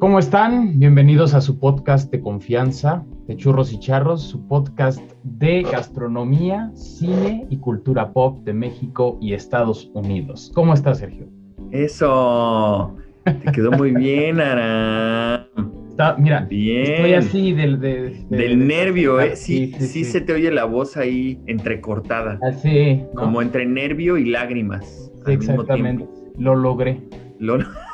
¿Cómo 0.00 0.20
están? 0.20 0.78
Bienvenidos 0.78 1.34
a 1.34 1.40
su 1.40 1.58
podcast 1.58 2.08
de 2.12 2.20
confianza, 2.20 3.04
de 3.26 3.36
churros 3.36 3.72
y 3.72 3.80
charros, 3.80 4.22
su 4.22 4.46
podcast 4.46 5.00
de 5.24 5.62
gastronomía, 5.62 6.70
cine 6.74 7.48
y 7.50 7.56
cultura 7.56 8.12
pop 8.12 8.38
de 8.44 8.52
México 8.52 9.18
y 9.20 9.32
Estados 9.32 9.90
Unidos. 9.94 10.52
¿Cómo 10.54 10.72
estás, 10.72 10.98
Sergio? 10.98 11.26
Eso, 11.72 12.94
te 13.24 13.50
quedó 13.50 13.72
muy 13.72 13.90
bien, 13.90 14.40
Ara. 14.40 15.48
Está, 15.90 16.14
mira, 16.16 16.42
bien. 16.42 16.92
estoy 16.92 17.14
así 17.14 17.52
del, 17.52 17.80
del 17.80 18.68
nervio, 18.68 19.20
¿eh? 19.20 19.34
Sí 19.34 19.72
sí, 19.80 20.04
se 20.04 20.20
te 20.20 20.32
oye 20.32 20.52
la 20.52 20.64
voz 20.64 20.96
ahí 20.96 21.40
entrecortada. 21.48 22.38
Así. 22.48 23.02
Como 23.16 23.42
entre 23.42 23.66
nervio 23.66 24.16
y 24.16 24.26
lágrimas. 24.26 25.10
exactamente. 25.26 26.06
Lo 26.36 26.54
logré. 26.54 27.02
Lo 27.40 27.58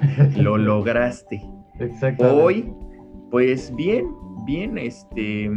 lo 0.36 0.56
lograste. 0.56 1.42
Exactamente. 1.78 2.42
Hoy, 2.42 2.72
pues 3.30 3.74
bien, 3.74 4.06
bien, 4.44 4.78
este, 4.78 5.50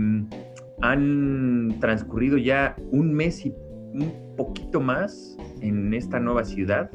han 0.81 1.75
transcurrido 1.79 2.37
ya 2.37 2.75
un 2.91 3.13
mes 3.13 3.45
y 3.45 3.53
un 3.93 4.35
poquito 4.37 4.79
más 4.79 5.37
en 5.61 5.93
esta 5.93 6.19
nueva 6.19 6.43
ciudad. 6.43 6.89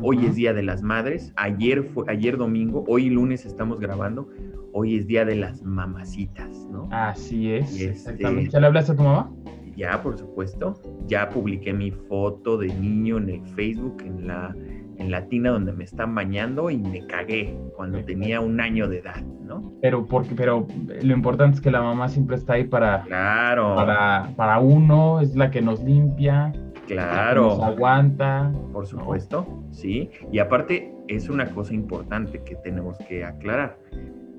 Hoy 0.00 0.24
es 0.26 0.34
Día 0.34 0.52
de 0.52 0.62
las 0.62 0.82
Madres, 0.82 1.32
ayer 1.36 1.84
fue, 1.84 2.04
ayer 2.08 2.36
domingo, 2.36 2.84
hoy 2.88 3.10
lunes 3.10 3.44
estamos 3.44 3.78
grabando, 3.78 4.28
hoy 4.72 4.96
es 4.96 5.06
Día 5.06 5.24
de 5.24 5.36
las 5.36 5.62
Mamacitas, 5.62 6.66
¿no? 6.70 6.88
Así 6.90 7.52
es, 7.52 7.70
este, 7.72 7.90
exactamente. 7.90 8.50
¿Ya 8.50 8.60
le 8.60 8.66
hablaste 8.66 8.92
a 8.92 8.96
tu 8.96 9.02
mamá? 9.02 9.30
Ya, 9.76 10.02
por 10.02 10.18
supuesto. 10.18 10.74
Ya 11.06 11.28
publiqué 11.28 11.72
mi 11.72 11.90
foto 11.90 12.58
de 12.58 12.68
niño 12.74 13.18
en 13.18 13.28
el 13.28 13.46
Facebook, 13.54 14.02
en 14.04 14.26
la 14.26 14.54
en 14.98 15.10
la 15.10 15.26
tina 15.26 15.50
donde 15.50 15.72
me 15.72 15.84
están 15.84 16.14
bañando 16.14 16.70
y 16.70 16.78
me 16.78 17.06
cagué 17.06 17.56
cuando 17.76 18.04
tenía 18.04 18.40
un 18.40 18.60
año 18.60 18.88
de 18.88 18.98
edad, 18.98 19.22
¿no? 19.44 19.72
Pero 19.80 20.06
porque, 20.06 20.34
pero 20.34 20.66
lo 21.02 21.12
importante 21.12 21.56
es 21.56 21.60
que 21.60 21.70
la 21.70 21.82
mamá 21.82 22.08
siempre 22.08 22.36
está 22.36 22.54
ahí 22.54 22.64
para, 22.64 23.02
claro. 23.02 23.74
para, 23.74 24.30
para 24.36 24.58
uno, 24.58 25.20
es 25.20 25.34
la 25.34 25.50
que 25.50 25.62
nos 25.62 25.82
limpia, 25.82 26.52
claro, 26.86 27.48
nos 27.48 27.62
aguanta, 27.62 28.52
por 28.72 28.86
supuesto, 28.86 29.46
sí. 29.70 30.10
Y 30.30 30.38
aparte 30.38 30.94
es 31.08 31.28
una 31.28 31.46
cosa 31.46 31.74
importante 31.74 32.42
que 32.44 32.54
tenemos 32.56 32.96
que 33.08 33.24
aclarar. 33.24 33.78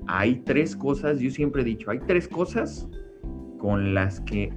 Hay 0.06 0.36
tres 0.44 0.76
cosas, 0.76 1.18
yo 1.18 1.30
siempre 1.30 1.62
he 1.62 1.64
dicho, 1.64 1.90
hay 1.90 1.98
tres 2.00 2.28
cosas 2.28 2.88
con 3.58 3.94
las 3.94 4.20
que 4.20 4.52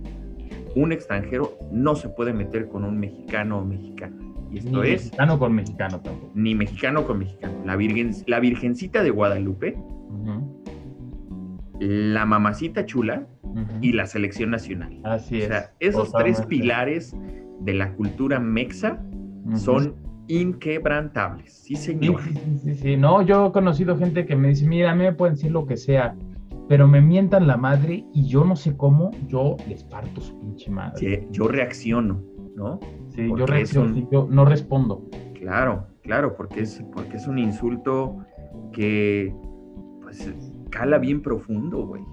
un 0.76 0.92
extranjero 0.92 1.58
no 1.72 1.95
se 1.95 2.09
puede 2.09 2.34
meter 2.34 2.67
con 2.67 2.84
un 2.84 3.00
mexicano 3.00 3.59
o 3.59 3.66
mexicana 3.66 4.27
esto 4.58 4.83
ni 4.83 4.89
es. 4.89 5.05
Mexicano 5.05 5.39
con 5.39 5.53
mexicano 5.53 6.02
tampoco. 6.02 6.31
Ni 6.36 6.55
mexicano 6.55 7.05
con 7.05 7.19
mexicano. 7.19 7.53
La, 7.66 7.75
virgen, 7.75 8.11
la 8.27 8.39
Virgencita 8.39 9.03
de 9.03 9.09
Guadalupe, 9.09 9.77
la 11.80 12.25
Mamacita 12.25 12.86
Chula 12.86 13.27
y 13.81 13.94
la 13.94 14.05
Selección 14.05 14.52
Nacional. 14.52 14.99
Así 15.03 15.39
es. 15.39 15.45
O 15.45 15.47
sea, 15.47 15.73
esos 15.80 16.11
tres 16.14 16.41
pilares 16.44 17.16
de 17.61 17.73
la 17.73 17.94
cultura 17.94 18.39
mexa 18.39 19.02
son 19.55 19.95
inquebrantables. 20.27 21.53
Sí, 21.53 21.75
señor. 21.75 22.21
Sí, 22.21 22.33
sí, 22.33 22.58
sí, 22.64 22.75
sí, 22.75 22.97
No, 22.97 23.21
yo 23.21 23.47
he 23.47 23.52
conocido 23.52 23.97
gente 23.97 24.25
que 24.25 24.36
me 24.36 24.49
dice: 24.49 24.67
Mira, 24.67 24.92
a 24.92 24.95
mí 24.95 25.03
me 25.03 25.14
pueden 25.14 25.36
decir 25.36 25.52
lo 25.52 25.66
que 25.66 25.77
sea, 25.77 26.16
pero 26.67 26.88
me 26.88 27.02
mientan 27.02 27.47
la 27.47 27.58
madre 27.58 28.05
y 28.14 28.27
yo 28.27 28.44
no 28.44 28.55
sé 28.55 28.75
cómo, 28.75 29.11
yo 29.27 29.55
les 29.67 29.83
parto 29.83 30.21
su 30.21 30.39
pinche 30.39 30.69
madre. 30.69 30.97
Sí, 30.97 31.27
yo 31.31 31.47
reacciono, 31.47 32.21
¿no? 32.55 32.80
Sí, 33.18 33.28
yo 33.28 33.46
yo 34.12 34.28
no 34.30 34.46
respondo. 34.46 35.02
Claro, 35.34 35.88
claro, 36.04 36.36
porque 36.36 36.62
es, 36.62 36.84
porque 36.94 37.18
es 37.18 37.28
un 37.28 37.40
insulto 37.40 38.18
que 38.72 39.34
pues 40.04 40.32
cala 40.70 41.00
bien 41.00 41.23
profundo, 41.23 41.88
güey. 41.88 42.04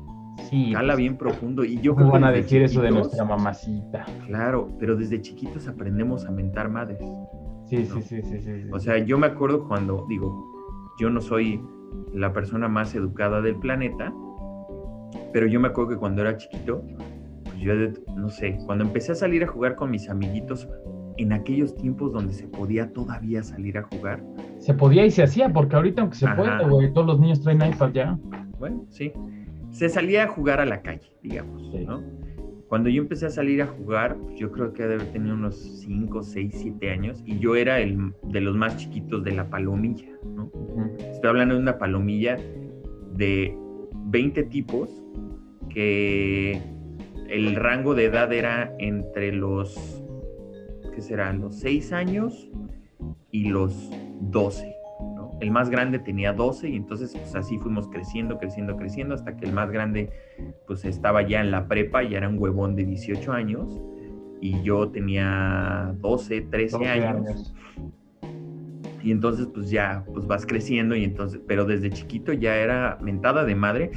Sí. 0.48 0.72
Cala 0.72 0.96
bien 0.96 1.18
profundo. 1.18 1.62
Y 1.62 1.78
yo 1.80 1.94
¿Cómo 1.94 2.10
van 2.10 2.24
a 2.24 2.32
decir 2.32 2.62
eso 2.62 2.80
de 2.80 2.90
nuestra 2.90 3.22
mamacita? 3.24 4.06
Claro, 4.26 4.70
pero 4.78 4.96
desde 4.96 5.20
chiquitos 5.20 5.68
aprendemos 5.68 6.24
a 6.24 6.30
mentar 6.30 6.70
madres. 6.70 7.04
Sí, 7.66 7.84
sí, 7.84 8.02
sí, 8.02 8.22
sí, 8.22 8.40
sí, 8.40 8.64
O 8.72 8.78
sea, 8.78 8.98
yo 8.98 9.18
me 9.18 9.26
acuerdo 9.26 9.68
cuando, 9.68 10.06
digo, 10.08 10.42
yo 10.98 11.10
no 11.10 11.20
soy 11.20 11.62
la 12.14 12.32
persona 12.32 12.66
más 12.66 12.94
educada 12.94 13.42
del 13.42 13.56
planeta, 13.56 14.12
pero 15.34 15.46
yo 15.46 15.60
me 15.60 15.68
acuerdo 15.68 15.90
que 15.90 15.96
cuando 15.96 16.22
era 16.22 16.36
chiquito, 16.38 16.82
pues 16.96 17.13
yo, 17.64 17.74
no 18.14 18.28
sé, 18.28 18.58
cuando 18.66 18.84
empecé 18.84 19.12
a 19.12 19.14
salir 19.14 19.42
a 19.44 19.46
jugar 19.46 19.76
con 19.76 19.90
mis 19.90 20.08
amiguitos, 20.08 20.68
en 21.16 21.32
aquellos 21.32 21.74
tiempos 21.76 22.12
donde 22.12 22.32
se 22.32 22.46
podía 22.48 22.92
todavía 22.92 23.42
salir 23.42 23.78
a 23.78 23.82
jugar. 23.82 24.22
Se 24.58 24.74
podía 24.74 25.06
y 25.06 25.10
se 25.10 25.22
hacía, 25.22 25.52
porque 25.52 25.76
ahorita 25.76 26.02
aunque 26.02 26.16
se 26.16 26.26
puede, 26.28 26.68
güey, 26.68 26.92
todos 26.92 27.06
los 27.06 27.20
niños 27.20 27.40
traen 27.40 27.62
iPad 27.62 27.92
ya. 27.92 28.18
Bueno, 28.58 28.84
sí. 28.88 29.12
Se 29.70 29.88
salía 29.88 30.24
a 30.24 30.28
jugar 30.28 30.60
a 30.60 30.64
la 30.64 30.82
calle, 30.82 31.16
digamos, 31.22 31.72
¿no? 31.86 32.02
Cuando 32.68 32.88
yo 32.88 33.02
empecé 33.02 33.26
a 33.26 33.30
salir 33.30 33.62
a 33.62 33.66
jugar, 33.66 34.16
pues, 34.16 34.36
yo 34.36 34.50
creo 34.50 34.72
que 34.72 34.84
debe 34.84 35.04
tener 35.04 35.32
unos 35.32 35.56
5, 35.56 36.22
6, 36.22 36.54
7 36.56 36.90
años 36.90 37.22
y 37.24 37.38
yo 37.38 37.54
era 37.54 37.78
el 37.78 38.12
de 38.24 38.40
los 38.40 38.56
más 38.56 38.76
chiquitos 38.76 39.22
de 39.22 39.32
la 39.32 39.48
palomilla, 39.48 40.08
¿no? 40.34 40.50
Estoy 40.98 41.30
hablando 41.30 41.54
de 41.54 41.60
una 41.60 41.78
palomilla 41.78 42.36
de 43.16 43.56
20 44.06 44.42
tipos 44.44 44.90
que 45.68 46.60
el 47.34 47.56
rango 47.56 47.96
de 47.96 48.04
edad 48.04 48.32
era 48.32 48.72
entre 48.78 49.32
los 49.32 50.04
que 50.94 51.00
serán 51.00 51.40
los 51.40 51.58
6 51.58 51.92
años 51.92 52.48
y 53.32 53.48
los 53.48 53.90
12. 54.20 54.72
¿no? 55.16 55.32
El 55.40 55.50
más 55.50 55.68
grande 55.68 55.98
tenía 55.98 56.32
12 56.32 56.68
y 56.68 56.76
entonces 56.76 57.12
pues 57.12 57.34
así 57.34 57.58
fuimos 57.58 57.88
creciendo, 57.88 58.38
creciendo, 58.38 58.76
creciendo 58.76 59.16
hasta 59.16 59.36
que 59.36 59.46
el 59.46 59.52
más 59.52 59.72
grande 59.72 60.10
pues 60.68 60.84
estaba 60.84 61.22
ya 61.22 61.40
en 61.40 61.50
la 61.50 61.66
prepa, 61.66 62.04
ya 62.04 62.18
era 62.18 62.28
un 62.28 62.38
huevón 62.38 62.76
de 62.76 62.84
18 62.84 63.32
años 63.32 63.82
y 64.40 64.62
yo 64.62 64.90
tenía 64.90 65.92
12, 65.98 66.42
13 66.42 66.86
años. 66.86 67.52
Y 69.02 69.10
entonces 69.10 69.48
pues 69.52 69.70
ya 69.70 70.04
pues 70.14 70.28
vas 70.28 70.46
creciendo 70.46 70.94
y 70.94 71.02
entonces, 71.02 71.40
pero 71.48 71.64
desde 71.64 71.90
chiquito 71.90 72.32
ya 72.32 72.56
era 72.56 72.96
mentada 73.02 73.44
de 73.44 73.56
madre 73.56 73.90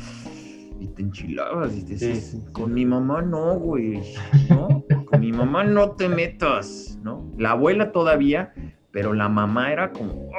y 0.79 0.87
te 0.87 1.01
enchilabas 1.01 1.75
y 1.77 1.83
te 1.83 1.93
decías, 1.93 2.37
con 2.51 2.73
mi 2.73 2.85
mamá 2.85 3.21
no, 3.21 3.57
güey, 3.59 4.01
¿no? 4.49 4.83
con 5.05 5.19
mi 5.19 5.31
mamá 5.31 5.63
no 5.63 5.91
te 5.91 6.09
metas, 6.09 6.99
¿no? 7.03 7.31
La 7.37 7.51
abuela 7.51 7.91
todavía, 7.91 8.53
pero 8.91 9.13
la 9.13 9.29
mamá 9.29 9.71
era 9.71 9.91
como... 9.91 10.29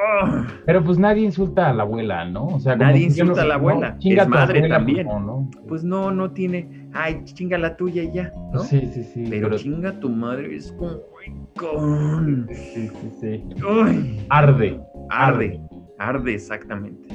Pero 0.66 0.82
pues 0.82 0.98
nadie 0.98 1.24
insulta 1.24 1.70
a 1.70 1.72
la 1.72 1.84
abuela, 1.84 2.24
¿no? 2.24 2.46
O 2.46 2.60
sea, 2.60 2.76
nadie 2.76 3.04
insulta 3.04 3.42
a 3.42 3.46
la 3.46 3.54
abuela, 3.54 3.96
es 4.00 4.28
madre 4.28 4.68
también. 4.68 5.06
Pues 5.06 5.22
no, 5.22 5.50
pues 5.68 5.84
no, 5.84 6.10
no 6.10 6.30
tiene, 6.32 6.88
ay, 6.92 7.22
chinga 7.24 7.58
la 7.58 7.76
tuya 7.76 8.02
y 8.02 8.12
ya, 8.12 8.32
¿no? 8.52 8.60
Sí, 8.60 8.88
sí, 8.92 9.04
sí. 9.04 9.26
Pero, 9.30 9.56
chinga 9.56 9.98
tu 10.00 10.08
madre 10.08 10.56
es 10.56 10.72
como... 10.72 10.98
Sí, 12.48 12.88
sí, 12.88 13.10
sí. 13.20 13.44
Arde. 14.28 14.80
Arde, 15.10 15.60
arde, 15.98 16.34
exactamente. 16.34 17.08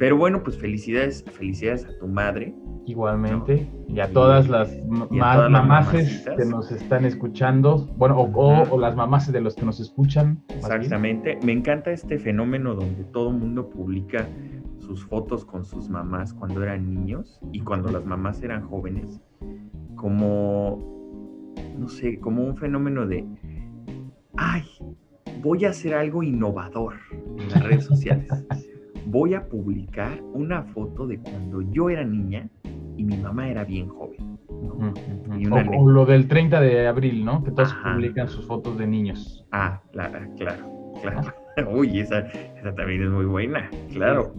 Pero 0.00 0.16
bueno, 0.16 0.42
pues 0.42 0.56
felicidades, 0.56 1.22
felicidades 1.30 1.84
a 1.84 1.98
tu 1.98 2.08
madre. 2.08 2.54
Igualmente, 2.86 3.70
y 3.86 4.00
a 4.00 4.10
todas 4.10 4.48
las 4.48 4.72
mamases 4.88 6.26
que 6.38 6.44
nos 6.46 6.72
están 6.72 7.04
escuchando, 7.04 7.86
bueno, 7.98 8.18
o, 8.18 8.78
las 8.78 8.96
mamases 8.96 9.34
de 9.34 9.42
los 9.42 9.54
que 9.54 9.66
nos 9.66 9.78
escuchan. 9.78 10.42
Exactamente, 10.48 11.38
me 11.44 11.52
encanta 11.52 11.92
este 11.92 12.18
fenómeno 12.18 12.74
donde 12.74 13.04
todo 13.04 13.28
el 13.28 13.36
mundo 13.36 13.68
publica 13.68 14.26
sus 14.78 15.04
fotos 15.04 15.44
con 15.44 15.66
sus 15.66 15.90
mamás 15.90 16.32
cuando 16.32 16.62
eran 16.62 16.92
niños 16.92 17.38
y 17.52 17.60
cuando 17.60 17.92
las 17.92 18.06
mamás 18.06 18.42
eran 18.42 18.66
jóvenes, 18.66 19.20
como, 19.96 21.52
no 21.78 21.88
sé, 21.88 22.18
como 22.18 22.42
un 22.42 22.56
fenómeno 22.56 23.06
de, 23.06 23.26
ay, 24.38 24.64
voy 25.42 25.66
a 25.66 25.68
hacer 25.68 25.94
algo 25.94 26.22
innovador 26.22 26.94
en 27.38 27.50
las 27.50 27.62
redes 27.62 27.84
sociales. 27.84 28.46
voy 29.06 29.34
a 29.34 29.48
publicar 29.48 30.20
una 30.32 30.62
foto 30.62 31.06
de 31.06 31.18
cuando 31.18 31.62
yo 31.62 31.90
era 31.90 32.04
niña 32.04 32.48
y 32.96 33.04
mi 33.04 33.16
mamá 33.16 33.48
era 33.48 33.64
bien 33.64 33.88
joven. 33.88 34.38
o, 35.50 35.88
lo 35.88 36.04
del 36.06 36.28
30 36.28 36.60
de 36.60 36.86
abril, 36.86 37.24
¿no? 37.24 37.42
Que 37.42 37.50
todos 37.50 37.74
publican 37.74 38.28
sus 38.28 38.46
fotos 38.46 38.76
de 38.78 38.86
niños. 38.86 39.46
Ah, 39.52 39.80
claro, 39.92 40.18
claro, 40.36 40.92
claro. 41.02 41.34
Uy, 41.72 42.00
esa, 42.00 42.20
esa, 42.20 42.74
también 42.74 43.04
es 43.04 43.10
muy 43.10 43.24
buena, 43.24 43.70
claro. 43.92 44.34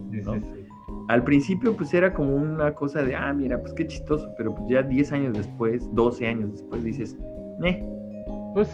Al 1.08 1.24
principio 1.24 1.76
pues 1.76 1.92
era 1.92 2.14
como 2.14 2.36
una 2.36 2.74
cosa 2.74 3.02
de, 3.02 3.14
ah, 3.16 3.32
mira, 3.32 3.60
pues 3.60 3.74
qué 3.74 3.86
chistoso, 3.86 4.32
pero 4.38 4.54
pues 4.54 4.68
ya 4.70 4.82
10 4.82 5.12
años 5.12 5.34
después, 5.34 5.88
12 5.94 6.26
años 6.26 6.52
después 6.52 6.84
dices, 6.84 7.18
eh, 7.64 7.84
pues 8.54 8.70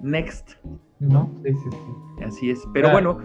next. 0.00 0.52
¿No? 0.98 1.30
Sí, 1.42 1.52
sí, 1.52 1.70
sí. 1.70 2.24
Así 2.24 2.50
es. 2.50 2.68
Pero 2.74 2.90
bueno, 2.90 3.18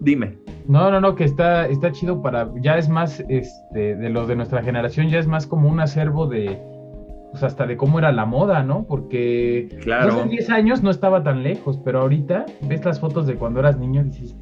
Dime. 0.00 0.38
No, 0.66 0.90
no, 0.90 1.00
no, 1.00 1.14
que 1.14 1.24
está, 1.24 1.66
está 1.66 1.92
chido 1.92 2.22
para, 2.22 2.50
ya 2.60 2.76
es 2.76 2.88
más, 2.88 3.24
este, 3.28 3.96
de 3.96 4.10
los 4.10 4.28
de 4.28 4.36
nuestra 4.36 4.62
generación, 4.62 5.08
ya 5.08 5.18
es 5.18 5.26
más 5.26 5.46
como 5.46 5.68
un 5.68 5.80
acervo 5.80 6.26
de, 6.26 6.60
pues 7.30 7.42
hasta 7.42 7.66
de 7.66 7.76
cómo 7.76 7.98
era 7.98 8.12
la 8.12 8.26
moda, 8.26 8.62
¿no? 8.62 8.84
Porque 8.86 9.78
claro. 9.82 10.12
hace 10.12 10.28
10 10.28 10.50
años 10.50 10.82
no 10.82 10.90
estaba 10.90 11.22
tan 11.22 11.42
lejos, 11.42 11.78
pero 11.84 12.00
ahorita 12.00 12.46
ves 12.62 12.84
las 12.84 13.00
fotos 13.00 13.26
de 13.26 13.36
cuando 13.36 13.60
eras 13.60 13.78
niño 13.78 14.02
y 14.02 14.04
dices, 14.04 14.36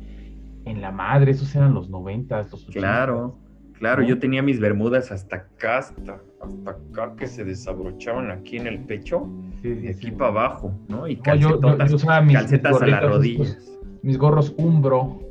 en 0.65 0.81
la 0.81 0.91
madre, 0.91 1.31
esos 1.31 1.55
eran 1.55 1.75
los 1.75 1.89
noventas, 1.89 2.51
los 2.51 2.67
Claro, 2.67 3.39
claro, 3.75 4.03
yo 4.03 4.19
tenía 4.19 4.43
mis 4.43 4.59
bermudas 4.59 5.13
hasta 5.13 5.37
acá, 5.37 5.79
hasta, 5.79 6.21
hasta 6.41 6.71
acá 6.71 7.15
que 7.17 7.29
se 7.29 7.45
desabrochaban 7.45 8.31
aquí 8.31 8.57
en 8.57 8.67
el 8.67 8.81
pecho, 8.81 9.29
y 9.63 9.89
aquí 9.89 10.11
para 10.11 10.31
abajo, 10.31 10.73
¿no? 10.89 11.07
Y 11.07 11.17
calcetotas, 11.17 12.05
calcetas 12.05 12.83
a 12.83 12.87
las 12.87 13.03
rodillas. 13.03 13.79
mis 14.03 14.19
gorros 14.19 14.55
Umbro 14.59 15.26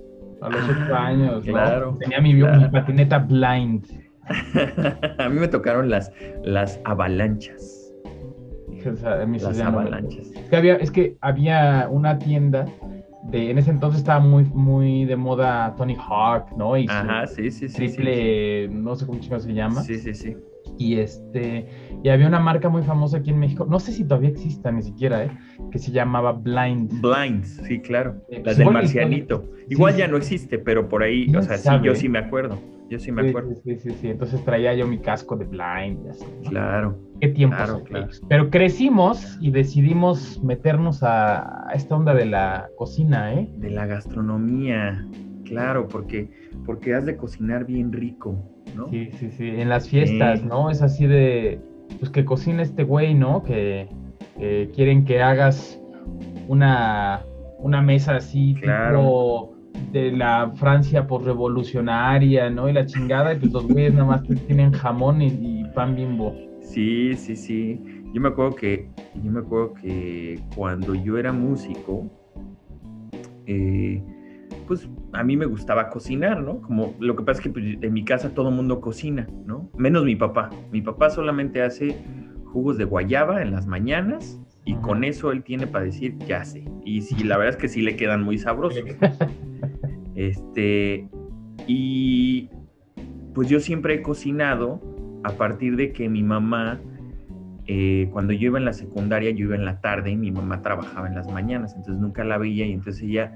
a 0.45 0.49
los 0.49 0.69
ocho 0.69 0.95
años, 0.95 1.43
claro, 1.43 1.97
Tenía 1.99 2.21
mi, 2.21 2.41
patineta 2.71 3.19
blind. 3.19 3.85
a 5.19 5.29
mí 5.29 5.39
me 5.39 5.47
tocaron 5.47 5.89
las, 5.89 6.11
las 6.43 6.79
avalanchas. 6.83 7.93
las 8.83 9.59
avalanchas. 9.59 10.31
Es 10.31 10.49
que, 10.49 10.55
había, 10.55 10.75
es 10.75 10.91
que 10.91 11.17
había 11.21 11.87
una 11.89 12.17
tienda 12.17 12.65
en 13.31 13.57
ese 13.57 13.71
entonces 13.71 13.99
estaba 13.99 14.19
muy, 14.19 14.43
muy 14.45 15.05
de 15.05 15.15
moda 15.15 15.73
Tony 15.77 15.95
Hawk, 15.95 16.51
¿no? 16.57 16.77
Y 16.77 16.85
Ajá, 16.87 17.27
sí, 17.27 17.51
sí, 17.51 17.67
sí. 17.67 17.75
Triple, 17.75 18.69
no 18.69 18.95
sé 18.95 19.05
cómo 19.05 19.19
se 19.21 19.53
llama. 19.53 19.81
Sí, 19.81 19.97
sí, 19.97 20.13
sí. 20.13 20.37
Y 20.77 20.99
este, 20.99 21.67
y 22.03 22.09
había 22.09 22.27
una 22.27 22.39
marca 22.39 22.69
muy 22.69 22.83
famosa 22.83 23.17
aquí 23.17 23.29
en 23.29 23.39
México, 23.39 23.65
no 23.69 23.79
sé 23.79 23.91
si 23.91 24.03
todavía 24.03 24.29
exista 24.29 24.71
ni 24.71 24.81
siquiera, 24.81 25.23
¿eh? 25.23 25.31
que 25.71 25.79
se 25.79 25.91
llamaba 25.91 26.33
Blind. 26.33 27.01
Blind, 27.01 27.43
sí, 27.43 27.79
claro. 27.79 28.21
Eh, 28.29 28.41
Las 28.43 28.57
del 28.57 28.71
marcianito. 28.71 29.49
Igual 29.69 29.95
ya 29.95 30.07
no 30.07 30.17
existe, 30.17 30.59
pero 30.59 30.87
por 30.87 31.03
ahí, 31.03 31.33
o 31.35 31.41
sea, 31.41 31.57
sí, 31.57 31.69
yo 31.83 31.95
sí 31.95 32.09
me 32.09 32.19
acuerdo. 32.19 32.59
Yo 32.89 32.99
sí 32.99 33.11
me 33.11 33.29
acuerdo. 33.29 33.55
Sí, 33.63 33.77
sí, 33.77 33.89
sí, 33.99 34.09
Entonces 34.09 34.43
traía 34.45 34.73
yo 34.75 34.87
mi 34.87 34.99
casco 34.99 35.35
de 35.35 35.45
blind. 35.45 36.07
Claro. 36.47 36.99
Qué 37.19 37.29
tiempo. 37.29 37.55
Claro, 37.55 37.83
claro. 37.83 38.07
Pero 38.29 38.49
crecimos 38.49 39.37
y 39.41 39.49
decidimos 39.49 40.43
meternos 40.43 41.01
a, 41.01 41.67
esta 41.73 41.95
onda 41.95 42.13
de 42.13 42.25
la 42.25 42.69
cocina, 42.77 43.33
¿eh? 43.33 43.49
De 43.57 43.71
la 43.71 43.87
gastronomía. 43.87 45.03
Claro, 45.45 45.87
porque, 45.87 46.29
porque 46.65 46.93
has 46.93 47.05
de 47.05 47.17
cocinar 47.17 47.65
bien 47.65 47.91
rico, 47.91 48.54
¿no? 48.75 48.89
Sí, 48.89 49.09
sí, 49.19 49.29
sí. 49.31 49.47
En 49.47 49.69
las 49.69 49.89
fiestas, 49.89 50.43
¿no? 50.43 50.69
Es 50.69 50.81
así 50.81 51.05
de. 51.07 51.59
Pues 51.99 52.11
que 52.11 52.25
cocina 52.25 52.61
este 52.63 52.83
güey, 52.83 53.13
¿no? 53.13 53.43
Que, 53.43 53.87
quieren 54.73 55.05
que 55.05 55.21
hagas 55.21 55.79
una, 56.47 57.23
una 57.59 57.81
mesa 57.81 58.17
así, 58.17 58.55
claro 58.61 59.55
de 59.91 60.11
la 60.11 60.51
Francia 60.55 61.07
revolucionaria, 61.09 62.49
¿no? 62.49 62.69
Y 62.69 62.73
la 62.73 62.85
chingada, 62.85 63.33
y 63.33 63.39
pues 63.39 63.51
los 63.51 63.67
güeyes 63.67 63.93
nada 63.93 64.05
más 64.05 64.23
tienen 64.47 64.71
jamón 64.71 65.21
y, 65.21 65.63
pan 65.73 65.95
bimbo. 65.95 66.35
Sí, 66.61 67.15
sí, 67.15 67.35
sí. 67.35 67.81
Yo 68.13 68.21
me 68.21 68.29
acuerdo 68.29 68.55
que, 68.55 68.89
yo 69.23 69.31
me 69.31 69.39
acuerdo 69.39 69.73
que 69.75 70.39
cuando 70.55 70.95
yo 70.95 71.17
era 71.17 71.31
músico, 71.31 72.09
eh, 73.45 74.01
pues 74.67 74.89
a 75.13 75.23
mí 75.23 75.37
me 75.37 75.45
gustaba 75.45 75.89
cocinar, 75.89 76.41
¿no? 76.41 76.61
Como 76.61 76.95
lo 76.99 77.15
que 77.15 77.23
pasa 77.23 77.39
es 77.39 77.43
que 77.43 77.49
pues, 77.49 77.65
en 77.81 77.93
mi 77.93 78.03
casa 78.03 78.33
todo 78.33 78.49
el 78.49 78.55
mundo 78.55 78.81
cocina, 78.81 79.27
¿no? 79.45 79.69
Menos 79.77 80.03
mi 80.03 80.15
papá. 80.15 80.49
Mi 80.71 80.81
papá 80.81 81.09
solamente 81.09 81.61
hace 81.61 81.97
jugos 82.45 82.77
de 82.77 82.85
guayaba 82.85 83.41
en 83.41 83.51
las 83.51 83.67
mañanas 83.67 84.41
y 84.63 84.75
con 84.75 85.03
eso 85.03 85.31
él 85.31 85.43
tiene 85.43 85.67
para 85.67 85.85
decir 85.85 86.17
ya 86.27 86.43
sé. 86.43 86.65
Y 86.83 87.01
sí, 87.01 87.23
la 87.23 87.37
verdad 87.37 87.55
es 87.55 87.61
que 87.61 87.67
sí 87.67 87.81
le 87.81 87.95
quedan 87.95 88.23
muy 88.23 88.37
sabrosos. 88.37 88.83
este, 90.15 91.07
y 91.67 92.49
pues 93.33 93.49
yo 93.49 93.59
siempre 93.59 93.95
he 93.95 94.01
cocinado 94.01 94.81
a 95.23 95.31
partir 95.33 95.75
de 95.75 95.91
que 95.91 96.07
mi 96.07 96.23
mamá, 96.23 96.79
eh, 97.67 98.09
cuando 98.11 98.31
yo 98.31 98.47
iba 98.47 98.57
en 98.57 98.65
la 98.65 98.73
secundaria, 98.73 99.31
yo 99.31 99.45
iba 99.45 99.55
en 99.55 99.65
la 99.65 99.81
tarde 99.81 100.11
y 100.11 100.15
mi 100.15 100.31
mamá 100.31 100.61
trabajaba 100.61 101.07
en 101.07 101.15
las 101.15 101.31
mañanas, 101.31 101.73
entonces 101.75 102.01
nunca 102.01 102.23
la 102.23 102.37
veía 102.37 102.65
y 102.65 102.73
entonces 102.73 103.03
ella, 103.03 103.35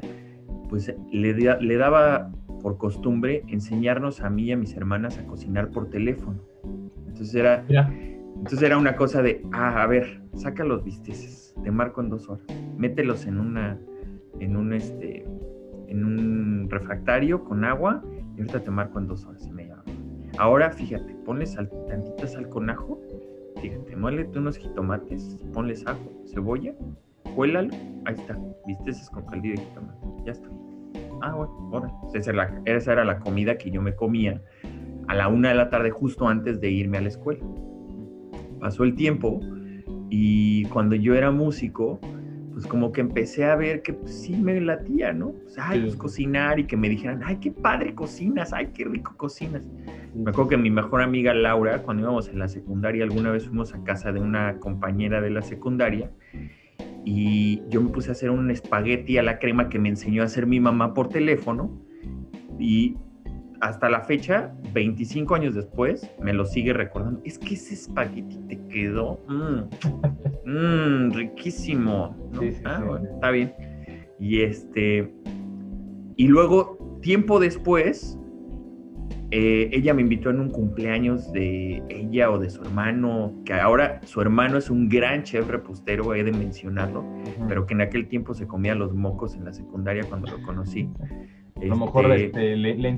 pues 0.69 0.93
le, 1.11 1.33
le 1.33 1.77
daba 1.77 2.31
por 2.61 2.77
costumbre 2.77 3.43
enseñarnos 3.47 4.21
a 4.21 4.29
mí 4.29 4.43
y 4.43 4.51
a 4.51 4.57
mis 4.57 4.75
hermanas 4.75 5.17
a 5.17 5.25
cocinar 5.25 5.69
por 5.69 5.89
teléfono. 5.89 6.39
Entonces 7.07 7.35
era, 7.35 7.65
entonces 8.35 8.61
era 8.61 8.77
una 8.77 8.95
cosa 8.95 9.21
de, 9.21 9.41
ah, 9.51 9.81
a 9.81 9.87
ver, 9.87 10.21
saca 10.35 10.63
los 10.63 10.83
bisteces, 10.83 11.55
te 11.63 11.71
marco 11.71 12.01
en 12.01 12.09
dos 12.09 12.29
horas, 12.29 12.45
mételos 12.77 13.25
en 13.25 13.39
una, 13.39 13.77
en 14.39 14.55
un 14.55 14.73
este, 14.73 15.25
en 15.87 16.05
un 16.05 16.69
refractario 16.69 17.43
con 17.43 17.65
agua 17.65 18.03
y 18.35 18.41
ahorita 18.41 18.63
te 18.63 18.71
marco 18.71 18.99
en 18.99 19.07
dos 19.07 19.25
horas 19.25 19.45
y 19.45 19.51
media. 19.51 19.77
Ahora, 20.37 20.71
fíjate, 20.71 21.13
ponle 21.25 21.45
sal, 21.45 21.69
tantita 21.87 22.27
sal 22.27 22.47
con 22.47 22.69
ajo, 22.69 23.01
fíjate, 23.61 23.95
muélete 23.95 24.39
unos 24.39 24.57
jitomates, 24.57 25.39
ponles 25.51 25.85
ajo, 25.85 26.23
cebolla, 26.25 26.73
cuélalo, 27.35 27.73
ahí 28.05 28.15
está, 28.15 28.37
bisteces 28.65 29.09
con 29.09 29.25
caldillo 29.25 29.55
de 29.55 29.61
jitomate, 29.61 29.99
ya 30.25 30.31
está. 30.31 30.49
Ah, 31.21 31.33
bueno, 31.35 31.69
ahora, 31.73 31.91
esa 32.13 32.31
era, 32.31 32.45
la, 32.45 32.61
esa 32.65 32.93
era 32.93 33.05
la 33.05 33.19
comida 33.19 33.57
que 33.57 33.69
yo 33.71 33.81
me 33.81 33.95
comía 33.95 34.41
a 35.07 35.15
la 35.15 35.27
una 35.27 35.49
de 35.49 35.55
la 35.55 35.69
tarde 35.69 35.89
justo 35.91 36.27
antes 36.27 36.61
de 36.61 36.69
irme 36.69 36.97
a 36.97 37.01
la 37.01 37.09
escuela 37.09 37.43
pasó 38.59 38.83
el 38.83 38.93
tiempo 38.93 39.39
y 40.09 40.65
cuando 40.65 40.95
yo 40.95 41.15
era 41.15 41.31
músico, 41.31 41.99
pues 42.51 42.67
como 42.67 42.91
que 42.91 43.01
empecé 43.01 43.45
a 43.45 43.55
ver 43.55 43.81
que 43.81 43.93
pues, 43.93 44.13
sí 44.13 44.35
me 44.35 44.59
latía, 44.59 45.13
¿no? 45.13 45.31
Pues, 45.31 45.57
ay, 45.59 45.81
pues 45.81 45.95
cocinar 45.95 46.59
y 46.59 46.65
que 46.65 46.75
me 46.75 46.89
dijeran, 46.89 47.21
ay, 47.23 47.37
qué 47.37 47.51
padre 47.51 47.95
cocinas, 47.95 48.53
ay, 48.53 48.67
qué 48.73 48.85
rico 48.85 49.13
cocinas. 49.17 49.67
Me 50.13 50.31
acuerdo 50.31 50.49
que 50.49 50.57
mi 50.57 50.69
mejor 50.69 51.01
amiga 51.01 51.33
Laura, 51.33 51.81
cuando 51.83 52.03
íbamos 52.03 52.27
en 52.27 52.39
la 52.39 52.47
secundaria, 52.47 53.03
alguna 53.03 53.31
vez 53.31 53.45
fuimos 53.45 53.73
a 53.73 53.83
casa 53.83 54.11
de 54.11 54.19
una 54.19 54.59
compañera 54.59 55.21
de 55.21 55.29
la 55.29 55.41
secundaria 55.41 56.11
y 57.05 57.61
yo 57.69 57.81
me 57.81 57.89
puse 57.89 58.09
a 58.09 58.11
hacer 58.11 58.29
un 58.29 58.51
espagueti 58.51 59.17
a 59.17 59.23
la 59.23 59.39
crema 59.39 59.69
que 59.69 59.79
me 59.79 59.89
enseñó 59.89 60.21
a 60.21 60.25
hacer 60.25 60.45
mi 60.45 60.59
mamá 60.59 60.93
por 60.93 61.09
teléfono 61.09 61.81
y 62.59 62.97
hasta 63.61 63.89
la 63.89 64.01
fecha, 64.01 64.53
25 64.73 65.35
años 65.35 65.55
después, 65.55 66.09
me 66.21 66.33
lo 66.33 66.45
sigue 66.45 66.73
recordando. 66.73 67.21
Es 67.25 67.37
que 67.37 67.55
ese 67.55 67.73
espagueti 67.73 68.37
te 68.47 68.57
quedó 68.67 69.19
mm, 69.27 70.49
mm, 70.49 71.11
riquísimo. 71.11 72.15
ah, 72.65 72.83
bueno, 72.85 73.09
está 73.13 73.31
bien. 73.31 73.53
Y 74.19 74.41
este. 74.41 75.13
Y 76.15 76.27
luego, 76.27 76.99
tiempo 77.01 77.39
después, 77.39 78.17
eh, 79.31 79.69
ella 79.73 79.93
me 79.93 80.01
invitó 80.01 80.31
en 80.31 80.39
un 80.39 80.49
cumpleaños 80.49 81.31
de 81.31 81.83
ella 81.89 82.31
o 82.31 82.39
de 82.39 82.49
su 82.49 82.61
hermano, 82.61 83.33
que 83.45 83.53
ahora 83.53 84.01
su 84.05 84.21
hermano 84.21 84.57
es 84.57 84.69
un 84.69 84.89
gran 84.89 85.23
chef 85.23 85.47
repostero, 85.47 86.15
he 86.15 86.23
de 86.23 86.31
mencionarlo, 86.31 87.05
pero 87.47 87.65
que 87.65 87.75
en 87.75 87.81
aquel 87.81 88.07
tiempo 88.07 88.33
se 88.33 88.47
comía 88.47 88.73
los 88.73 88.93
mocos 88.93 89.35
en 89.35 89.45
la 89.45 89.53
secundaria 89.53 90.03
cuando 90.03 90.31
lo 90.31 90.41
conocí. 90.43 90.89
A 91.55 91.65
lo 91.65 91.75
mejor 91.75 92.05
este, 92.11 92.25
este 92.25 92.55
le, 92.55 92.75
le 92.75 92.97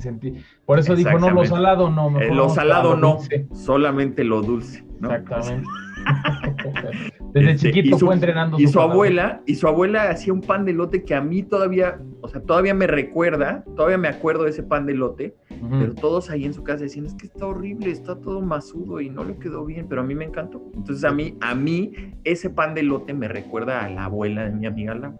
Por 0.65 0.79
eso 0.79 0.95
dijo, 0.95 1.17
no, 1.17 1.31
lo 1.31 1.45
salado 1.45 1.89
no. 1.89 2.19
Eh, 2.21 2.33
lo 2.33 2.47
salado 2.49 2.95
no, 2.95 3.17
solamente 3.53 4.23
lo 4.23 4.41
dulce. 4.41 4.85
Exactamente. 5.01 5.67
Desde 7.33 7.51
este, 7.51 7.71
chiquito 7.71 7.97
fue 7.97 8.13
entrenando. 8.13 8.59
Y 8.59 8.67
su, 8.67 8.79
abuela, 8.79 9.41
y 9.45 9.55
su 9.55 9.67
abuela 9.67 10.09
hacía 10.09 10.33
un 10.33 10.41
pan 10.41 10.65
de 10.65 10.73
lote 10.73 11.03
que 11.03 11.15
a 11.15 11.21
mí 11.21 11.43
todavía, 11.43 11.99
o 12.21 12.27
sea, 12.27 12.41
todavía 12.41 12.73
me 12.73 12.87
recuerda, 12.87 13.63
todavía 13.75 13.97
me 13.97 14.09
acuerdo 14.09 14.43
de 14.43 14.49
ese 14.49 14.63
pan 14.63 14.85
de 14.85 14.95
lote, 14.95 15.35
pero 15.69 15.93
todos 15.93 16.29
ahí 16.29 16.43
en 16.43 16.53
su 16.53 16.63
casa 16.63 16.83
decían, 16.83 17.05
es 17.05 17.13
que 17.13 17.27
está 17.27 17.45
horrible, 17.45 17.91
está 17.91 18.19
todo 18.19 18.41
masudo 18.41 18.99
y 18.99 19.09
no 19.09 19.23
le 19.23 19.37
quedó 19.37 19.65
bien, 19.65 19.87
pero 19.87 20.01
a 20.01 20.03
mí 20.03 20.15
me 20.15 20.25
encantó. 20.25 20.61
Entonces 20.73 21.03
a 21.05 21.11
mí, 21.11 21.37
a 21.39 21.55
mí, 21.55 21.93
ese 22.23 22.49
pan 22.49 22.73
de 22.73 22.83
lote 22.83 23.13
me 23.13 23.27
recuerda 23.27 23.85
a 23.85 23.89
la 23.89 24.05
abuela 24.05 24.45
de 24.45 24.51
mi 24.51 24.65
amiga 24.65 24.93
Laura. 24.95 25.17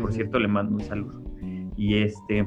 Por 0.00 0.12
cierto, 0.12 0.38
le 0.38 0.48
mando 0.48 0.76
un 0.76 0.80
saludo. 0.80 1.22
Y 1.76 1.98
este, 1.98 2.46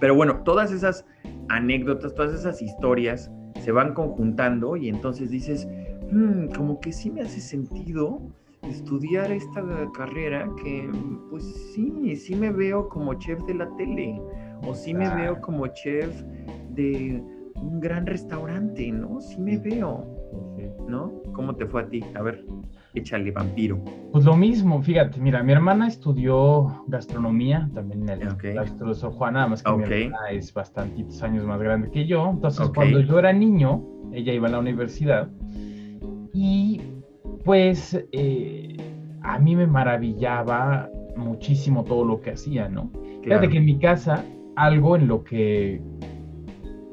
pero 0.00 0.14
bueno, 0.14 0.42
todas 0.44 0.72
esas 0.72 1.06
anécdotas, 1.48 2.14
todas 2.14 2.34
esas 2.34 2.60
historias 2.60 3.30
se 3.60 3.72
van 3.72 3.94
conjuntando 3.94 4.76
y 4.76 4.88
entonces 4.88 5.30
dices, 5.30 5.66
hmm, 6.10 6.48
como 6.56 6.80
que 6.80 6.92
sí 6.92 7.10
me 7.10 7.22
hace 7.22 7.40
sentido 7.40 8.20
estudiar 8.62 9.30
esta 9.30 9.62
carrera 9.94 10.48
que 10.62 10.90
pues 11.30 11.44
sí, 11.74 12.16
sí 12.16 12.34
me 12.34 12.50
veo 12.50 12.88
como 12.88 13.14
chef 13.14 13.40
de 13.44 13.54
la 13.54 13.68
tele 13.76 14.20
o 14.66 14.74
sí 14.74 14.94
me 14.94 15.08
veo 15.14 15.40
como 15.40 15.66
chef 15.68 16.22
de 16.70 17.22
un 17.54 17.80
gran 17.80 18.06
restaurante, 18.06 18.90
¿no? 18.90 19.20
Sí 19.20 19.40
me 19.40 19.58
veo, 19.58 20.04
¿no? 20.88 21.12
¿Cómo 21.32 21.54
te 21.54 21.66
fue 21.66 21.82
a 21.82 21.88
ti? 21.88 22.04
A 22.14 22.22
ver. 22.22 22.44
Échale, 22.94 23.30
vampiro. 23.30 23.82
Pues 24.12 24.24
lo 24.24 24.36
mismo, 24.36 24.82
fíjate, 24.82 25.20
mira, 25.20 25.42
mi 25.42 25.52
hermana 25.52 25.88
estudió 25.88 26.84
gastronomía 26.86 27.68
también 27.74 28.08
en 28.08 28.22
el 28.22 28.28
okay. 28.28 28.54
de 28.54 28.94
Sor 28.94 29.12
Juana, 29.12 29.40
nada 29.40 29.48
más 29.48 29.62
que 29.62 29.72
mi 29.72 29.84
hermana 29.84 30.30
es 30.30 30.52
bastantitos 30.52 31.22
años 31.22 31.44
más 31.44 31.60
grande 31.60 31.90
que 31.90 32.06
yo. 32.06 32.30
Entonces, 32.30 32.70
cuando 32.74 33.00
yo 33.00 33.18
era 33.18 33.32
niño, 33.32 33.84
ella 34.12 34.32
iba 34.32 34.48
a 34.48 34.50
la 34.50 34.58
universidad 34.58 35.28
y 36.32 36.80
pues 37.44 37.98
eh, 38.12 38.76
a 39.22 39.38
mí 39.38 39.56
me 39.56 39.66
maravillaba 39.66 40.88
muchísimo 41.16 41.84
todo 41.84 42.04
lo 42.04 42.20
que 42.20 42.32
hacía, 42.32 42.68
¿no? 42.68 42.90
Fíjate 43.22 43.48
que 43.48 43.58
en 43.58 43.64
mi 43.64 43.78
casa, 43.78 44.24
algo 44.56 44.96
en 44.96 45.08
lo 45.08 45.24
que, 45.24 45.82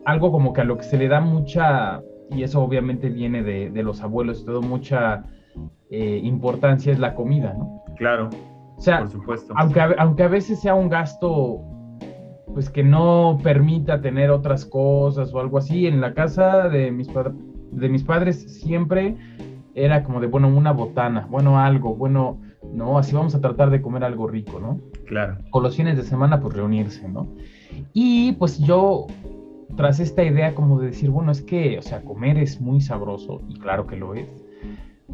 algo 0.06 0.32
como 0.32 0.54
que 0.54 0.62
a 0.62 0.64
lo 0.64 0.78
que 0.78 0.84
se 0.84 0.98
le 0.98 1.08
da 1.08 1.22
mucha, 1.22 2.02
y 2.32 2.44
eso 2.44 2.62
obviamente 2.62 3.10
viene 3.10 3.44
de, 3.44 3.70
de 3.70 3.84
los 3.84 4.02
abuelos, 4.02 4.46
todo 4.46 4.62
mucha 4.62 5.24
eh, 5.90 6.20
importancia 6.24 6.92
es 6.92 7.00
la 7.00 7.16
comida, 7.16 7.54
¿no? 7.54 7.84
Claro. 7.98 8.30
O 8.78 8.82
sea, 8.82 9.00
por 9.00 9.10
supuesto. 9.10 9.54
Aunque, 9.56 9.82
aunque 9.98 10.24
a 10.24 10.28
veces 10.28 10.60
sea 10.62 10.76
un 10.76 10.90
gasto 10.90 11.62
pues 12.56 12.70
que 12.70 12.84
no 12.84 13.38
permita 13.44 14.00
tener 14.00 14.32
otras 14.32 14.66
cosas 14.66 15.34
o 15.34 15.40
algo 15.42 15.58
así. 15.58 15.88
En 15.88 16.00
la 16.00 16.14
casa 16.14 16.70
de 16.70 16.90
mis, 16.90 17.10
de 17.76 17.90
mis 17.90 18.04
padres 18.04 18.42
siempre 18.62 19.16
era 19.76 20.04
como 20.04 20.22
de, 20.22 20.28
bueno, 20.28 20.48
una 20.48 20.72
botana, 20.72 21.28
bueno, 21.30 21.60
algo, 21.60 21.96
bueno, 21.96 22.40
¿no? 22.74 22.98
Así 22.98 23.14
vamos 23.14 23.36
a 23.36 23.42
tratar 23.42 23.70
de 23.70 23.82
comer 23.82 24.04
algo 24.04 24.28
rico, 24.28 24.60
¿no? 24.60 24.80
Claro. 25.06 25.38
Con 25.52 25.64
los 25.64 25.76
fines 25.76 25.98
de 25.98 26.04
semana, 26.04 26.40
pues 26.40 26.56
reunirse, 26.56 27.08
¿no? 27.10 27.28
Y 27.94 28.34
pues 28.34 28.58
yo, 28.60 29.08
tras 29.76 30.00
esta 30.00 30.24
idea 30.24 30.56
como 30.56 30.80
de 30.80 30.88
decir, 30.88 31.10
bueno, 31.10 31.32
es 31.32 31.42
que, 31.42 31.78
o 31.78 31.82
sea, 31.82 32.02
comer 32.02 32.38
es 32.38 32.62
muy 32.62 32.82
sabroso, 32.82 33.42
y 33.50 33.60
claro 33.60 33.86
que 33.86 33.98
lo 33.98 34.14
es, 34.14 34.28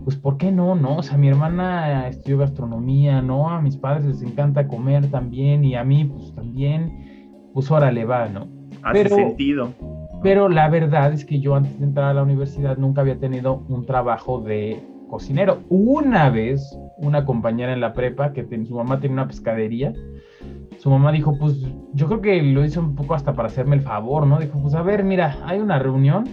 pues 0.04 0.16
¿por 0.16 0.38
qué 0.38 0.52
no, 0.52 0.76
no? 0.76 0.98
O 0.98 1.04
sea, 1.04 1.18
mi 1.18 1.28
hermana 1.28 2.08
estudió 2.08 2.38
gastronomía, 2.38 3.22
¿no? 3.22 3.50
A 3.50 3.62
mis 3.62 3.78
padres 3.78 4.06
les 4.06 4.22
encanta 4.22 4.68
comer 4.68 5.08
también, 5.08 5.64
y 5.64 5.76
a 5.76 5.84
mí, 5.84 6.06
pues 6.06 6.34
también, 6.36 7.50
pues 7.54 7.70
órale 7.72 8.06
va, 8.06 8.30
¿no? 8.30 8.48
Hace 8.84 9.10
sentido. 9.10 9.74
Pero 10.22 10.50
la 10.50 10.70
verdad 10.70 11.14
es 11.14 11.26
que 11.26 11.40
yo 11.40 11.56
antes 11.56 11.80
de 11.80 11.86
entrar 11.86 12.10
a 12.10 12.14
la 12.14 12.24
universidad 12.24 12.78
nunca 12.78 13.02
había 13.02 13.18
tenido 13.18 13.64
un 13.70 13.86
trabajo 13.86 14.40
de 14.40 14.84
cocinero. 15.10 15.60
Una 15.70 16.30
vez, 16.30 16.78
una 16.98 17.26
compañera 17.26 17.74
en 17.74 17.82
la 17.82 17.94
prepa 17.94 18.32
que 18.32 18.46
su 18.66 18.76
mamá 18.76 19.00
tenía 19.00 19.14
una 19.14 19.28
pescadería, 19.28 19.94
su 20.78 20.90
mamá 20.90 21.12
dijo, 21.12 21.38
pues 21.38 21.60
yo 21.94 22.08
creo 22.08 22.22
que 22.22 22.42
lo 22.42 22.66
hizo 22.66 22.80
un 22.80 22.96
poco 22.96 23.14
hasta 23.14 23.34
para 23.34 23.48
hacerme 23.48 23.76
el 23.76 23.82
favor, 23.82 24.26
¿no? 24.26 24.40
Dijo, 24.40 24.60
pues 24.60 24.74
a 24.74 24.82
ver, 24.82 25.04
mira, 25.04 25.38
hay 25.46 25.60
una 25.60 25.78
reunión, 25.78 26.24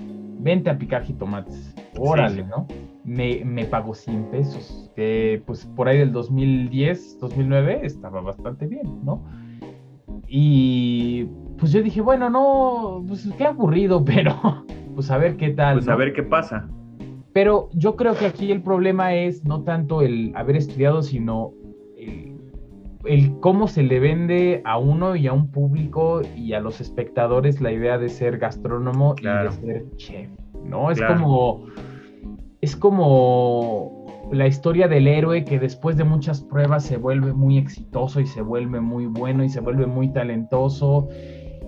vente 0.41 0.71
a 0.71 0.79
picar 0.79 1.03
jitomates. 1.03 1.75
Órale, 1.99 2.45
¿no? 2.45 2.67
Me, 3.05 3.43
me, 3.45 3.65
pagó 3.65 3.95
100 3.95 4.31
pesos, 4.31 4.91
que 4.95 5.43
pues 5.47 5.67
por 5.67 5.89
ahí 5.89 5.99
del 5.99 6.13
2010, 6.13 7.19
2009 7.21 7.81
estaba 7.83 8.21
bastante 8.21 8.67
bien, 8.67 9.05
¿no? 9.05 9.23
Y 10.29 11.27
pues 11.59 11.73
yo 11.73 11.83
dije, 11.83 12.01
bueno, 12.01 12.31
no, 12.31 13.05
pues 13.07 13.29
qué 13.37 13.45
aburrido, 13.45 14.05
pero 14.05 14.65
pues 14.95 15.11
a 15.11 15.19
ver 15.19 15.37
qué 15.37 15.51
tal. 15.51 15.77
Pues 15.77 15.89
a 15.89 15.97
ver 15.97 16.13
qué 16.13 16.23
pasa. 16.23 16.69
Pero 17.33 17.69
yo 17.73 17.97
creo 17.97 18.15
que 18.15 18.27
aquí 18.27 18.51
el 18.51 18.63
problema 18.63 19.15
es 19.15 19.45
no 19.45 19.63
tanto 19.63 20.03
el 20.03 20.33
haber 20.35 20.57
estudiado, 20.57 21.03
sino 21.03 21.53
el, 23.05 23.39
cómo 23.41 23.69
se 23.69 23.83
le 23.83 24.01
vende 24.01 24.61
a 24.65 24.79
uno 24.79 25.15
y 25.15 25.27
a 25.27 25.33
un 25.33 25.51
público 25.51 26.23
y 26.37 26.53
a 26.55 26.61
los 26.61 26.81
espectadores 26.81 27.61
la 27.61 27.73
idea 27.73 27.99
de 27.99 28.09
ser 28.09 28.39
gastrónomo 28.39 29.15
y 29.21 29.27
de 29.27 29.53
ser 29.53 29.85
chef, 29.97 30.31
¿no? 30.65 30.91
Es 30.91 31.01
como. 31.03 31.67
Es 32.61 32.75
como 32.75 33.99
la 34.33 34.47
historia 34.47 34.89
del 34.89 35.07
héroe 35.07 35.45
que 35.45 35.59
después 35.59 35.97
de 35.97 36.05
muchas 36.05 36.41
pruebas 36.41 36.85
se 36.85 36.97
vuelve 36.97 37.33
muy 37.33 37.57
exitoso 37.57 38.21
y 38.21 38.27
se 38.27 38.43
vuelve 38.43 38.81
muy 38.81 39.07
bueno 39.07 39.45
y 39.45 39.49
se 39.49 39.61
vuelve 39.61 39.87
muy 39.87 40.13
talentoso 40.13 41.09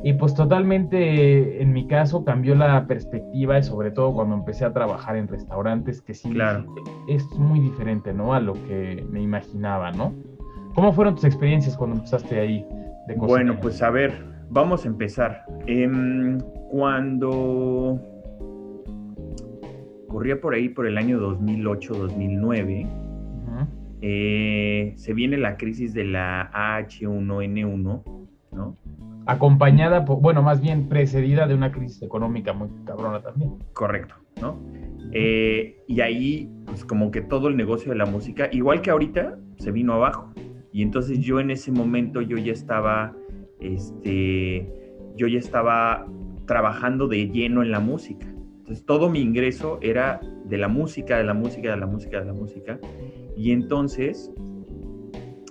y 0.02 0.14
pues 0.14 0.35
totalmente, 0.35 1.62
en 1.62 1.73
mi 1.73 1.87
caso, 1.87 2.25
cambió 2.25 2.54
la 2.54 2.87
perspectiva 2.87 3.59
y 3.59 3.62
sobre 3.62 3.90
todo 3.90 4.14
cuando 4.14 4.35
empecé 4.35 4.64
a 4.64 4.73
trabajar 4.73 5.16
en 5.16 5.28
restaurantes, 5.28 6.00
que 6.00 6.14
sí 6.14 6.30
claro. 6.30 6.75
es 7.07 7.25
muy 7.33 7.61
diferente, 7.61 8.14
¿no? 8.14 8.33
A 8.33 8.40
lo 8.40 8.54
que 8.54 9.04
me 9.11 9.21
imaginaba, 9.21 9.90
¿no? 9.92 10.14
¿Cómo 10.75 10.92
fueron 10.92 11.16
tus 11.16 11.25
experiencias 11.25 11.76
cuando 11.76 11.97
empezaste 11.97 12.40
ahí 12.40 12.66
de 13.09 13.14
Bueno, 13.16 13.59
pues 13.61 13.83
a 13.83 13.90
ver, 13.90 14.25
vamos 14.49 14.87
a 14.87 14.88
empezar. 14.88 15.45
Em, 15.66 16.38
cuando 16.71 18.00
corría 20.09 20.40
por 20.40 20.54
ahí 20.54 20.71
por 20.71 20.87
el 20.87 20.97
año 20.97 21.19
2008-2009, 21.21 22.87
eh, 24.02 24.95
se 24.97 25.12
viene 25.12 25.37
la 25.37 25.59
crisis 25.59 25.92
de 25.92 26.04
la 26.04 26.50
H1N1, 26.54 28.02
¿no? 28.52 28.76
Acompañada, 29.30 30.04
por, 30.04 30.20
bueno, 30.20 30.42
más 30.42 30.60
bien 30.60 30.88
precedida 30.88 31.46
de 31.46 31.54
una 31.54 31.70
crisis 31.70 32.02
económica 32.02 32.52
muy 32.52 32.68
cabrona 32.84 33.22
también. 33.22 33.58
Correcto, 33.72 34.16
¿no? 34.40 34.58
Eh, 35.12 35.82
y 35.87 36.00
ahí, 36.00 36.50
pues 36.66 36.84
como 36.84 37.10
que 37.10 37.20
todo 37.20 37.49
el 37.49 37.56
negocio 37.56 37.92
de 37.92 37.99
la 37.99 38.06
música, 38.06 38.49
igual 38.50 38.82
que 38.82 38.90
ahorita, 38.90 39.38
se 39.58 39.70
vino 39.70 39.94
abajo. 39.94 40.32
Y 40.72 40.82
entonces 40.82 41.20
yo 41.20 41.38
en 41.38 41.50
ese 41.52 41.70
momento 41.70 42.20
yo 42.20 42.38
ya 42.38 42.52
estaba, 42.52 43.14
este, 43.60 44.68
yo 45.16 45.28
ya 45.28 45.38
estaba 45.38 46.06
trabajando 46.46 47.06
de 47.06 47.28
lleno 47.28 47.62
en 47.62 47.70
la 47.70 47.80
música. 47.80 48.26
Entonces 48.58 48.84
todo 48.84 49.10
mi 49.10 49.20
ingreso 49.20 49.78
era 49.80 50.20
de 50.44 50.58
la 50.58 50.68
música, 50.68 51.18
de 51.18 51.25
la 51.25 51.34
música, 51.34 51.70
de 51.70 51.76
la 51.76 51.87
música, 51.87 52.18
de 52.18 52.26
la 52.26 52.32
música. 52.32 52.78
Y 53.37 53.52
entonces 53.52 54.32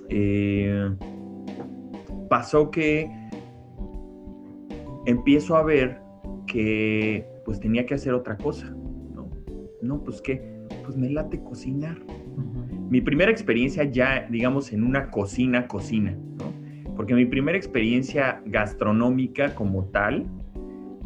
eh, 0.10 0.90
pasó 2.30 2.72
que 2.72 3.19
empiezo 5.06 5.56
a 5.56 5.64
ver 5.64 6.02
que 6.48 7.26
pues 7.46 7.60
tenía 7.60 7.86
que 7.86 7.96
hacer 7.96 8.14
otra 8.14 8.38
cosa, 8.38 8.70
¿no? 8.70 9.30
No, 9.82 10.04
pues 10.04 10.22
qué, 10.22 10.42
pues 10.84 10.98
me 10.98 11.10
late 11.10 11.42
cocinar. 11.44 11.98
Mi 12.90 13.02
primera 13.02 13.32
experiencia 13.32 13.84
ya, 13.84 14.28
digamos, 14.30 14.74
en 14.74 14.84
una 14.84 15.12
cocina, 15.12 15.68
cocina, 15.68 16.18
¿no? 16.38 16.54
Porque 16.96 17.14
mi 17.14 17.26
primera 17.26 17.58
experiencia 17.58 18.42
gastronómica 18.46 19.54
como 19.56 19.86
tal 19.86 20.26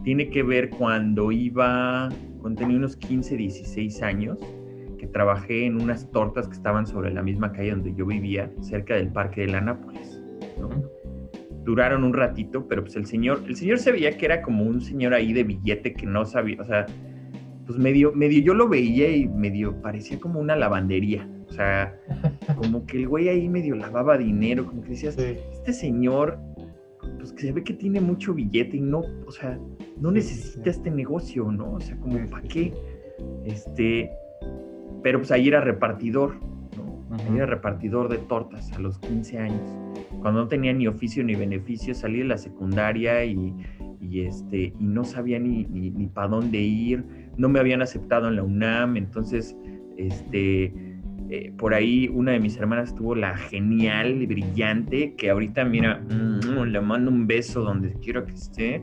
tiene 0.03 0.29
que 0.29 0.43
ver 0.43 0.69
cuando 0.69 1.31
iba, 1.31 2.09
cuando 2.41 2.61
tenía 2.61 2.77
unos 2.77 2.95
15, 2.95 3.37
16 3.37 4.01
años, 4.01 4.39
que 4.97 5.07
trabajé 5.07 5.65
en 5.65 5.81
unas 5.81 6.09
tortas 6.11 6.47
que 6.47 6.53
estaban 6.53 6.87
sobre 6.87 7.13
la 7.13 7.21
misma 7.21 7.51
calle 7.51 7.71
donde 7.71 7.93
yo 7.93 8.05
vivía, 8.05 8.51
cerca 8.61 8.95
del 8.95 9.09
Parque 9.11 9.41
de 9.41 9.47
la 9.47 9.61
Nápoles, 9.61 10.21
¿no? 10.59 10.69
Duraron 11.63 12.03
un 12.03 12.13
ratito, 12.13 12.67
pero 12.67 12.83
pues 12.83 12.95
el 12.95 13.05
señor, 13.05 13.43
el 13.47 13.55
señor 13.55 13.79
se 13.79 13.91
veía 13.91 14.17
que 14.17 14.25
era 14.25 14.41
como 14.41 14.63
un 14.63 14.81
señor 14.81 15.13
ahí 15.13 15.33
de 15.33 15.43
billete 15.43 15.93
que 15.93 16.05
no 16.05 16.25
sabía, 16.25 16.61
o 16.61 16.65
sea, 16.65 16.85
pues 17.65 17.79
medio, 17.79 18.11
medio 18.13 18.41
yo 18.41 18.53
lo 18.53 18.67
veía 18.67 19.09
y 19.15 19.27
medio 19.27 19.81
parecía 19.81 20.19
como 20.19 20.39
una 20.39 20.55
lavandería, 20.55 21.27
o 21.47 21.51
sea, 21.51 21.97
como 22.57 22.85
que 22.85 22.97
el 22.97 23.07
güey 23.07 23.29
ahí 23.29 23.47
medio 23.47 23.75
lavaba 23.75 24.17
dinero, 24.17 24.65
como 24.65 24.81
que 24.81 24.89
decías, 24.89 25.17
este 25.17 25.73
señor, 25.73 26.37
pues 27.17 27.31
que 27.33 27.43
se 27.43 27.51
ve 27.51 27.63
que 27.63 27.73
tiene 27.73 28.01
mucho 28.01 28.33
billete 28.33 28.77
y 28.77 28.81
no, 28.81 29.01
o 29.25 29.31
sea, 29.31 29.57
no 29.99 30.11
necesita 30.11 30.69
este 30.69 30.91
negocio, 30.91 31.51
¿no? 31.51 31.73
O 31.73 31.79
sea, 31.79 31.97
como, 31.97 32.17
¿para 32.29 32.47
qué? 32.47 32.73
Este, 33.45 34.09
pero 35.01 35.19
pues 35.19 35.31
ahí 35.31 35.47
era 35.47 35.61
repartidor, 35.61 36.35
¿no? 37.17 37.23
Ahí 37.23 37.37
era 37.37 37.45
repartidor 37.45 38.09
de 38.09 38.17
tortas 38.17 38.71
a 38.73 38.79
los 38.79 38.99
15 38.99 39.39
años 39.39 39.83
cuando 40.23 40.41
no 40.41 40.47
tenía 40.47 40.71
ni 40.71 40.87
oficio 40.87 41.21
ni 41.21 41.35
beneficio, 41.35 41.93
salí 41.93 42.19
de 42.19 42.23
la 42.23 42.37
secundaria 42.37 43.25
y, 43.25 43.53
este, 44.13 44.73
y 44.79 44.83
no 44.83 45.03
sabía 45.03 45.37
ni, 45.37 45.65
ni, 45.65 46.07
para 46.07 46.29
dónde 46.29 46.59
ir, 46.59 47.03
no 47.35 47.49
me 47.49 47.59
habían 47.59 47.81
aceptado 47.81 48.29
en 48.29 48.37
la 48.37 48.43
UNAM, 48.43 48.95
entonces, 48.95 49.55
este, 49.97 50.73
eh, 51.29 51.51
por 51.57 51.73
ahí 51.73 52.07
una 52.07 52.31
de 52.31 52.39
mis 52.39 52.55
hermanas 52.57 52.95
tuvo 52.95 53.15
la 53.15 53.35
genial 53.35 54.21
y 54.21 54.25
brillante, 54.25 55.13
que 55.15 55.29
ahorita, 55.29 55.65
mira, 55.65 55.99
mm, 55.99 56.63
le 56.63 56.79
mando 56.79 57.11
un 57.11 57.27
beso 57.27 57.61
donde 57.61 57.93
quiero 58.01 58.25
que 58.25 58.33
esté, 58.33 58.81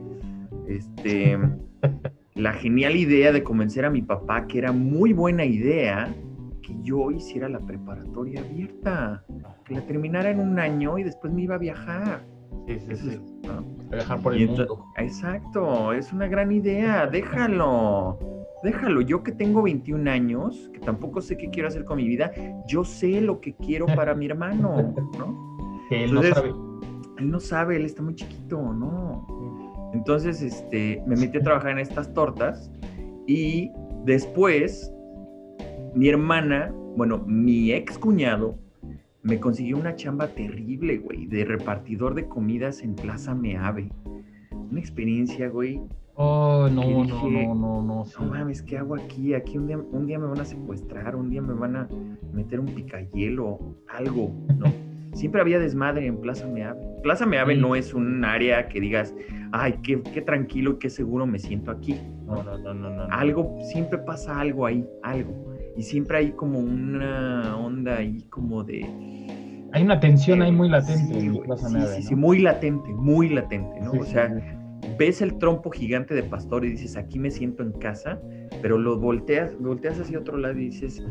este, 0.67 1.39
la 2.35 2.53
genial 2.53 2.95
idea 2.95 3.31
de 3.31 3.41
convencer 3.41 3.83
a 3.83 3.89
mi 3.89 4.03
papá 4.03 4.45
que 4.45 4.59
era 4.59 4.71
muy 4.71 5.11
buena 5.11 5.43
idea 5.43 6.13
que 6.61 6.75
yo 6.81 7.11
hiciera 7.11 7.49
la 7.49 7.59
preparatoria 7.59 8.41
abierta 8.41 9.23
la 9.71 9.81
terminara 9.81 10.29
en 10.29 10.39
un 10.39 10.59
año 10.59 10.97
y 10.97 11.03
después 11.03 11.33
me 11.33 11.43
iba 11.43 11.55
a 11.55 11.57
viajar. 11.57 12.23
Sí, 12.67 12.79
sí, 12.79 12.95
sí. 12.95 13.21
A 13.91 13.95
viajar 13.95 14.21
por 14.21 14.35
el 14.35 14.47
mundo. 14.47 14.85
Exacto, 14.97 15.93
es 15.93 16.11
una 16.13 16.27
gran 16.27 16.51
idea, 16.51 17.07
déjalo. 17.07 18.19
Déjalo, 18.63 19.01
yo 19.01 19.23
que 19.23 19.31
tengo 19.31 19.63
21 19.63 20.09
años, 20.09 20.69
que 20.73 20.79
tampoco 20.79 21.19
sé 21.21 21.35
qué 21.35 21.49
quiero 21.49 21.67
hacer 21.67 21.83
con 21.83 21.97
mi 21.97 22.07
vida, 22.07 22.31
yo 22.67 22.83
sé 22.83 23.19
lo 23.19 23.41
que 23.41 23.55
quiero 23.55 23.87
para 23.87 24.13
mi 24.13 24.27
hermano, 24.27 24.93
¿no? 25.17 25.67
Que 25.89 26.03
él 26.03 26.13
no 26.13 26.21
sabe. 26.21 26.53
Él 27.17 27.31
no 27.31 27.39
sabe, 27.39 27.75
él 27.77 27.85
está 27.85 28.03
muy 28.03 28.15
chiquito, 28.15 28.61
¿no? 28.61 29.25
Entonces, 29.93 30.41
este, 30.41 31.01
me 31.07 31.15
metí 31.15 31.37
a 31.37 31.41
trabajar 31.41 31.71
en 31.71 31.79
estas 31.79 32.13
tortas 32.13 32.71
y 33.25 33.71
después 34.05 34.93
mi 35.93 36.09
hermana, 36.09 36.73
bueno, 36.95 37.23
mi 37.25 37.71
ex 37.71 37.97
cuñado 37.97 38.57
me 39.23 39.39
consiguió 39.39 39.77
una 39.77 39.95
chamba 39.95 40.27
terrible, 40.29 40.97
güey, 40.97 41.27
de 41.27 41.45
repartidor 41.45 42.15
de 42.15 42.27
comidas 42.27 42.81
en 42.81 42.95
Plaza 42.95 43.35
Meave. 43.35 43.91
Una 44.51 44.79
experiencia, 44.79 45.49
güey. 45.49 45.81
Oh, 46.15 46.67
no, 46.71 46.83
no, 46.83 47.03
no, 47.03 47.55
no, 47.55 47.81
no. 47.81 48.05
No 48.19 48.25
mames, 48.25 48.61
¿qué 48.61 48.77
hago 48.77 48.95
aquí? 48.95 49.33
Aquí 49.33 49.57
un 49.57 49.67
día, 49.67 49.77
un 49.77 50.07
día 50.07 50.17
me 50.17 50.27
van 50.27 50.39
a 50.39 50.45
secuestrar, 50.45 51.15
un 51.15 51.29
día 51.29 51.41
me 51.41 51.53
van 51.53 51.75
a 51.75 51.89
meter 52.33 52.59
un 52.59 52.67
picayelo, 52.67 53.59
algo, 53.87 54.33
¿no? 54.57 54.67
Siempre 55.13 55.41
había 55.41 55.59
desmadre 55.59 56.05
en 56.05 56.21
Plaza 56.21 56.47
Meave. 56.47 56.79
Plaza 57.03 57.25
Meave 57.25 57.55
no 57.55 57.75
es 57.75 57.93
un 57.93 58.23
área 58.23 58.69
que 58.69 58.79
digas, 58.79 59.13
ay, 59.51 59.79
qué, 59.83 60.01
qué 60.01 60.21
tranquilo, 60.21 60.79
qué 60.79 60.89
seguro 60.89 61.27
me 61.27 61.37
siento 61.37 61.69
aquí. 61.69 61.99
No, 62.25 62.41
no, 62.43 62.57
no, 62.57 62.73
no, 62.73 62.89
no. 62.89 63.03
Algo, 63.11 63.57
siempre 63.61 63.97
pasa 63.99 64.39
algo 64.39 64.65
ahí, 64.65 64.87
algo 65.03 65.50
y 65.81 65.83
siempre 65.83 66.19
hay 66.19 66.31
como 66.33 66.59
una 66.59 67.57
onda 67.57 67.97
ahí 67.97 68.21
como 68.29 68.63
de, 68.63 68.81
Hay 69.73 69.81
una 69.81 69.99
tensión 69.99 70.43
ahí 70.43 70.51
muy 70.51 70.69
latente 70.69 71.19
sí, 71.19 71.25
en 71.25 71.41
Plaza 71.41 71.69
sí, 71.69 71.73
9. 71.75 71.87
sí, 71.95 72.01
¿no? 72.03 72.09
sí, 72.09 72.15
muy 72.15 72.37
latente, 72.39 72.93
muy 72.93 73.29
latente, 73.29 73.79
¿no? 73.81 73.91
Sí, 73.93 73.97
o 73.97 74.03
sea, 74.03 74.31
ves 74.99 75.23
el 75.23 75.39
trompo 75.39 75.71
gigante 75.71 76.13
de 76.13 76.21
pastor 76.21 76.65
y 76.65 76.69
dices, 76.69 76.97
aquí 76.97 77.17
me 77.17 77.31
siento 77.31 77.63
en 77.63 77.71
casa, 77.71 78.19
pero 78.61 78.77
lo 78.77 78.99
volteas, 78.99 79.57
volteas 79.59 79.99
hacia 79.99 80.19
otro 80.19 80.37
lado 80.37 80.53
y 80.59 80.65
dices, 80.65 81.03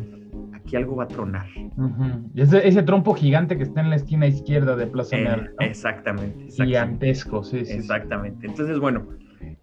aquí 0.52 0.76
algo 0.76 0.94
va 0.94 1.04
a 1.04 1.08
tronar. 1.08 1.46
Ujú. 1.76 2.30
Y 2.32 2.42
ese, 2.42 2.68
ese 2.68 2.84
trompo 2.84 3.12
gigante 3.14 3.56
que 3.56 3.64
está 3.64 3.80
en 3.80 3.90
la 3.90 3.96
esquina 3.96 4.28
izquierda 4.28 4.76
de 4.76 4.86
Plaza 4.86 5.16
Eh, 5.16 5.24
9. 5.24 5.50
¿no? 5.58 5.66
Exactamente, 5.66 6.44
exactamente. 6.44 6.64
Gigantesco, 6.64 7.42
sí, 7.42 7.58
sí, 7.64 7.64
sí. 7.66 7.72
Exactamente. 7.72 8.46
Entonces, 8.46 8.78
bueno, 8.78 9.08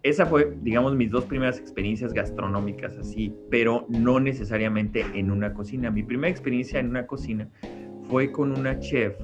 esa 0.02 0.26
fue, 0.26 0.56
digamos, 0.62 0.94
mis 0.96 1.10
dos 1.10 1.24
primeras 1.26 1.58
experiencias 1.58 2.12
gastronómicas 2.12 2.96
así, 2.98 3.34
pero 3.50 3.86
no 3.88 4.20
necesariamente 4.20 5.04
en 5.14 5.30
una 5.30 5.52
cocina. 5.54 5.90
Mi 5.90 6.02
primera 6.02 6.30
experiencia 6.30 6.80
en 6.80 6.88
una 6.88 7.06
cocina 7.06 7.48
fue 8.08 8.30
con 8.32 8.52
una 8.52 8.78
chef 8.78 9.16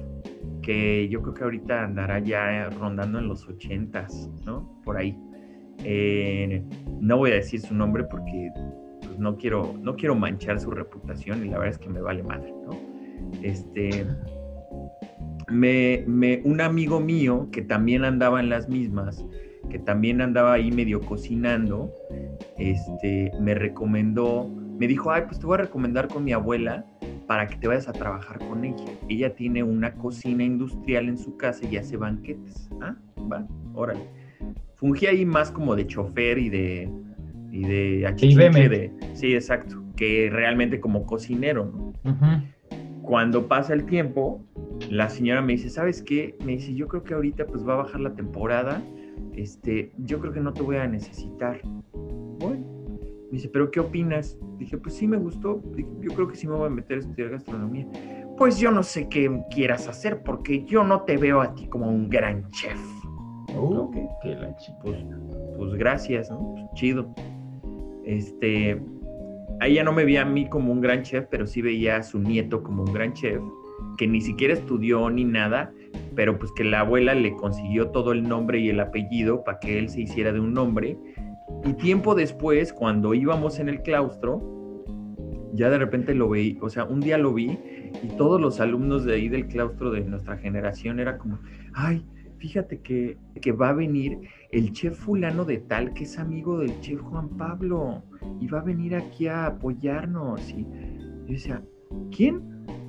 que 0.61 1.07
yo 1.09 1.21
creo 1.21 1.33
que 1.33 1.43
ahorita 1.43 1.83
andará 1.83 2.19
ya 2.19 2.69
rondando 2.69 3.19
en 3.19 3.27
los 3.27 3.47
ochentas, 3.47 4.29
¿no? 4.45 4.81
Por 4.83 4.97
ahí. 4.97 5.17
Eh, 5.83 6.63
no 6.99 7.17
voy 7.17 7.31
a 7.31 7.35
decir 7.35 7.59
su 7.61 7.73
nombre 7.75 8.03
porque 8.05 8.49
pues, 9.01 9.19
no, 9.19 9.37
quiero, 9.37 9.75
no 9.81 9.95
quiero 9.95 10.15
manchar 10.15 10.59
su 10.59 10.71
reputación 10.71 11.45
y 11.45 11.49
la 11.49 11.59
verdad 11.59 11.75
es 11.75 11.77
que 11.79 11.89
me 11.89 12.01
vale 12.01 12.23
madre, 12.23 12.51
¿no? 12.65 12.71
Este, 13.43 14.05
me, 15.47 16.03
me- 16.07 16.41
un 16.43 16.61
amigo 16.61 16.99
mío 16.99 17.49
que 17.51 17.61
también 17.61 18.03
andaba 18.03 18.39
en 18.39 18.49
las 18.49 18.67
mismas, 18.67 19.23
que 19.69 19.79
también 19.79 20.21
andaba 20.21 20.53
ahí 20.53 20.71
medio 20.71 21.01
cocinando, 21.01 21.91
este, 22.57 23.31
me 23.39 23.55
recomendó, 23.55 24.49
me 24.79 24.87
dijo, 24.87 25.11
ay, 25.11 25.23
pues 25.27 25.39
te 25.39 25.45
voy 25.45 25.55
a 25.55 25.61
recomendar 25.63 26.07
con 26.07 26.23
mi 26.23 26.33
abuela 26.33 26.85
para 27.27 27.47
que 27.47 27.55
te 27.55 27.67
vayas 27.67 27.87
a 27.87 27.93
trabajar 27.93 28.39
con 28.39 28.63
ella. 28.63 28.85
Ella 29.09 29.35
tiene 29.35 29.63
una 29.63 29.93
cocina 29.93 30.43
industrial 30.43 31.09
en 31.09 31.17
su 31.17 31.37
casa 31.37 31.65
y 31.69 31.77
hace 31.77 31.97
banquetes. 31.97 32.69
Ah, 32.81 32.95
va, 33.31 33.47
órale. 33.73 34.01
Fungí 34.75 35.07
ahí 35.07 35.25
más 35.25 35.51
como 35.51 35.75
de 35.75 35.87
chofer 35.87 36.37
y 36.37 36.49
de... 36.49 36.89
Y 37.51 37.63
de 37.63 38.35
veme. 38.35 38.67
de 38.67 38.91
Sí, 39.13 39.33
exacto. 39.33 39.81
Que 39.95 40.29
realmente 40.29 40.81
como 40.81 41.05
cocinero, 41.05 41.93
cuando 43.01 43.47
pasa 43.47 43.73
el 43.73 43.85
tiempo, 43.85 44.43
la 44.89 45.09
señora 45.09 45.41
me 45.41 45.53
dice, 45.53 45.69
¿sabes 45.69 46.01
qué? 46.01 46.35
Me 46.43 46.53
dice, 46.53 46.73
yo 46.73 46.89
creo 46.89 47.03
que 47.03 47.13
ahorita 47.13 47.45
pues 47.45 47.65
va 47.65 47.73
a 47.73 47.77
bajar 47.77 48.01
la 48.01 48.13
temporada, 48.13 48.83
este, 49.35 49.91
yo 49.97 50.19
creo 50.19 50.33
que 50.33 50.39
no 50.39 50.53
te 50.53 50.61
voy 50.61 50.77
a 50.77 50.87
necesitar. 50.87 51.61
Bueno, 52.39 52.65
me 53.31 53.31
dice, 53.31 53.49
¿pero 53.49 53.71
qué 53.71 53.79
opinas? 53.79 54.37
Dije, 54.57 54.77
pues 54.77 54.95
sí 54.95 55.07
me 55.07 55.17
gustó, 55.17 55.61
Dije, 55.75 55.89
yo 56.01 56.13
creo 56.13 56.27
que 56.27 56.35
sí 56.35 56.47
me 56.47 56.55
voy 56.55 56.67
a 56.67 56.69
meter 56.69 56.97
a 56.97 56.99
estudiar 57.01 57.29
gastronomía. 57.29 57.87
Pues 58.37 58.59
yo 58.59 58.71
no 58.71 58.83
sé 58.83 59.07
qué 59.07 59.41
quieras 59.49 59.87
hacer 59.87 60.21
porque 60.23 60.63
yo 60.65 60.83
no 60.83 61.01
te 61.01 61.17
veo 61.17 61.41
a 61.41 61.53
ti 61.55 61.67
como 61.67 61.87
un 61.87 62.09
gran 62.09 62.49
chef. 62.51 62.79
Uh, 63.55 63.89
qué 64.21 64.35
la. 64.35 64.55
Pues, 64.83 64.97
pues 65.57 65.73
gracias, 65.75 66.29
¿no? 66.29 66.53
Pues, 66.53 66.65
chido. 66.73 67.13
Este, 68.03 68.81
ella 69.61 69.83
no 69.83 69.93
me 69.93 70.05
veía 70.05 70.23
a 70.23 70.25
mí 70.25 70.47
como 70.49 70.71
un 70.71 70.81
gran 70.81 71.03
chef, 71.03 71.25
pero 71.29 71.47
sí 71.47 71.61
veía 71.61 71.97
a 71.97 72.03
su 72.03 72.19
nieto 72.19 72.61
como 72.61 72.83
un 72.83 72.93
gran 72.93 73.13
chef, 73.13 73.41
que 73.97 74.07
ni 74.07 74.21
siquiera 74.21 74.53
estudió 74.53 75.09
ni 75.09 75.23
nada, 75.23 75.71
pero 76.15 76.37
pues 76.37 76.51
que 76.53 76.63
la 76.63 76.81
abuela 76.81 77.13
le 77.13 77.33
consiguió 77.33 77.89
todo 77.89 78.11
el 78.11 78.23
nombre 78.23 78.59
y 78.59 78.69
el 78.69 78.79
apellido 78.79 79.43
para 79.43 79.59
que 79.59 79.79
él 79.79 79.89
se 79.89 80.01
hiciera 80.01 80.31
de 80.31 80.39
un 80.39 80.53
nombre. 80.53 80.97
Y 81.63 81.73
tiempo 81.73 82.15
después, 82.15 82.73
cuando 82.73 83.13
íbamos 83.13 83.59
en 83.59 83.69
el 83.69 83.81
claustro, 83.81 84.41
ya 85.53 85.69
de 85.69 85.77
repente 85.77 86.13
lo 86.13 86.29
veí, 86.29 86.57
o 86.61 86.69
sea, 86.69 86.85
un 86.85 86.99
día 86.99 87.17
lo 87.17 87.33
vi 87.33 87.57
y 88.03 88.07
todos 88.17 88.41
los 88.41 88.59
alumnos 88.59 89.05
de 89.05 89.15
ahí 89.15 89.29
del 89.29 89.47
claustro 89.47 89.91
de 89.91 90.01
nuestra 90.01 90.37
generación 90.37 90.99
era 90.99 91.17
como, 91.17 91.39
ay, 91.73 92.05
fíjate 92.37 92.81
que, 92.81 93.17
que 93.41 93.51
va 93.51 93.69
a 93.69 93.73
venir 93.73 94.19
el 94.51 94.71
chef 94.73 94.97
fulano 94.97 95.45
de 95.45 95.59
tal 95.59 95.93
que 95.93 96.03
es 96.03 96.19
amigo 96.19 96.59
del 96.59 96.79
chef 96.81 96.99
Juan 97.01 97.29
Pablo 97.29 98.03
y 98.39 98.47
va 98.47 98.59
a 98.59 98.63
venir 98.63 98.95
aquí 98.95 99.27
a 99.27 99.47
apoyarnos. 99.47 100.49
Y 100.51 100.63
yo 100.63 101.33
decía, 101.33 101.63
¿quién? 102.15 102.41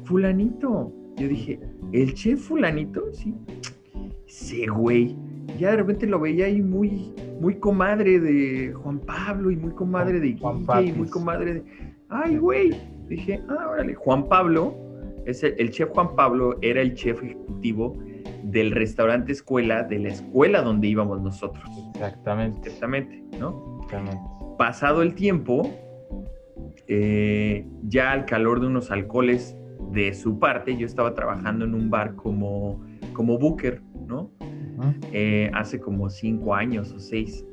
Fulanito. 0.05 0.93
Yo 1.17 1.29
dije, 1.29 1.59
¿el 1.93 2.15
chef 2.15 2.41
fulanito? 2.41 3.03
Sí. 3.13 3.35
Sí, 4.27 4.67
güey. 4.67 5.17
Ya 5.59 5.71
de 5.71 5.79
repente 5.79 6.07
lo 6.07 6.21
veía 6.21 6.47
ahí 6.47 6.61
muy, 6.61 7.13
muy 7.41 7.59
comadre 7.59 8.21
de 8.21 8.73
Juan 8.75 9.01
Pablo 9.01 9.51
y 9.51 9.57
muy 9.57 9.73
comadre 9.73 10.21
de 10.21 10.37
Juan 10.37 10.59
Quique 10.59 10.83
y 10.83 10.93
muy 10.93 11.09
comadre 11.09 11.55
de... 11.55 11.65
Ay, 12.09 12.37
güey. 12.37 12.71
Dije, 13.09 13.41
ah, 13.49 13.69
órale. 13.71 13.95
Juan 13.95 14.29
Pablo, 14.29 14.75
es 15.25 15.43
el, 15.43 15.55
el 15.59 15.71
chef 15.71 15.91
Juan 15.91 16.15
Pablo 16.15 16.59
era 16.61 16.83
el 16.83 16.95
chef 16.95 17.23
ejecutivo 17.23 17.97
del 18.43 18.73
restaurante 18.73 19.33
escuela, 19.33 19.83
de 19.83 19.99
la 19.99 20.09
escuela 20.09 20.63
donde 20.63 20.89
íbamos 20.89 21.21
nosotros. 21.21 21.65
Exactamente. 21.95 22.69
Exactamente, 22.69 23.25
¿no? 23.39 23.81
exactamente. 23.83 24.21
Pasado 24.59 25.03
el 25.03 25.15
tiempo, 25.15 25.71
eh, 26.87 27.67
ya 27.83 28.13
al 28.13 28.25
calor 28.25 28.61
de 28.61 28.67
unos 28.67 28.91
alcoholes 28.91 29.57
de 29.93 30.15
su 30.15 30.39
parte, 30.39 30.77
yo 30.77 30.87
estaba 30.87 31.15
trabajando 31.15 31.65
en 31.65 31.75
un 31.75 31.91
bar 31.91 32.15
como, 32.17 32.81
como 33.13 33.39
booker, 33.39 33.83
¿no? 34.07 34.31
Eh, 35.13 35.51
hace 35.55 35.81
como 35.81 36.11
cinco 36.11 36.55
años 36.55 36.93
o 36.93 37.01
seis, 37.01 37.45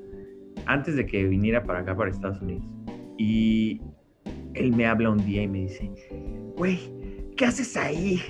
antes 0.65 0.95
de 0.95 1.05
que 1.05 1.23
viniera 1.25 1.63
para 1.63 1.79
acá, 1.79 1.95
para 1.95 2.11
Estados 2.11 2.41
Unidos. 2.41 2.65
Y 3.17 3.81
él 4.53 4.75
me 4.75 4.85
habla 4.85 5.09
un 5.09 5.25
día 5.25 5.43
y 5.43 5.47
me 5.47 5.59
dice, 5.59 5.91
güey, 6.57 6.79
¿qué 7.37 7.45
haces 7.45 7.77
ahí? 7.77 8.21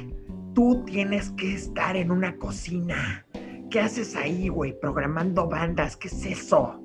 Tú 0.53 0.83
tienes 0.85 1.31
que 1.31 1.53
estar 1.53 1.95
en 1.95 2.11
una 2.11 2.37
cocina. 2.37 3.25
¿Qué 3.71 3.79
haces 3.79 4.15
ahí, 4.15 4.49
güey? 4.49 4.79
Programando 4.79 5.47
bandas, 5.49 5.97
¿qué 5.97 6.07
es 6.07 6.25
eso? 6.25 6.79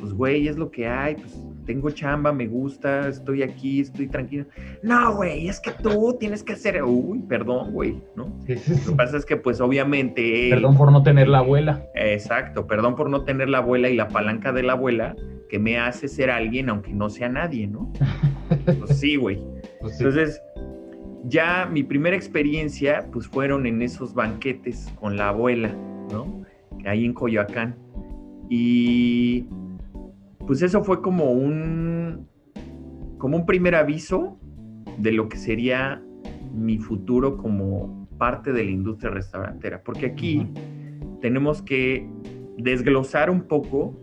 Pues, 0.00 0.12
güey, 0.12 0.48
es 0.48 0.56
lo 0.56 0.68
que 0.70 0.88
hay, 0.88 1.14
pues 1.14 1.38
tengo 1.64 1.90
chamba, 1.90 2.32
me 2.32 2.46
gusta, 2.46 3.08
estoy 3.08 3.42
aquí, 3.42 3.80
estoy 3.80 4.08
tranquilo. 4.08 4.46
No, 4.82 5.14
güey, 5.16 5.48
es 5.48 5.60
que 5.60 5.70
tú 5.70 6.16
tienes 6.18 6.42
que 6.42 6.54
hacer... 6.54 6.82
Uy, 6.82 7.20
perdón, 7.20 7.72
güey, 7.72 8.00
¿no? 8.16 8.32
Sí, 8.46 8.56
sí, 8.56 8.70
Lo 8.70 8.76
sí. 8.76 8.90
que 8.90 8.96
pasa 8.96 9.16
es 9.16 9.24
que, 9.24 9.36
pues, 9.36 9.60
obviamente... 9.60 10.48
Perdón 10.50 10.76
por 10.76 10.92
no 10.92 11.02
tener 11.02 11.28
la 11.28 11.38
abuela. 11.38 11.84
Exacto, 11.94 12.66
perdón 12.66 12.96
por 12.96 13.10
no 13.10 13.24
tener 13.24 13.48
la 13.48 13.58
abuela 13.58 13.88
y 13.88 13.96
la 13.96 14.08
palanca 14.08 14.52
de 14.52 14.62
la 14.62 14.72
abuela 14.72 15.14
que 15.48 15.58
me 15.58 15.78
hace 15.78 16.08
ser 16.08 16.30
alguien 16.30 16.70
aunque 16.70 16.92
no 16.92 17.10
sea 17.10 17.28
nadie, 17.28 17.66
¿no? 17.66 17.92
Pues 18.78 18.98
sí, 18.98 19.16
güey. 19.16 19.40
Pues. 19.80 19.98
Entonces, 19.98 20.40
ya 21.24 21.68
mi 21.70 21.82
primera 21.82 22.16
experiencia, 22.16 23.06
pues 23.12 23.26
fueron 23.26 23.66
en 23.66 23.80
esos 23.82 24.14
banquetes 24.14 24.92
con 25.00 25.16
la 25.16 25.28
abuela, 25.28 25.74
¿no? 26.10 26.42
Ahí 26.84 27.04
en 27.04 27.14
Coyoacán. 27.14 27.76
Y 28.50 29.46
pues 30.46 30.62
eso 30.62 30.82
fue 30.82 31.00
como 31.02 31.32
un, 31.32 32.28
como 33.18 33.36
un 33.36 33.46
primer 33.46 33.74
aviso 33.74 34.38
de 34.98 35.12
lo 35.12 35.28
que 35.28 35.36
sería 35.36 36.02
mi 36.52 36.78
futuro 36.78 37.36
como 37.36 38.08
parte 38.18 38.52
de 38.52 38.64
la 38.64 38.70
industria 38.70 39.10
restaurantera. 39.10 39.82
Porque 39.82 40.06
aquí 40.06 40.48
tenemos 41.20 41.62
que 41.62 42.08
desglosar 42.58 43.30
un 43.30 43.42
poco 43.42 43.98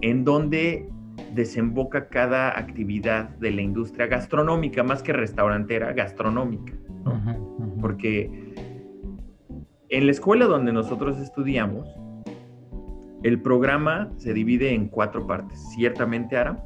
en 0.00 0.24
dónde 0.24 0.88
desemboca 1.34 2.08
cada 2.08 2.58
actividad 2.58 3.28
de 3.38 3.50
la 3.50 3.62
industria 3.62 4.06
gastronómica, 4.06 4.82
más 4.82 5.02
que 5.02 5.12
restaurantera, 5.12 5.92
gastronómica. 5.92 6.72
Porque 7.80 8.54
en 9.88 10.06
la 10.06 10.10
escuela 10.10 10.46
donde 10.46 10.72
nosotros 10.72 11.18
estudiamos, 11.18 11.88
el 13.26 13.40
programa 13.42 14.10
se 14.16 14.32
divide 14.32 14.72
en 14.74 14.88
cuatro 14.88 15.26
partes. 15.26 15.58
Ciertamente, 15.74 16.36
Ara. 16.36 16.62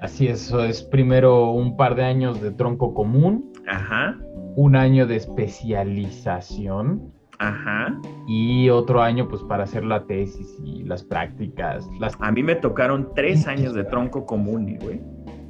Así 0.00 0.26
es, 0.28 0.52
es 0.52 0.82
primero 0.82 1.50
un 1.52 1.76
par 1.76 1.94
de 1.94 2.04
años 2.04 2.40
de 2.42 2.50
tronco 2.50 2.92
común, 2.92 3.50
Ajá, 3.66 4.18
un 4.54 4.76
año 4.76 5.06
de 5.06 5.16
especialización 5.16 7.12
ajá. 7.38 7.98
y 8.26 8.68
otro 8.68 9.00
año 9.02 9.26
pues 9.28 9.42
para 9.44 9.64
hacer 9.64 9.84
la 9.84 10.04
tesis 10.04 10.54
y 10.64 10.82
las 10.84 11.02
prácticas. 11.02 11.88
Las... 11.98 12.14
A 12.20 12.30
mí 12.30 12.42
me 12.42 12.56
tocaron 12.56 13.08
tres 13.14 13.46
años 13.46 13.72
de 13.74 13.84
tronco 13.84 14.26
común, 14.26 14.68
y, 14.68 14.76
güey. 14.76 15.00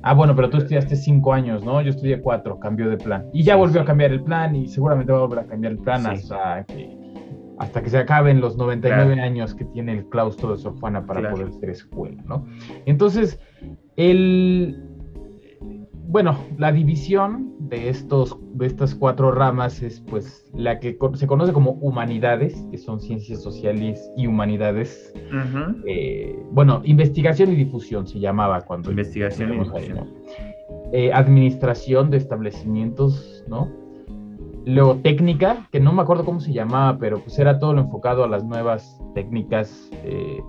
Ah, 0.02 0.14
bueno, 0.14 0.36
pero 0.36 0.48
tú 0.48 0.58
estudiaste 0.58 0.94
cinco 0.94 1.32
años, 1.32 1.64
¿no? 1.64 1.82
Yo 1.82 1.90
estudié 1.90 2.20
cuatro, 2.20 2.60
cambió 2.60 2.88
de 2.88 2.96
plan. 2.98 3.26
Y 3.32 3.42
ya 3.42 3.56
volvió 3.56 3.80
a 3.80 3.84
cambiar 3.84 4.12
el 4.12 4.22
plan 4.22 4.54
y 4.54 4.68
seguramente 4.68 5.10
va 5.10 5.18
a 5.18 5.22
volver 5.22 5.40
a 5.40 5.46
cambiar 5.46 5.72
el 5.72 5.78
plan 5.78 6.02
Sí. 6.02 6.08
hasta, 6.08 6.64
que, 6.66 6.96
hasta 7.58 7.82
que 7.82 7.90
se 7.90 7.98
acaben 7.98 8.40
los 8.40 8.56
99 8.56 9.14
Claro. 9.14 9.22
años 9.26 9.54
que 9.54 9.64
tiene 9.64 9.92
el 9.92 10.08
claustro 10.08 10.52
de 10.52 10.58
Sor 10.58 10.78
Juana 10.78 11.06
para 11.06 11.20
Claro. 11.20 11.36
poder 11.36 11.52
ser 11.54 11.70
escuela, 11.70 12.22
¿no? 12.26 12.44
Entonces, 12.86 13.38
el... 13.96 14.82
Bueno, 16.08 16.38
la 16.56 16.70
división 16.70 17.52
de, 17.58 17.88
estos, 17.88 18.38
de 18.54 18.66
estas 18.66 18.94
cuatro 18.94 19.32
ramas 19.32 19.82
es 19.82 20.00
pues 20.00 20.48
la 20.54 20.78
que 20.78 20.96
se 21.14 21.26
conoce 21.26 21.52
como 21.52 21.72
humanidades, 21.72 22.54
que 22.70 22.78
son 22.78 23.00
ciencias 23.00 23.42
sociales 23.42 24.08
y 24.16 24.28
humanidades. 24.28 25.12
Eh, 25.84 26.38
bueno, 26.52 26.80
investigación 26.84 27.50
y 27.52 27.56
difusión 27.56 28.06
se 28.06 28.20
llamaba 28.20 28.60
cuando 28.60 28.90
Investigación 28.90 29.48
y 29.48 29.52
ahí, 29.54 29.58
difusión. 29.64 29.96
¿no? 29.96 30.06
Eh, 30.92 31.12
administración 31.12 32.08
de 32.10 32.18
establecimientos, 32.18 33.44
¿no? 33.48 33.68
Luego 34.66 34.96
técnica, 34.96 35.68
que 35.70 35.80
no 35.80 35.92
me 35.92 36.02
acuerdo 36.02 36.24
cómo 36.24 36.40
se 36.40 36.52
llamaba, 36.52 36.98
pero 36.98 37.20
pues 37.20 37.38
era 37.38 37.58
todo 37.58 37.72
lo 37.72 37.82
enfocado 37.82 38.24
a 38.24 38.28
las 38.28 38.44
nuevas 38.44 39.00
técnicas 39.14 39.90
eh, 40.04 40.40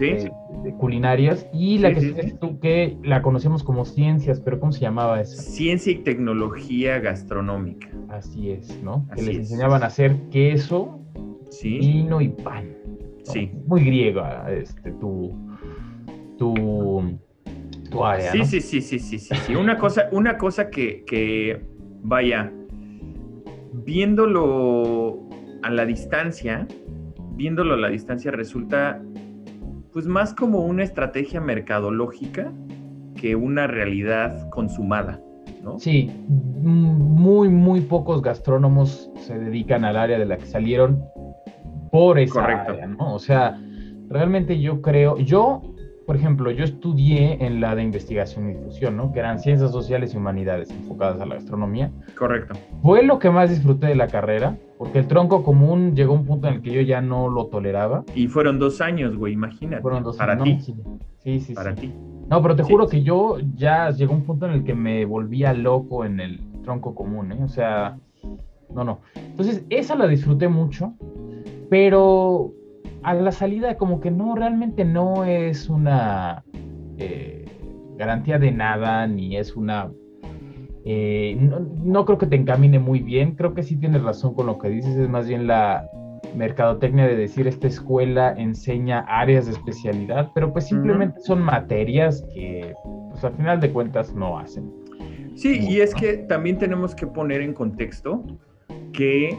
eh, 0.00 0.30
culinarias. 0.78 1.46
Y 1.52 1.78
la 1.78 1.92
que 1.92 2.00
sí, 2.00 2.34
tú, 2.40 2.60
que 2.60 2.96
la 3.02 3.20
conocemos 3.20 3.62
como 3.64 3.84
ciencias, 3.84 4.40
pero 4.40 4.60
¿cómo 4.60 4.72
se 4.72 4.80
llamaba 4.80 5.20
eso? 5.20 5.36
Ciencia 5.40 5.92
y 5.92 5.96
tecnología 5.96 7.00
gastronómica. 7.00 7.88
Así 8.08 8.52
es, 8.52 8.80
¿no? 8.82 9.06
que 9.14 9.22
les 9.22 9.36
enseñaban 9.36 9.82
a 9.82 9.86
hacer 9.86 10.16
queso, 10.30 11.00
vino 11.62 12.20
y 12.20 12.28
pan. 12.28 12.70
Sí. 13.24 13.50
Muy 13.66 13.84
griega, 13.84 14.52
este, 14.52 14.92
tu, 14.92 15.32
tu, 16.38 17.18
tu 17.90 18.04
área. 18.04 18.30
Sí, 18.30 18.44
sí, 18.44 18.60
sí, 18.60 18.80
sí, 18.80 18.98
sí, 18.98 19.18
sí, 19.18 19.54
Una 19.56 19.78
cosa, 19.78 20.08
una 20.12 20.36
cosa 20.36 20.68
que, 20.68 21.04
que, 21.06 21.64
vaya, 22.02 22.52
viéndolo 23.84 25.28
a 25.62 25.70
la 25.70 25.84
distancia, 25.84 26.66
viéndolo 27.36 27.74
a 27.74 27.76
la 27.78 27.88
distancia 27.88 28.30
resulta 28.30 29.02
pues 29.92 30.06
más 30.06 30.34
como 30.34 30.64
una 30.64 30.82
estrategia 30.82 31.40
mercadológica 31.40 32.52
que 33.14 33.36
una 33.36 33.66
realidad 33.66 34.50
consumada, 34.50 35.20
¿no? 35.62 35.78
Sí, 35.78 36.10
muy, 36.28 37.48
muy 37.48 37.80
pocos 37.80 38.20
gastrónomos 38.20 39.10
se 39.16 39.38
dedican 39.38 39.84
al 39.84 39.96
área 39.96 40.18
de 40.18 40.26
la 40.26 40.36
que 40.36 40.46
salieron 40.46 41.02
por 41.92 42.18
esa 42.18 42.40
Correcto. 42.40 42.72
área, 42.72 42.86
¿no? 42.88 43.14
O 43.14 43.18
sea, 43.20 43.56
realmente 44.08 44.60
yo 44.60 44.82
creo, 44.82 45.16
yo, 45.18 45.62
por 46.06 46.16
ejemplo, 46.16 46.50
yo 46.50 46.64
estudié 46.64 47.44
en 47.44 47.60
la 47.60 47.74
de 47.74 47.82
investigación 47.82 48.50
y 48.50 48.54
difusión, 48.54 48.96
¿no? 48.96 49.12
Que 49.12 49.20
eran 49.20 49.38
ciencias 49.38 49.72
sociales 49.72 50.14
y 50.14 50.16
humanidades 50.16 50.70
enfocadas 50.70 51.20
a 51.20 51.26
la 51.26 51.36
gastronomía. 51.36 51.90
Correcto. 52.16 52.54
Fue 52.82 53.02
lo 53.02 53.18
que 53.18 53.30
más 53.30 53.50
disfruté 53.50 53.86
de 53.86 53.94
la 53.94 54.08
carrera, 54.08 54.56
porque 54.78 54.98
el 54.98 55.06
tronco 55.06 55.42
común 55.42 55.94
llegó 55.94 56.14
a 56.14 56.18
un 56.18 56.26
punto 56.26 56.48
en 56.48 56.54
el 56.54 56.62
que 56.62 56.72
yo 56.72 56.80
ya 56.80 57.00
no 57.00 57.28
lo 57.28 57.46
toleraba. 57.46 58.04
Y 58.14 58.28
fueron 58.28 58.58
dos 58.58 58.80
años, 58.80 59.16
güey, 59.16 59.32
imagínate. 59.32 59.82
Fueron 59.82 60.02
dos 60.02 60.16
para 60.16 60.34
años. 60.34 60.66
Ti. 60.66 60.74
Sí, 61.18 61.40
sí, 61.40 61.54
Para 61.54 61.74
ti. 61.74 61.92
No, 62.28 62.42
pero 62.42 62.56
te 62.56 62.62
juro 62.62 62.86
que 62.86 63.02
yo 63.02 63.38
ya 63.54 63.90
llegó 63.90 64.14
un 64.14 64.24
punto 64.24 64.46
en 64.46 64.52
el 64.52 64.64
que 64.64 64.74
me 64.74 65.04
volvía 65.04 65.52
loco 65.52 66.04
en 66.04 66.20
el 66.20 66.40
tronco 66.62 66.94
común, 66.94 67.32
¿eh? 67.32 67.38
O 67.42 67.48
sea, 67.48 67.98
no, 68.74 68.84
no. 68.84 69.00
Entonces, 69.14 69.64
esa 69.70 69.94
la 69.94 70.06
disfruté 70.06 70.48
mucho 70.48 70.94
pero 71.68 72.52
a 73.04 73.14
la 73.14 73.32
salida 73.32 73.76
como 73.76 74.00
que 74.00 74.10
no, 74.10 74.34
realmente 74.34 74.84
no 74.84 75.24
es 75.24 75.68
una 75.68 76.42
eh, 76.98 77.44
garantía 77.96 78.38
de 78.38 78.50
nada, 78.50 79.06
ni 79.06 79.36
es 79.36 79.54
una... 79.54 79.92
Eh, 80.86 81.36
no, 81.38 82.04
creo 82.04 82.18
que 82.18 82.26
te 82.26 82.36
encamine 82.36 82.78
muy 82.78 83.00
bien, 83.00 83.36
creo 83.36 83.54
que 83.54 83.62
sí 83.62 83.76
tienes 83.76 84.02
razón 84.02 84.34
con 84.34 84.46
lo 84.46 84.58
que 84.58 84.68
dices, 84.68 84.96
es 84.96 85.08
más 85.08 85.26
bien 85.26 85.46
la 85.46 85.88
mercadotecnia 86.36 87.06
de 87.06 87.16
decir 87.16 87.46
esta 87.46 87.68
escuela 87.68 88.34
enseña 88.36 89.00
áreas 89.00 89.46
de 89.46 89.52
especialidad, 89.52 90.30
pero 90.34 90.52
pues 90.52 90.66
simplemente 90.66 91.20
son 91.20 91.40
materias 91.42 92.26
que 92.34 92.74
pues 93.10 93.24
al 93.24 93.34
final 93.34 93.60
de 93.60 93.70
cuentas 93.70 94.14
no 94.14 94.38
hacen. 94.38 94.70
Sí, 95.36 95.58
y 95.60 95.80
es 95.80 95.94
que 95.94 96.18
también 96.18 96.58
tenemos 96.58 96.94
que 96.94 97.06
poner 97.06 97.40
en 97.40 97.54
contexto 97.54 98.22
que 98.92 99.38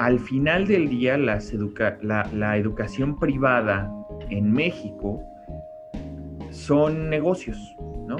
al 0.00 0.18
final 0.18 0.66
del 0.66 0.88
día 0.88 1.18
la, 1.18 2.56
educación 2.56 3.18
privada 3.18 3.92
en 4.30 4.50
México 4.50 5.22
son 6.48 7.10
negocios, 7.10 7.58
¿no? 8.08 8.16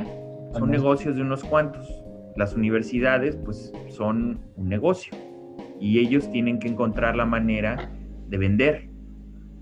Son 0.53 0.71
negocios 0.71 1.16
de 1.16 1.23
unos 1.23 1.43
cuantos. 1.43 1.88
Las 2.37 2.55
universidades, 2.55 3.37
pues, 3.37 3.73
son 3.88 4.40
un 4.57 4.69
negocio 4.69 5.16
y 5.81 6.01
ellos 6.01 6.31
tienen 6.31 6.59
que 6.59 6.69
encontrar 6.69 7.16
la 7.16 7.25
manera 7.25 7.90
de 8.29 8.37
vender. 8.37 8.90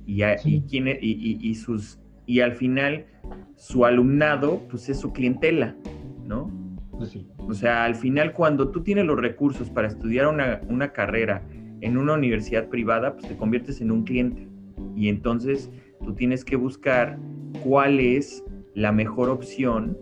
Y, 0.05 0.25
y, 0.25 1.55
sus, 1.55 2.01
y 2.27 2.41
al 2.41 2.53
final, 2.55 3.07
su 3.55 3.85
alumnado, 3.85 4.67
pues, 4.69 4.89
es 4.89 4.99
su 4.99 5.13
clientela, 5.13 5.77
¿no? 6.27 6.51
Pues 6.91 7.17
o 7.39 7.55
sea, 7.55 7.85
al 7.85 7.95
final, 7.95 8.33
cuando 8.33 8.73
tú 8.73 8.83
tienes 8.83 9.05
los 9.05 9.21
recursos 9.21 9.71
para 9.71 9.87
estudiar 9.87 10.27
una, 10.27 10.61
una 10.69 10.93
carrera 10.93 11.45
en 11.81 11.97
una 11.97 12.15
universidad 12.15 12.69
privada, 12.69 13.15
pues 13.15 13.29
te 13.29 13.37
conviertes 13.37 13.81
en 13.81 13.91
un 13.91 14.05
cliente. 14.05 14.49
Y 14.97 15.09
entonces 15.09 15.71
tú 16.05 16.15
tienes 16.15 16.45
que 16.45 16.57
buscar 16.57 17.19
cuál 17.63 18.01
es 18.01 18.45
la 18.75 18.93
mejor 18.93 19.29
opción 19.29 19.97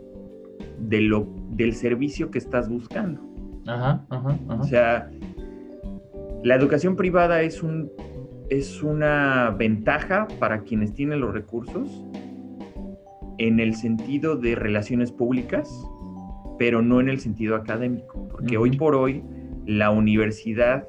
de 0.79 1.01
lo, 1.01 1.29
del 1.51 1.75
servicio 1.75 2.31
que 2.31 2.39
estás 2.39 2.69
buscando. 2.69 3.21
Ajá, 3.67 4.07
ajá, 4.11 4.39
O 4.49 4.65
sea, 4.65 5.11
la 6.45 6.55
educación 6.55 6.97
privada 6.97 7.43
es, 7.43 7.63
un, 7.63 7.91
es 8.49 8.83
una 8.83 9.55
ventaja 9.59 10.29
para 10.39 10.61
quienes 10.63 10.95
tienen 10.95 11.21
los 11.21 11.35
recursos 11.35 12.05
en 13.39 13.61
el 13.61 13.75
sentido 13.75 14.37
de 14.37 14.55
relaciones 14.55 15.13
públicas, 15.13 15.69
pero 16.59 16.81
no 16.83 17.01
en 17.01 17.09
el 17.09 17.21
sentido 17.21 17.57
académico, 17.57 18.29
porque 18.31 18.57
hoy 18.57 18.77
por 18.77 18.95
hoy 18.95 19.23
la 19.67 19.91
universidad 19.91 20.87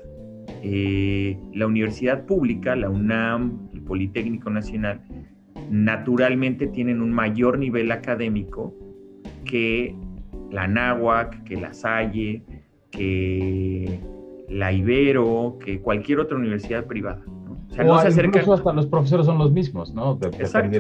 eh, 0.63 1.38
la 1.54 1.67
universidad 1.67 2.26
pública, 2.26 2.76
la 2.76 2.89
UNAM, 2.89 3.70
el 3.74 3.82
Politécnico 3.82 4.50
Nacional, 4.50 5.02
naturalmente 5.70 6.67
tienen 6.67 7.02
un 7.02 7.12
mayor 7.12 7.58
nivel 7.60 7.91
académico 7.91 8.74
que 9.46 9.96
la 10.52 10.67
NAHUAC, 10.67 11.43
que 11.43 11.58
la 11.58 11.74
Salle, 11.74 12.43
que 12.91 14.00
la 14.50 14.72
Ibero, 14.72 15.58
que 15.63 15.82
cualquier 15.82 16.20
otra 16.20 16.38
universidad 16.38 16.86
privada. 16.86 17.24
O 17.70 17.74
sea, 17.74 17.84
no 17.84 18.00
se 18.00 18.08
acercan. 18.08 18.50
hasta 18.50 18.74
los 18.74 18.88
profesores 18.88 19.26
son 19.26 19.38
los 19.38 19.52
mismos, 19.52 19.93
¿no? 19.93 20.17
exacto. 20.39 20.78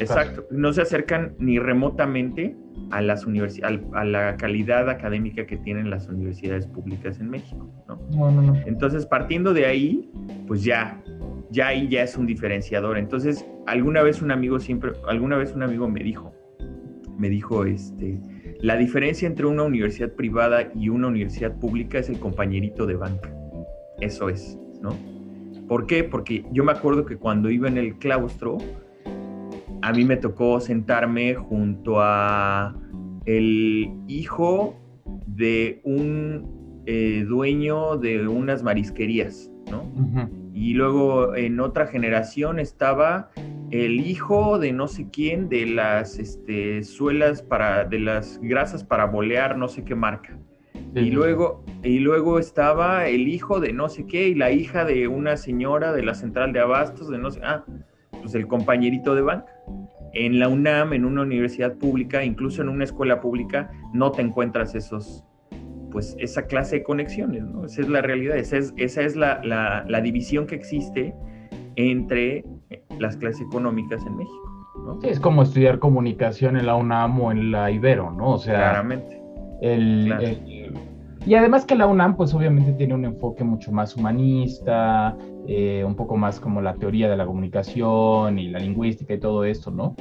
exacto. 0.00 0.46
No 0.50 0.72
se 0.72 0.82
acercan 0.82 1.34
ni 1.38 1.58
remotamente 1.58 2.56
a 2.90 3.00
las 3.00 3.26
a 3.26 4.04
la 4.04 4.36
calidad 4.36 4.88
académica 4.88 5.46
que 5.46 5.56
tienen 5.56 5.90
las 5.90 6.08
universidades 6.08 6.66
públicas 6.66 7.20
en 7.20 7.30
México, 7.30 7.70
¿no? 7.88 8.00
No, 8.12 8.30
no, 8.30 8.42
no. 8.42 8.56
Entonces, 8.66 9.06
partiendo 9.06 9.54
de 9.54 9.66
ahí, 9.66 10.10
pues 10.46 10.64
ya, 10.64 11.02
ya 11.50 11.68
ahí 11.68 11.88
ya 11.88 12.02
es 12.02 12.16
un 12.16 12.26
diferenciador. 12.26 12.98
Entonces, 12.98 13.46
alguna 13.66 14.02
vez 14.02 14.22
un 14.22 14.30
amigo 14.30 14.58
siempre, 14.58 14.92
alguna 15.08 15.36
vez 15.36 15.54
un 15.54 15.62
amigo 15.62 15.88
me 15.88 16.02
dijo, 16.02 16.32
me 17.18 17.28
dijo, 17.28 17.64
este, 17.64 18.20
la 18.60 18.76
diferencia 18.76 19.26
entre 19.26 19.46
una 19.46 19.62
universidad 19.62 20.12
privada 20.12 20.70
y 20.74 20.88
una 20.88 21.08
universidad 21.08 21.58
pública 21.58 21.98
es 21.98 22.08
el 22.08 22.18
compañerito 22.18 22.86
de 22.86 22.96
banca. 22.96 23.32
Eso 24.00 24.28
es, 24.28 24.58
¿no? 24.80 24.96
¿Por 25.68 25.86
qué? 25.86 26.02
Porque 26.02 26.44
yo 26.52 26.64
me 26.64 26.72
acuerdo 26.72 27.06
que 27.06 27.16
cuando 27.16 27.50
iba 27.50 27.68
en 27.68 27.78
el 27.78 27.96
claustro, 27.98 28.58
a 29.82 29.92
mí 29.92 30.04
me 30.04 30.16
tocó 30.16 30.60
sentarme 30.60 31.34
junto 31.34 32.00
a 32.00 32.74
el 33.26 33.90
hijo 34.08 34.76
de 35.26 35.80
un 35.84 36.82
eh, 36.86 37.24
dueño 37.26 37.96
de 37.96 38.26
unas 38.26 38.62
marisquerías, 38.62 39.50
¿no? 39.70 39.84
Y 40.52 40.74
luego 40.74 41.34
en 41.36 41.60
otra 41.60 41.86
generación 41.86 42.58
estaba 42.58 43.30
el 43.70 44.00
hijo 44.00 44.58
de 44.58 44.72
no 44.72 44.88
sé 44.88 45.08
quién 45.10 45.48
de 45.48 45.66
las 45.66 46.18
este, 46.18 46.82
suelas 46.82 47.42
para, 47.42 47.84
de 47.84 48.00
las 48.00 48.40
grasas 48.42 48.82
para 48.82 49.06
bolear 49.06 49.56
no 49.56 49.68
sé 49.68 49.84
qué 49.84 49.94
marca. 49.94 50.38
Y 50.94 51.10
luego, 51.10 51.64
y 51.84 52.00
luego 52.00 52.40
estaba 52.40 53.06
el 53.06 53.28
hijo 53.28 53.60
de 53.60 53.72
no 53.72 53.88
sé 53.88 54.06
qué 54.06 54.28
y 54.28 54.34
la 54.34 54.50
hija 54.50 54.84
de 54.84 55.06
una 55.06 55.36
señora 55.36 55.92
de 55.92 56.02
la 56.02 56.14
central 56.14 56.52
de 56.52 56.58
abastos, 56.60 57.08
de 57.10 57.18
no 57.18 57.30
sé, 57.30 57.40
ah, 57.44 57.64
pues 58.20 58.34
el 58.34 58.46
compañerito 58.46 59.14
de 59.14 59.22
banca. 59.22 59.52
En 60.12 60.38
la 60.38 60.48
UNAM, 60.48 60.92
en 60.92 61.04
una 61.04 61.22
universidad 61.22 61.74
pública, 61.74 62.24
incluso 62.24 62.62
en 62.62 62.68
una 62.68 62.84
escuela 62.84 63.20
pública, 63.20 63.70
no 63.92 64.10
te 64.10 64.22
encuentras 64.22 64.74
esos, 64.74 65.24
pues 65.92 66.16
esa 66.18 66.46
clase 66.46 66.76
de 66.76 66.82
conexiones, 66.82 67.44
¿no? 67.44 67.64
Esa 67.64 67.82
es 67.82 67.88
la 67.88 68.02
realidad, 68.02 68.36
esa 68.36 68.56
es, 68.56 68.74
esa 68.76 69.02
es 69.02 69.14
la, 69.14 69.40
la, 69.44 70.00
división 70.00 70.46
que 70.46 70.56
existe 70.56 71.14
entre 71.76 72.44
las 72.98 73.16
clases 73.16 73.42
económicas 73.42 74.04
en 74.04 74.16
México. 74.16 74.66
¿no? 74.84 75.00
Sí, 75.00 75.08
es 75.08 75.20
como 75.20 75.42
estudiar 75.42 75.78
comunicación 75.78 76.56
en 76.56 76.66
la 76.66 76.74
UNAM 76.74 77.20
o 77.20 77.30
en 77.30 77.52
la 77.52 77.70
Ibero, 77.70 78.10
¿no? 78.10 78.32
O 78.32 78.38
sea, 78.38 78.56
claramente. 78.56 79.20
el, 79.60 80.59
y 81.26 81.34
además 81.34 81.66
que 81.66 81.74
la 81.74 81.86
UNAM, 81.86 82.16
pues 82.16 82.32
obviamente 82.34 82.72
tiene 82.72 82.94
un 82.94 83.04
enfoque 83.04 83.44
mucho 83.44 83.72
más 83.72 83.96
humanista, 83.96 85.16
eh, 85.46 85.84
un 85.84 85.94
poco 85.94 86.16
más 86.16 86.40
como 86.40 86.62
la 86.62 86.74
teoría 86.74 87.10
de 87.10 87.16
la 87.16 87.26
comunicación 87.26 88.38
y 88.38 88.48
la 88.48 88.58
lingüística 88.58 89.14
y 89.14 89.20
todo 89.20 89.44
esto, 89.44 89.70
¿no? 89.70 89.94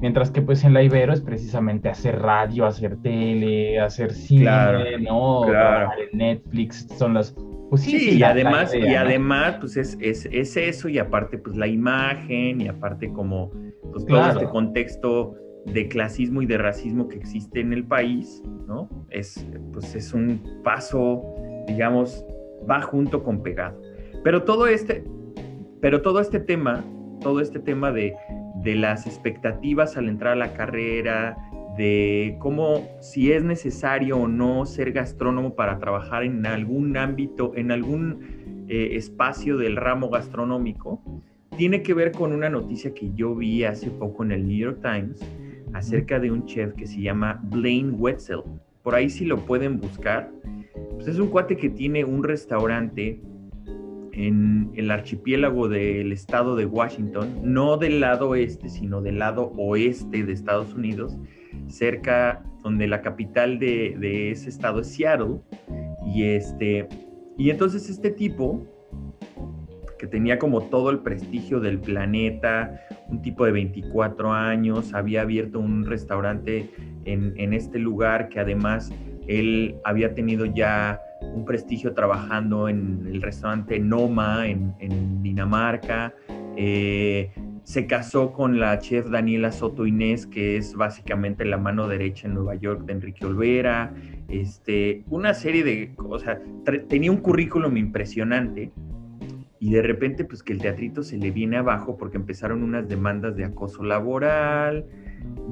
Mientras 0.00 0.30
que 0.30 0.42
pues 0.42 0.64
en 0.64 0.74
la 0.74 0.82
Ibero 0.82 1.12
es 1.12 1.20
precisamente 1.20 1.88
hacer 1.88 2.20
radio, 2.20 2.66
hacer 2.66 2.96
tele, 3.02 3.78
hacer 3.78 4.12
cine, 4.12 4.98
¿no? 5.00 5.42
Claro. 5.46 5.90
Netflix, 6.12 6.88
son 6.98 7.14
las... 7.14 7.34
Pues 7.70 7.82
sí, 7.82 8.18
y 8.18 8.22
además, 8.22 8.74
y 8.74 8.94
además, 8.94 9.56
pues 9.60 9.76
es, 9.76 9.96
es, 10.00 10.28
es, 10.30 10.56
eso, 10.56 10.88
y 10.88 10.98
aparte, 10.98 11.38
pues 11.38 11.56
la 11.56 11.66
imagen, 11.66 12.60
y 12.60 12.68
aparte 12.68 13.10
como, 13.12 13.50
pues 13.90 14.04
todo 14.06 14.28
este 14.28 14.46
contexto 14.46 15.34
de 15.66 15.88
clasismo 15.88 16.42
y 16.42 16.46
de 16.46 16.58
racismo 16.58 17.08
que 17.08 17.16
existe 17.16 17.60
en 17.60 17.72
el 17.72 17.84
país, 17.84 18.42
¿no? 18.66 18.88
Es, 19.10 19.46
pues 19.72 19.94
es 19.94 20.12
un 20.12 20.40
paso, 20.62 21.22
digamos, 21.66 22.24
va 22.68 22.82
junto 22.82 23.22
con 23.22 23.42
pegado. 23.42 23.80
Pero 24.22 24.44
todo 24.44 24.66
este, 24.66 25.04
pero 25.80 26.02
todo 26.02 26.20
este 26.20 26.40
tema, 26.40 26.84
todo 27.20 27.40
este 27.40 27.58
tema 27.58 27.92
de, 27.92 28.14
de 28.62 28.74
las 28.74 29.06
expectativas 29.06 29.96
al 29.96 30.08
entrar 30.08 30.32
a 30.32 30.36
la 30.36 30.52
carrera, 30.54 31.36
de 31.76 32.36
cómo 32.38 32.88
si 33.00 33.32
es 33.32 33.42
necesario 33.42 34.18
o 34.18 34.28
no 34.28 34.64
ser 34.64 34.92
gastrónomo 34.92 35.54
para 35.54 35.78
trabajar 35.78 36.22
en 36.22 36.46
algún 36.46 36.96
ámbito, 36.96 37.52
en 37.56 37.72
algún 37.72 38.64
eh, 38.68 38.90
espacio 38.92 39.56
del 39.56 39.76
ramo 39.76 40.08
gastronómico, 40.08 41.02
tiene 41.56 41.82
que 41.82 41.94
ver 41.94 42.12
con 42.12 42.32
una 42.32 42.48
noticia 42.48 42.94
que 42.94 43.12
yo 43.14 43.34
vi 43.34 43.64
hace 43.64 43.90
poco 43.90 44.24
en 44.24 44.32
el 44.32 44.46
New 44.46 44.56
York 44.56 44.80
Times 44.82 45.20
acerca 45.74 46.18
de 46.18 46.30
un 46.30 46.46
chef 46.46 46.72
que 46.74 46.86
se 46.86 47.00
llama 47.00 47.40
Blaine 47.44 47.92
Wetzel. 47.92 48.40
Por 48.82 48.94
ahí 48.94 49.10
si 49.10 49.24
lo 49.24 49.44
pueden 49.44 49.78
buscar. 49.78 50.30
Pues 50.94 51.08
es 51.08 51.18
un 51.18 51.28
cuate 51.28 51.56
que 51.56 51.68
tiene 51.68 52.04
un 52.04 52.22
restaurante 52.22 53.20
en 54.12 54.70
el 54.74 54.90
archipiélago 54.90 55.68
del 55.68 56.12
estado 56.12 56.54
de 56.54 56.66
Washington, 56.66 57.40
no 57.42 57.76
del 57.76 58.00
lado 58.00 58.36
este, 58.36 58.68
sino 58.68 59.02
del 59.02 59.18
lado 59.18 59.52
oeste 59.56 60.22
de 60.22 60.32
Estados 60.32 60.72
Unidos, 60.74 61.18
cerca 61.66 62.44
donde 62.62 62.86
la 62.86 63.02
capital 63.02 63.58
de, 63.58 64.30
ese 64.30 64.48
estado 64.48 64.80
es 64.80 64.86
Seattle. 64.88 65.40
Y, 66.06 66.24
este, 66.24 66.88
y 67.36 67.50
entonces 67.50 67.90
este 67.90 68.10
tipo, 68.10 68.64
que 70.04 70.10
tenía 70.10 70.38
como 70.38 70.64
todo 70.64 70.90
el 70.90 70.98
prestigio 70.98 71.60
del 71.60 71.80
planeta, 71.80 72.78
un 73.08 73.22
tipo 73.22 73.46
de 73.46 73.52
24 73.52 74.34
años, 74.34 74.92
había 74.92 75.22
abierto 75.22 75.58
un 75.58 75.86
restaurante 75.86 76.70
en, 77.06 77.54
este 77.54 77.78
lugar 77.78 78.28
que 78.28 78.38
además 78.38 78.92
él 79.26 79.76
había 79.82 80.14
tenido 80.14 80.44
ya 80.44 81.00
un 81.22 81.46
prestigio 81.46 81.94
trabajando 81.94 82.68
en 82.68 83.06
el 83.06 83.22
restaurante 83.22 83.78
Noma 83.78 84.46
en, 84.46 85.22
Dinamarca. 85.22 86.12
Eh, 86.54 87.30
se 87.62 87.86
casó 87.86 88.34
con 88.34 88.60
la 88.60 88.78
chef 88.78 89.08
Daniela 89.08 89.52
Soto 89.52 89.86
Inés, 89.86 90.26
que 90.26 90.58
es 90.58 90.74
básicamente 90.74 91.46
la 91.46 91.56
mano 91.56 91.88
derecha 91.88 92.28
en 92.28 92.34
Nueva 92.34 92.56
York 92.56 92.84
de 92.84 92.92
Enrique 92.92 93.24
Olvera. 93.24 93.94
Este, 94.28 95.02
una 95.08 95.32
serie 95.32 95.64
de 95.64 95.94
cosas. 95.94 96.40
Tenía 96.90 97.10
un 97.10 97.18
currículum 97.18 97.78
impresionante. 97.78 98.70
Y 99.60 99.72
de 99.72 99.82
repente, 99.82 100.24
pues 100.24 100.42
que 100.42 100.52
el 100.52 100.60
teatrito 100.60 101.02
se 101.02 101.16
le 101.16 101.30
viene 101.30 101.56
abajo 101.56 101.96
porque 101.96 102.16
empezaron 102.16 102.62
unas 102.62 102.88
demandas 102.88 103.36
de 103.36 103.44
acoso 103.44 103.82
laboral. 103.82 104.86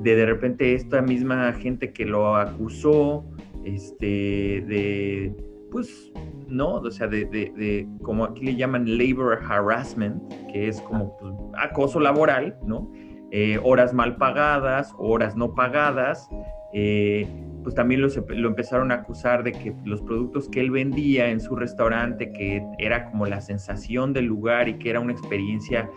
De 0.03 0.15
de 0.15 0.27
repente 0.27 0.75
esta 0.75 1.01
misma 1.01 1.53
gente 1.53 1.93
que 1.93 2.05
lo 2.05 2.37
acusó, 2.37 3.25
este, 3.65 4.65
de, 4.67 5.35
pues 5.71 6.13
¿no? 6.53 6.75
O 6.75 6.91
sea, 6.91 7.09
de, 7.09 7.89
como 8.03 8.25
aquí 8.25 8.45
le 8.45 8.55
llaman 8.55 8.99
labor 8.99 9.41
harassment, 9.49 10.23
que 10.53 10.69
es 10.69 10.81
como 10.83 11.17
pues, 11.17 11.35
acoso 11.59 11.99
laboral, 11.99 12.57
¿no? 12.67 12.93
Eh, 13.31 13.59
horas 13.63 13.95
mal 13.95 14.17
pagadas, 14.17 14.95
horas 14.99 15.35
no 15.35 15.55
pagadas, 15.55 16.29
eh, 16.75 17.27
pues 17.63 17.75
también 17.75 18.03
lo, 18.03 18.09
lo, 18.09 18.49
empezaron 18.49 18.93
a 18.93 18.97
acusar 18.97 19.43
de 19.43 19.53
que 19.53 19.75
los 19.85 20.03
productos 20.03 20.49
que 20.49 20.61
él 20.61 20.71
vendía 20.71 21.29
en 21.29 21.41
su 21.41 21.57
restaurante, 21.57 22.33
que 22.33 22.65
era 22.79 23.11
como 23.11 23.27
la 23.27 23.41
sensación 23.41 24.13
del 24.13 24.27
lugar 24.27 24.69
y 24.69 24.79
que 24.79 24.91
era 24.91 25.01
una 25.01 25.13
experiencia, 25.13 25.89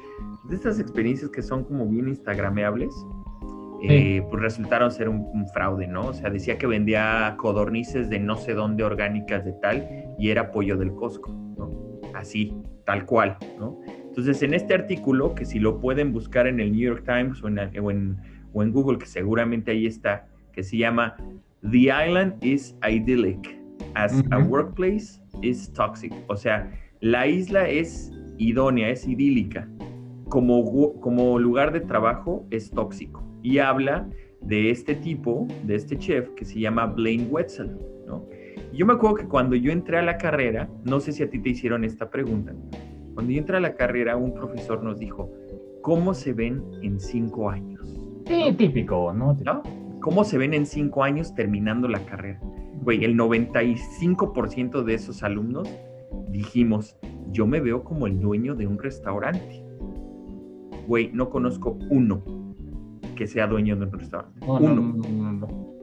de 0.47 0.56
estas 0.56 0.80
experiencias 0.80 1.32
que 1.32 1.41
son 1.41 1.63
como 1.63 1.88
bien 1.88 2.08
instagrameables, 2.08 2.93
eh, 3.88 4.25
pues 4.30 4.41
resultaron 4.41 4.91
ser 4.91 5.10
un, 5.10 5.47
fraude, 5.54 5.88
¿no? 5.88 6.08
O 6.08 6.13
sea, 6.13 6.30
decía 6.30 6.58
que 6.58 6.65
vendía 6.65 7.36
codornices 7.38 8.10
de 8.10 8.19
no 8.19 8.36
sé 8.38 8.54
dónde 8.54 8.84
orgánicas 8.84 9.45
de 9.45 9.54
tal 9.54 9.88
y 10.17 10.30
era 10.30 10.51
pollo 10.51 10.78
del 10.78 10.93
Costco, 10.95 11.32
¿no? 11.58 11.71
Así, 12.13 12.56
tal 12.86 13.06
cual, 13.06 13.38
¿no? 13.60 13.80
Entonces, 14.08 14.41
en 14.43 14.54
este 14.54 14.73
artículo, 14.73 15.36
que 15.36 15.45
si 15.45 15.60
lo 15.60 15.80
pueden 15.80 16.13
buscar 16.13 16.47
en 16.47 16.60
el 16.60 16.71
New 16.71 16.82
York 16.82 17.04
Times 17.06 17.43
o 17.43 17.47
en, 17.47 17.60
o 18.54 18.63
en, 18.63 18.71
Google, 18.71 18.97
que 18.97 19.06
seguramente 19.06 19.71
ahí 19.71 19.86
está, 19.86 20.28
que 20.54 20.63
se 20.63 20.78
llama 20.78 21.15
The 21.71 21.91
Island 21.91 22.43
is 22.43 22.75
idyllic, 22.88 23.58
as 23.95 24.23
a 24.32 24.39
workplace 24.39 25.19
is 25.41 25.71
toxic. 25.73 26.13
O 26.28 26.36
sea, 26.36 26.71
la 27.01 27.25
isla 27.25 27.67
es 27.67 28.12
idónea, 28.38 28.89
es 28.89 29.08
idílica, 29.08 29.67
como, 30.30 30.99
como 30.99 31.39
lugar 31.39 31.71
de 31.71 31.82
trabajo 31.82 32.45
es 32.51 32.69
tóxico 32.69 33.23
y 33.41 33.60
habla 33.60 34.08
de 34.41 34.69
este 34.69 34.95
tipo, 34.95 35.47
de 35.63 35.75
este 35.75 35.97
chef 35.97 36.30
que 36.36 36.45
se 36.45 36.60
llama 36.60 36.86
Blaine 36.86 37.28
Wetzel, 37.32 37.78
¿no? 38.06 38.28
yo 38.73 38.86
me 38.86 38.93
acuerdo 38.93 39.15
que 39.15 39.28
cuando 39.28 39.56
yo 39.56 39.71
entré 39.71 39.97
a 39.97 40.01
la 40.01 40.17
carrera, 40.17 40.69
no 40.84 40.99
sé 40.99 41.13
si 41.13 41.23
a 41.23 41.30
ti 41.30 41.39
te 41.39 41.49
hicieron 41.49 41.84
esta 41.84 42.10
pregunta, 42.10 42.54
cuando 43.13 43.32
yo 43.32 43.39
entré 43.39 43.58
a 43.58 43.62
la 43.62 43.75
carrera 43.75 44.17
un 44.17 44.34
profesor 44.34 44.84
nos 44.84 44.99
dijo, 44.99 45.32
¿cómo 45.82 46.13
se 46.13 46.34
ven 46.34 46.63
en 46.82 46.99
cinco 46.99 47.49
años? 47.49 47.97
Sí, 48.28 48.54
típico, 48.58 49.13
¿no? 49.13 49.38
¿no? 49.43 49.63
¿Cómo 50.06 50.24
se 50.24 50.38
ven 50.38 50.54
en 50.54 50.68
cinco 50.68 51.04
años 51.04 51.34
terminando 51.34 51.88
la 51.88 52.06
carrera? 52.06 52.39
Güey, 52.84 53.04
el 53.04 53.18
95% 53.18 54.84
de 54.84 54.94
esos 54.94 55.24
alumnos 55.24 55.68
dijimos, 56.30 56.96
yo 57.32 57.48
me 57.48 57.60
veo 57.60 57.84
como 57.84 58.06
el 58.06 58.20
dueño 58.20 58.54
de 58.54 58.68
un 58.68 58.78
restaurante. 58.78 59.65
Güey, 60.86 61.10
no 61.12 61.32
conozco 61.32 61.80
uno 61.89 62.24
que 63.15 63.26
sea 63.26 63.48
dueño 63.48 63.78
de 63.78 63.86
un 63.86 63.94
restaurante. 63.94 64.46
No, 64.46 64.60
Uno. 64.60 64.94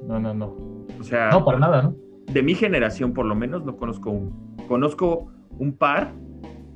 No, 0.06 0.20
no, 0.20 0.20
no, 0.20 0.34
no, 0.34 0.56
O 1.00 1.02
sea. 1.02 1.30
No, 1.32 1.44
para 1.44 1.58
nada, 1.58 1.82
¿no? 1.82 1.96
De 2.32 2.44
mi 2.44 2.54
generación, 2.54 3.14
por 3.14 3.26
lo 3.26 3.34
menos, 3.34 3.64
no 3.64 3.76
conozco 3.76 4.10
uno. 4.12 4.54
Conozco 4.68 5.32
un 5.58 5.72
par 5.72 6.14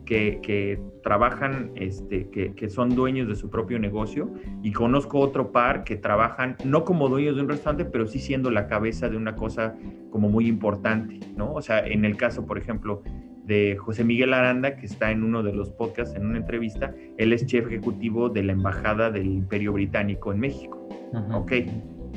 que, 0.07 0.41
que 0.43 0.81
trabajan, 1.03 1.73
este, 1.75 2.31
que, 2.31 2.55
que, 2.55 2.71
son 2.71 2.95
dueños 2.95 3.29
de 3.29 3.35
su 3.35 3.51
propio 3.51 3.79
negocio, 3.79 4.33
y 4.63 4.73
conozco 4.73 5.19
otro 5.19 5.53
par 5.53 5.85
que 5.85 5.97
trabajan 5.97 6.57
no 6.65 6.85
como 6.85 7.09
dueños 7.09 7.37
de 7.37 7.43
un 7.43 7.49
restaurante, 7.49 7.85
pero 7.85 8.07
sí 8.07 8.19
siendo 8.19 8.51
la 8.51 8.69
cabeza 8.69 9.11
de 9.11 9.17
una 9.17 9.37
cosa 9.37 9.75
como 10.11 10.31
muy 10.31 10.47
importante, 10.47 11.21
¿no? 11.37 11.53
O 11.53 11.61
sea, 11.61 11.87
en 11.87 12.05
el 12.05 12.17
caso, 12.17 12.47
por 12.47 12.57
ejemplo, 12.57 13.03
de 13.47 13.77
José 13.77 14.03
Miguel 14.03 14.35
Aranda, 14.35 14.77
que 14.77 14.87
está 14.87 15.11
en 15.11 15.23
uno 15.23 15.43
de 15.43 15.53
los 15.53 15.71
podcasts, 15.71 16.17
en 16.17 16.27
una 16.27 16.39
entrevista. 16.39 16.93
Él 17.17 17.33
es 17.33 17.47
chef 17.47 17.67
ejecutivo 17.67 18.29
de 18.29 18.43
la 18.43 18.53
Embajada 18.53 19.11
del 19.11 19.27
Imperio 19.27 19.73
Británico 19.73 20.33
en 20.33 20.41
México. 20.41 20.89
Ok, 21.33 21.53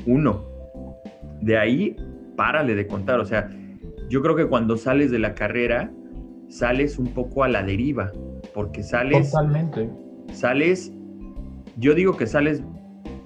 uno. 0.06 0.44
De 1.40 1.56
ahí, 1.56 1.96
párale 2.36 2.74
de 2.74 2.86
contar. 2.86 3.20
O 3.20 3.24
sea, 3.24 3.48
yo 4.08 4.22
creo 4.22 4.34
que 4.34 4.46
cuando 4.46 4.76
sales 4.76 5.12
de 5.12 5.20
la 5.20 5.34
carrera, 5.34 5.92
sales 6.50 6.98
un 6.98 7.06
poco 7.06 7.44
a 7.44 7.48
la 7.48 7.62
deriva, 7.62 8.12
porque 8.52 8.82
sales... 8.82 9.30
Totalmente. 9.30 9.88
Sales, 10.32 10.92
yo 11.76 11.94
digo 11.94 12.16
que 12.16 12.26
sales 12.26 12.62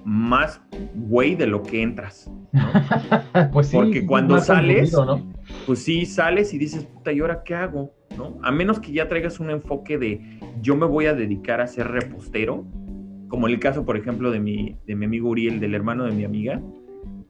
más 0.05 0.61
güey 0.93 1.35
de 1.35 1.47
lo 1.47 1.63
que 1.63 1.81
entras. 1.81 2.31
pues 3.51 3.67
sí. 3.67 3.75
Porque 3.75 4.05
cuando 4.05 4.39
sales, 4.39 4.93
¿no? 4.93 5.33
pues 5.65 5.79
sí, 5.79 6.05
sales 6.05 6.53
y 6.53 6.57
dices, 6.57 6.85
puta, 6.85 7.11
¿y 7.11 7.19
ahora 7.19 7.41
qué 7.43 7.55
hago? 7.55 7.93
¿No? 8.17 8.37
A 8.43 8.51
menos 8.51 8.79
que 8.79 8.91
ya 8.93 9.09
traigas 9.09 9.39
un 9.39 9.49
enfoque 9.49 9.97
de 9.97 10.39
yo 10.61 10.75
me 10.75 10.85
voy 10.85 11.07
a 11.07 11.13
dedicar 11.13 11.59
a 11.59 11.67
ser 11.67 11.87
repostero, 11.87 12.65
como 13.27 13.47
el 13.47 13.59
caso, 13.59 13.83
por 13.83 13.97
ejemplo, 13.97 14.31
de 14.31 14.39
mi, 14.39 14.77
de 14.85 14.95
mi 14.95 15.05
amigo 15.05 15.29
Uriel, 15.29 15.59
del 15.59 15.73
hermano 15.73 16.05
de 16.05 16.11
mi 16.11 16.23
amiga. 16.23 16.61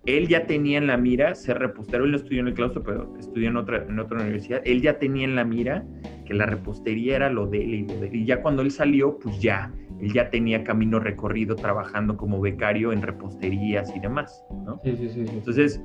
Él 0.06 0.28
ya 0.28 0.46
tenía 0.46 0.78
en 0.78 0.88
la 0.88 0.98
mira 0.98 1.34
ser 1.34 1.58
repostero, 1.58 2.06
él 2.06 2.12
no 2.12 2.18
estudió 2.18 2.42
en 2.42 2.48
el 2.50 2.54
claustro, 2.54 2.84
pero 2.84 3.12
estudió 3.20 3.50
en 3.50 3.58
otra, 3.58 3.84
en 3.88 4.00
otra 4.00 4.22
universidad. 4.22 4.62
Él 4.64 4.82
ya 4.82 5.00
tenía 5.00 5.26
en 5.26 5.36
la 5.36 5.44
mira 5.44 5.84
que 6.26 6.34
la 6.34 6.46
repostería 6.46 7.16
era 7.16 7.30
lo 7.30 7.48
de 7.48 7.64
él 7.64 7.74
y 7.74 7.88
lo 7.88 8.00
de 8.00 8.08
él. 8.08 8.16
Y 8.16 8.26
ya 8.26 8.42
cuando 8.42 8.62
él 8.62 8.70
salió, 8.70 9.18
pues 9.18 9.40
ya, 9.42 9.74
él 10.00 10.14
ya 10.14 10.30
tenía 10.30 10.64
camino 10.64 11.00
recorrido 11.00 11.56
trabajando 11.56 12.18
como 12.18 12.40
becario 12.40 12.92
en 12.92 13.02
reposterías 13.02 13.96
y 13.96 14.00
demás, 14.00 14.44
¿no? 14.66 14.80
Sí, 14.84 14.96
sí, 14.96 15.10
sí. 15.10 15.26
Entonces, 15.28 15.82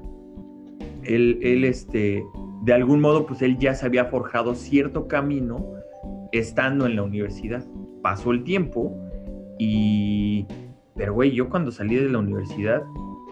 él, 1.04 1.38
él, 1.42 1.64
este, 1.64 2.22
de 2.62 2.72
algún 2.74 3.00
modo, 3.00 3.26
pues 3.26 3.40
él 3.40 3.56
ya 3.58 3.74
se 3.74 3.86
había 3.86 4.04
forjado 4.06 4.54
cierto 4.54 5.08
camino 5.08 5.66
estando 6.32 6.86
en 6.86 6.96
la 6.96 7.02
universidad. 7.02 7.64
Pasó 8.02 8.32
el 8.32 8.44
tiempo 8.44 8.94
y, 9.58 10.46
pero 10.94 11.14
güey, 11.14 11.32
yo 11.32 11.48
cuando 11.48 11.70
salí 11.70 11.96
de 11.96 12.08
la 12.08 12.18
universidad, 12.18 12.82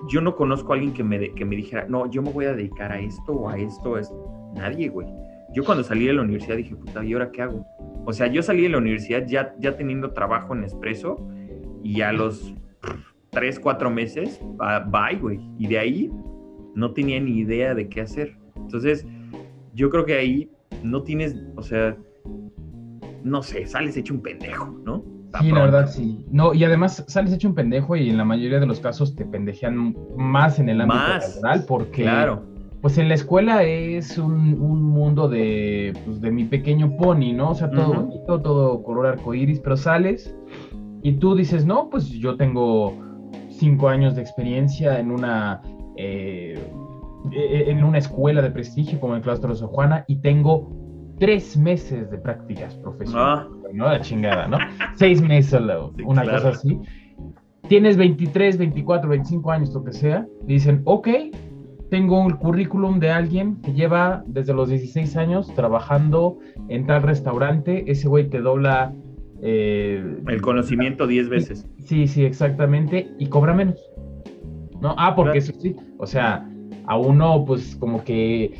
yo 0.09 0.21
no 0.21 0.35
conozco 0.35 0.73
a 0.73 0.77
alguien 0.77 0.92
que 0.92 1.05
me, 1.05 1.35
que 1.35 1.44
me 1.44 1.57
dijera, 1.57 1.87
no, 1.88 2.11
yo 2.11 2.23
me 2.23 2.31
voy 2.31 2.47
a 2.47 2.55
dedicar 2.55 2.92
a 2.92 3.01
esto 3.01 3.33
o 3.33 3.49
a 3.49 3.59
esto, 3.59 3.94
a 3.94 4.01
esto. 4.01 4.51
Nadie, 4.55 4.88
güey. 4.88 5.07
Yo 5.55 5.64
cuando 5.64 5.85
salí 5.85 6.07
de 6.07 6.12
la 6.12 6.23
universidad 6.23 6.57
dije, 6.57 6.75
puta, 6.77 7.05
¿y 7.05 7.12
ahora 7.12 7.31
qué 7.31 7.42
hago? 7.42 7.66
O 8.05 8.12
sea, 8.12 8.27
yo 8.27 8.42
salí 8.42 8.62
de 8.62 8.68
la 8.71 8.79
universidad 8.79 9.27
ya, 9.27 9.55
ya 9.59 9.77
teniendo 9.77 10.12
trabajo 10.12 10.55
en 10.55 10.64
Espresso 10.64 11.29
y 11.83 12.01
a 12.01 12.12
los 12.12 12.55
tres, 13.31 13.59
cuatro 13.59 13.90
meses, 13.90 14.40
bye, 14.87 15.18
güey. 15.18 15.40
Y 15.59 15.66
de 15.66 15.79
ahí 15.79 16.11
no 16.75 16.92
tenía 16.92 17.21
ni 17.21 17.38
idea 17.38 17.75
de 17.75 17.88
qué 17.88 18.01
hacer. 18.01 18.37
Entonces, 18.57 19.07
yo 19.75 19.90
creo 19.90 20.05
que 20.05 20.14
ahí 20.14 20.51
no 20.83 21.03
tienes, 21.03 21.37
o 21.57 21.62
sea, 21.62 21.97
no 23.23 23.42
sé, 23.42 23.66
sales 23.66 23.97
hecho 23.97 24.14
un 24.14 24.23
pendejo, 24.23 24.66
¿no? 24.85 25.05
Sí, 25.41 25.51
la 25.51 25.61
verdad, 25.61 25.88
sí. 25.91 26.25
No, 26.31 26.55
y 26.55 26.64
además 26.64 27.05
sales 27.07 27.33
hecho 27.33 27.49
un 27.49 27.55
pendejo 27.55 27.97
y 27.97 28.11
en 28.11 28.17
la 28.17 28.25
mayoría 28.25 28.61
de 28.61 28.67
los 28.67 28.81
casos 28.81 29.14
te 29.14 29.25
pendejean 29.25 29.95
más 30.17 30.59
en 30.59 30.69
el 30.69 30.81
ámbito 30.81 31.01
laboral 31.01 31.64
porque 31.67 32.03
claro. 32.03 32.45
pues 32.81 32.99
en 32.99 33.09
la 33.09 33.14
escuela 33.14 33.62
es 33.62 34.19
un, 34.19 34.59
mundo 34.59 35.29
de, 35.29 35.95
pues, 36.05 36.21
de 36.21 36.31
mi 36.31 36.45
pequeño 36.45 36.97
pony, 36.97 37.33
¿no? 37.35 37.51
O 37.51 37.55
sea, 37.55 37.71
todo 37.71 37.95
bonito, 37.95 38.41
todo 38.41 38.83
color 38.83 39.07
arcoíris, 39.07 39.61
pero 39.61 39.77
sales 39.77 40.35
y 41.03 41.12
tú 41.12 41.35
dices, 41.35 41.64
no, 41.64 41.88
pues 41.91 42.09
yo 42.11 42.37
tengo 42.37 42.95
cinco 43.51 43.88
años 43.88 44.17
de 44.17 44.23
experiencia 44.23 44.99
en 44.99 45.11
una, 45.11 45.62
eh, 45.97 46.59
e, 47.33 47.41
e, 47.41 47.71
en 47.71 47.85
una 47.85 47.99
escuela 47.99 48.43
de 48.43 48.51
prestigio 48.51 48.99
como 49.01 49.14
el 49.14 49.23
Claustro 49.23 49.51
de 49.51 49.57
Sor 49.57 49.69
Juana 49.69 50.05
y 50.09 50.17
tengo 50.17 50.88
tres 51.18 51.57
meses 51.57 52.11
de 52.11 52.18
prácticas 52.18 52.74
profesionales. 52.76 53.46
Ah. 53.50 53.59
¿no? 53.72 53.85
La 53.87 54.00
chingada, 54.00 54.48
¿no? 54.48 54.59
Seis 54.94 55.20
meses, 55.20 55.61
una 56.04 56.24
cosa 56.24 56.50
así. 56.50 56.78
Tienes 57.68 57.96
23, 57.96 58.57
24, 58.59 59.11
25 59.11 59.50
años, 59.50 59.74
lo 59.74 59.85
que 59.85 59.92
sea. 59.92 60.26
dicen, 60.44 60.81
ok, 60.85 61.09
tengo 61.90 62.20
un 62.20 62.33
currículum 62.33 62.98
de 62.98 63.11
alguien 63.11 63.57
que 63.62 63.72
lleva 63.72 64.22
desde 64.26 64.54
los 64.54 64.68
16 64.68 65.16
años 65.16 65.52
trabajando 65.54 66.38
en 66.68 66.87
tal 66.87 67.02
restaurante. 67.02 67.90
Ese 67.90 68.09
güey 68.09 68.28
te 68.28 68.40
dobla. 68.40 68.94
Eh, 69.42 70.20
el 70.26 70.42
conocimiento 70.42 71.07
10 71.07 71.28
veces. 71.28 71.66
Sí, 71.78 72.09
sí, 72.09 72.24
exactamente. 72.24 73.09
Y 73.18 73.26
cobra 73.26 73.54
menos. 73.54 73.81
¿No? 74.81 74.94
Ah, 74.98 75.14
porque 75.14 75.38
eso 75.38 75.52
sí. 75.59 75.76
O 75.98 76.07
sea, 76.07 76.48
a 76.87 76.96
uno, 76.96 77.44
pues 77.46 77.76
como 77.76 78.04
que 78.04 78.52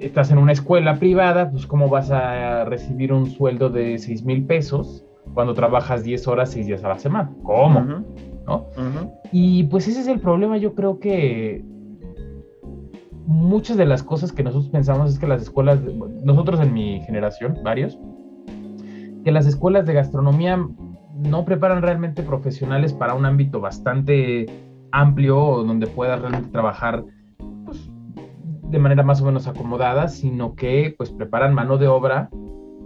estás 0.00 0.30
en 0.30 0.38
una 0.38 0.52
escuela 0.52 0.98
privada, 0.98 1.50
pues 1.50 1.66
cómo 1.66 1.88
vas 1.88 2.10
a 2.10 2.64
recibir 2.64 3.12
un 3.12 3.26
sueldo 3.26 3.70
de 3.70 3.98
6 3.98 4.24
mil 4.24 4.44
pesos 4.44 5.04
cuando 5.34 5.54
trabajas 5.54 6.02
10 6.02 6.28
horas, 6.28 6.50
6 6.50 6.66
días 6.66 6.84
a 6.84 6.88
la 6.88 6.98
semana. 6.98 7.30
¿Cómo? 7.42 8.04
¿No? 8.46 8.66
Y 9.32 9.64
pues 9.64 9.86
ese 9.86 10.00
es 10.00 10.08
el 10.08 10.20
problema, 10.20 10.56
yo 10.56 10.74
creo 10.74 10.98
que 10.98 11.64
muchas 13.26 13.76
de 13.76 13.86
las 13.86 14.02
cosas 14.02 14.32
que 14.32 14.42
nosotros 14.42 14.70
pensamos 14.70 15.12
es 15.12 15.18
que 15.18 15.26
las 15.26 15.42
escuelas, 15.42 15.78
nosotros 16.24 16.60
en 16.60 16.72
mi 16.72 17.00
generación, 17.02 17.58
varios, 17.62 17.98
que 19.22 19.30
las 19.30 19.46
escuelas 19.46 19.86
de 19.86 19.94
gastronomía 19.94 20.66
no 21.16 21.44
preparan 21.44 21.82
realmente 21.82 22.22
profesionales 22.22 22.92
para 22.92 23.14
un 23.14 23.26
ámbito 23.26 23.60
bastante 23.60 24.46
amplio 24.90 25.62
donde 25.64 25.86
puedas 25.86 26.20
realmente 26.20 26.48
trabajar 26.50 27.04
de 28.70 28.78
manera 28.78 29.02
más 29.02 29.20
o 29.20 29.26
menos 29.26 29.46
acomodada, 29.46 30.08
sino 30.08 30.54
que 30.54 30.94
pues 30.96 31.10
preparan 31.10 31.54
mano 31.54 31.78
de 31.78 31.88
obra, 31.88 32.30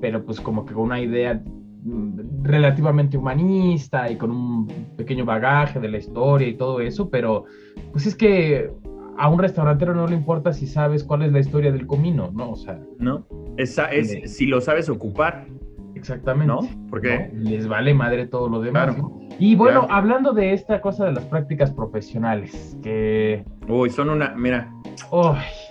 pero 0.01 0.25
pues 0.25 0.41
como 0.41 0.65
que 0.65 0.75
con 0.75 0.85
una 0.85 1.01
idea 1.01 1.43
mm, 1.83 2.43
relativamente 2.43 3.17
humanista 3.17 4.11
y 4.11 4.17
con 4.17 4.31
un 4.31 4.67
pequeño 4.97 5.25
bagaje 5.25 5.81
de 5.81 5.89
la 5.89 5.99
historia 5.99 6.49
y 6.49 6.55
todo 6.55 6.81
eso, 6.81 7.11
pero 7.11 7.45
pues 7.93 8.07
es 8.07 8.15
que 8.15 8.71
a 9.17 9.29
un 9.29 9.39
restaurantero 9.39 9.95
no 9.95 10.07
le 10.07 10.15
importa 10.15 10.53
si 10.53 10.67
sabes 10.67 11.05
cuál 11.05 11.23
es 11.23 11.33
la 11.33 11.41
historia 11.41 11.71
del 11.71 11.87
comino, 11.87 12.31
¿no? 12.33 12.51
O 12.53 12.57
sea, 12.57 12.81
no, 12.99 13.27
esa 13.57 13.91
es 13.93 14.37
si 14.37 14.47
lo 14.47 14.61
sabes 14.61 14.89
ocupar. 14.89 15.47
Exactamente. 15.95 16.53
¿No? 16.53 16.61
Porque 16.91 17.31
les 17.33 17.67
vale 17.67 17.95
madre 17.95 18.27
todo 18.27 18.49
lo 18.49 18.61
demás. 18.61 18.95
Y 19.39 19.57
bueno, 19.57 19.87
hablando 19.89 20.33
de 20.33 20.53
esta 20.53 20.83
cosa 20.83 21.07
de 21.07 21.13
las 21.13 21.25
prácticas 21.25 21.73
profesionales, 21.73 22.77
que. 22.83 23.45
Uy, 23.69 23.89
son 23.89 24.11
una. 24.11 24.35
Mira. 24.37 24.71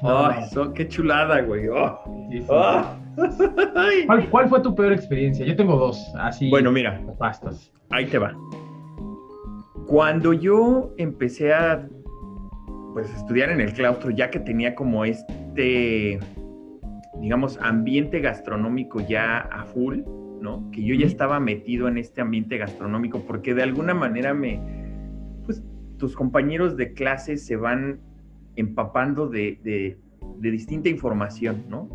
Ay, 0.03 0.43
son, 0.51 0.73
qué 0.73 0.87
chulada, 0.87 1.41
güey. 1.41 1.67
Oh. 1.69 1.99
Oh. 2.49 2.83
¿Cuál, 4.29 4.49
fue 4.49 4.61
tu 4.61 4.75
peor 4.75 4.93
experiencia? 4.93 5.45
Yo 5.45 5.55
tengo 5.55 5.77
dos, 5.77 6.13
así. 6.17 6.49
Bueno, 6.49 6.71
mira. 6.71 6.99
Pastas. 7.17 7.71
Ahí 7.89 8.05
te 8.07 8.17
va. 8.17 8.35
Cuando 9.87 10.33
yo 10.33 10.93
empecé 10.97 11.53
a 11.53 11.87
pues 12.93 13.09
estudiar 13.15 13.49
en 13.49 13.61
el 13.61 13.73
claustro, 13.73 14.11
ya 14.11 14.29
que 14.29 14.39
tenía 14.39 14.75
como 14.75 15.03
este, 15.05 16.19
digamos, 17.19 17.57
ambiente 17.61 18.19
gastronómico 18.19 18.99
ya 19.01 19.39
a 19.39 19.65
full, 19.65 20.01
¿no? 20.41 20.69
Que 20.71 20.83
yo 20.83 20.95
ya 20.95 21.07
estaba 21.07 21.39
metido 21.39 21.87
en 21.87 21.97
este 21.97 22.21
ambiente 22.21 22.57
gastronómico, 22.57 23.21
porque 23.25 23.53
de 23.53 23.63
alguna 23.63 23.93
manera 23.93 24.33
me, 24.33 24.59
pues 25.45 25.63
tus 25.97 26.15
compañeros 26.15 26.77
de 26.77 26.93
clase 26.93 27.37
se 27.37 27.55
van 27.55 27.99
empapando 28.55 29.27
de, 29.27 29.59
de, 29.63 29.97
distinta 30.51 30.89
información, 30.89 31.65
¿no? 31.69 31.89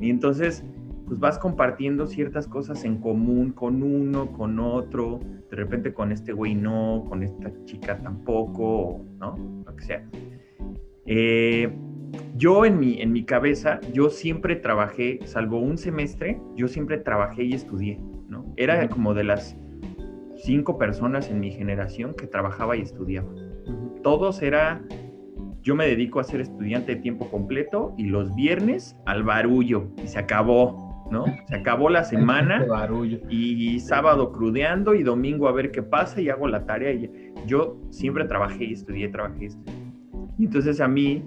Y 0.00 0.10
entonces, 0.10 0.64
pues 1.06 1.18
vas 1.18 1.38
compartiendo 1.38 2.06
ciertas 2.06 2.46
cosas 2.46 2.84
en 2.84 2.98
común 2.98 3.52
con 3.52 3.82
uno, 3.82 4.32
con 4.32 4.58
otro, 4.58 5.20
de 5.50 5.56
repente 5.56 5.94
con 5.94 6.12
este 6.12 6.32
güey 6.32 6.54
no, 6.54 7.04
con 7.08 7.22
esta 7.22 7.50
chica 7.64 7.98
tampoco, 7.98 9.04
¿no? 9.18 9.62
Lo 9.66 9.76
que 9.76 9.84
sea. 9.84 10.04
Eh, 11.06 11.72
yo 12.36 12.64
en 12.64 12.78
mi, 12.78 13.00
en 13.00 13.12
mi 13.12 13.24
cabeza, 13.24 13.80
yo 13.92 14.10
siempre 14.10 14.56
trabajé, 14.56 15.20
salvo 15.24 15.58
un 15.58 15.78
semestre, 15.78 16.40
yo 16.56 16.68
siempre 16.68 16.98
trabajé 16.98 17.44
y 17.44 17.54
estudié, 17.54 17.98
¿no? 18.28 18.52
Era 18.56 18.88
como 18.88 19.14
de 19.14 19.24
las 19.24 19.56
cinco 20.36 20.78
personas 20.78 21.30
en 21.30 21.40
mi 21.40 21.50
generación 21.50 22.14
que 22.14 22.26
trabajaba 22.26 22.76
y 22.76 22.82
estudiaba. 22.82 23.28
Todos 24.02 24.42
era, 24.42 24.82
yo 25.64 25.74
me 25.74 25.86
dedico 25.86 26.20
a 26.20 26.24
ser 26.24 26.40
estudiante 26.40 26.94
de 26.94 27.00
tiempo 27.00 27.28
completo 27.30 27.94
y 27.98 28.04
los 28.04 28.32
viernes 28.36 28.96
al 29.06 29.24
barullo 29.24 29.88
y 30.02 30.06
se 30.06 30.20
acabó, 30.20 31.08
¿no? 31.10 31.24
Se 31.48 31.56
acabó 31.56 31.90
la 31.90 32.04
semana 32.04 32.64
y 33.28 33.80
sábado 33.80 34.30
crudeando 34.30 34.94
y 34.94 35.02
domingo 35.02 35.48
a 35.48 35.52
ver 35.52 35.72
qué 35.72 35.82
pasa 35.82 36.20
y 36.20 36.28
hago 36.28 36.46
la 36.46 36.66
tarea 36.66 36.92
y 36.92 37.10
yo 37.46 37.80
siempre 37.90 38.26
trabajé 38.26 38.66
y 38.66 38.72
estudié, 38.74 39.08
trabajé 39.08 39.48
y 40.38 40.44
entonces 40.44 40.80
a 40.80 40.88
mí 40.88 41.22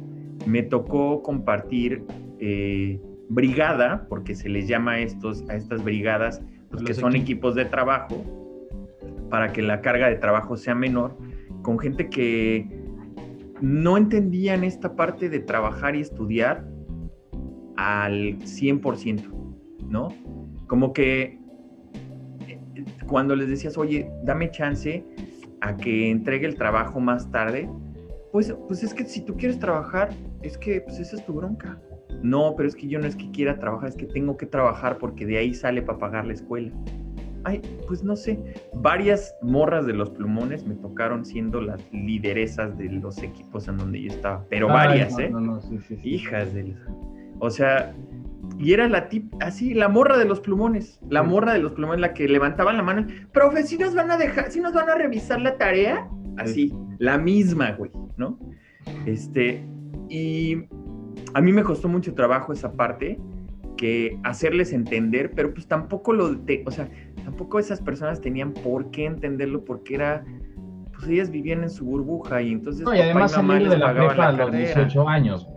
me 0.45 0.63
tocó 0.63 1.21
compartir 1.23 2.03
eh, 2.39 3.01
brigada, 3.29 4.05
porque 4.09 4.35
se 4.35 4.49
les 4.49 4.67
llama 4.67 4.93
a, 4.93 4.99
estos, 4.99 5.47
a 5.49 5.55
estas 5.55 5.83
brigadas, 5.83 6.41
pues, 6.69 6.83
que 6.83 6.93
son 6.93 7.15
equipos 7.15 7.55
de 7.55 7.65
trabajo, 7.65 8.23
para 9.29 9.51
que 9.51 9.61
la 9.61 9.81
carga 9.81 10.07
de 10.07 10.15
trabajo 10.15 10.55
sea 10.55 10.75
menor, 10.75 11.17
con 11.61 11.79
gente 11.79 12.09
que 12.09 12.67
no 13.61 13.97
entendían 13.97 14.63
esta 14.63 14.95
parte 14.95 15.29
de 15.29 15.39
trabajar 15.39 15.95
y 15.95 16.01
estudiar 16.01 16.67
al 17.77 18.39
100%, 18.39 19.21
¿no? 19.89 20.09
Como 20.67 20.93
que 20.93 21.39
eh, 22.47 22.85
cuando 23.07 23.35
les 23.35 23.49
decías, 23.49 23.77
oye, 23.77 24.09
dame 24.23 24.51
chance 24.51 25.05
a 25.61 25.75
que 25.75 26.09
entregue 26.09 26.45
el 26.47 26.55
trabajo 26.55 26.99
más 26.99 27.31
tarde, 27.31 27.69
pues, 28.31 28.53
pues 28.67 28.83
es 28.83 28.93
que 28.93 29.05
si 29.05 29.21
tú 29.21 29.35
quieres 29.35 29.59
trabajar, 29.59 30.09
es 30.41 30.57
que 30.57 30.81
pues 30.81 30.99
esa 30.99 31.15
es 31.15 31.25
tu 31.25 31.33
bronca. 31.33 31.79
No, 32.21 32.55
pero 32.55 32.67
es 32.67 32.75
que 32.75 32.87
yo 32.87 32.99
no 32.99 33.05
es 33.05 33.15
que 33.15 33.29
quiera 33.31 33.59
trabajar, 33.59 33.89
es 33.89 33.95
que 33.95 34.05
tengo 34.05 34.37
que 34.37 34.45
trabajar 34.45 34.97
porque 34.97 35.25
de 35.25 35.37
ahí 35.37 35.53
sale 35.53 35.81
para 35.81 35.99
pagar 35.99 36.25
la 36.25 36.33
escuela. 36.33 36.71
Ay, 37.47 37.61
pues 37.87 38.03
no 38.03 38.17
sé, 38.17 38.37
varias 38.73 39.33
morras 39.41 39.85
de 39.85 39.93
los 39.93 40.09
plumones 40.09 40.67
me 40.67 40.75
tocaron 40.75 41.25
siendo 41.25 41.61
las 41.61 41.81
lideresas 41.93 42.77
de 42.77 42.89
los 42.89 43.23
equipos 43.23 43.69
en 43.69 43.77
donde 43.77 44.01
yo 44.01 44.11
estaba, 44.11 44.43
pero 44.49 44.67
varias, 44.67 45.17
¿eh? 45.17 45.31
Hijas 46.03 46.53
de... 46.53 46.75
O 47.39 47.49
sea, 47.49 47.95
y 48.57 48.73
era 48.73 48.89
la 48.89 49.07
tip, 49.07 49.33
así, 49.39 49.73
la 49.73 49.87
morra 49.87 50.17
de 50.17 50.25
los 50.25 50.41
plumones, 50.41 50.99
la 51.09 51.23
morra 51.23 51.53
de 51.53 51.59
los 51.59 51.71
plumones, 51.71 52.01
la 52.01 52.13
que 52.13 52.27
levantaban 52.27 52.75
la 52.75 52.83
mano, 52.83 53.07
profe, 53.31 53.63
si 53.63 53.77
nos 53.77 53.95
van 53.95 54.11
a 54.11 54.17
dejar, 54.17 54.51
si 54.51 54.59
nos 54.59 54.73
van 54.73 54.89
a 54.89 54.95
revisar 54.95 55.39
la 55.39 55.57
tarea, 55.57 56.09
así, 56.35 56.73
la 56.97 57.17
misma, 57.17 57.71
güey, 57.71 57.91
¿no? 58.17 58.37
Este, 59.05 59.65
y 60.09 60.65
a 61.33 61.39
mí 61.39 61.53
me 61.53 61.63
costó 61.63 61.87
mucho 61.87 62.13
trabajo 62.13 62.51
esa 62.51 62.73
parte, 62.73 63.17
que 63.77 64.19
hacerles 64.23 64.73
entender, 64.73 65.31
pero 65.35 65.53
pues 65.53 65.67
tampoco 65.67 66.11
lo, 66.11 66.33
de, 66.33 66.63
o 66.65 66.71
sea, 66.71 66.89
tampoco 67.37 67.59
esas 67.59 67.79
personas 67.79 68.19
tenían 68.19 68.51
por 68.51 68.89
qué 68.89 69.05
entenderlo, 69.05 69.63
porque 69.63 69.93
era, 69.93 70.25
pues 70.91 71.07
ellas 71.07 71.29
vivían 71.29 71.61
en 71.61 71.69
su 71.69 71.85
burbuja 71.85 72.41
y 72.41 72.51
entonces... 72.51 72.83
No, 72.83 72.95
y 72.95 72.99
además 72.99 73.33
salir 73.33 73.69
de 73.69 73.77
la 73.77 73.93
prepa 73.93 74.29
a 74.29 74.31
los 74.31 74.51
18 74.51 75.07
años. 75.07 75.47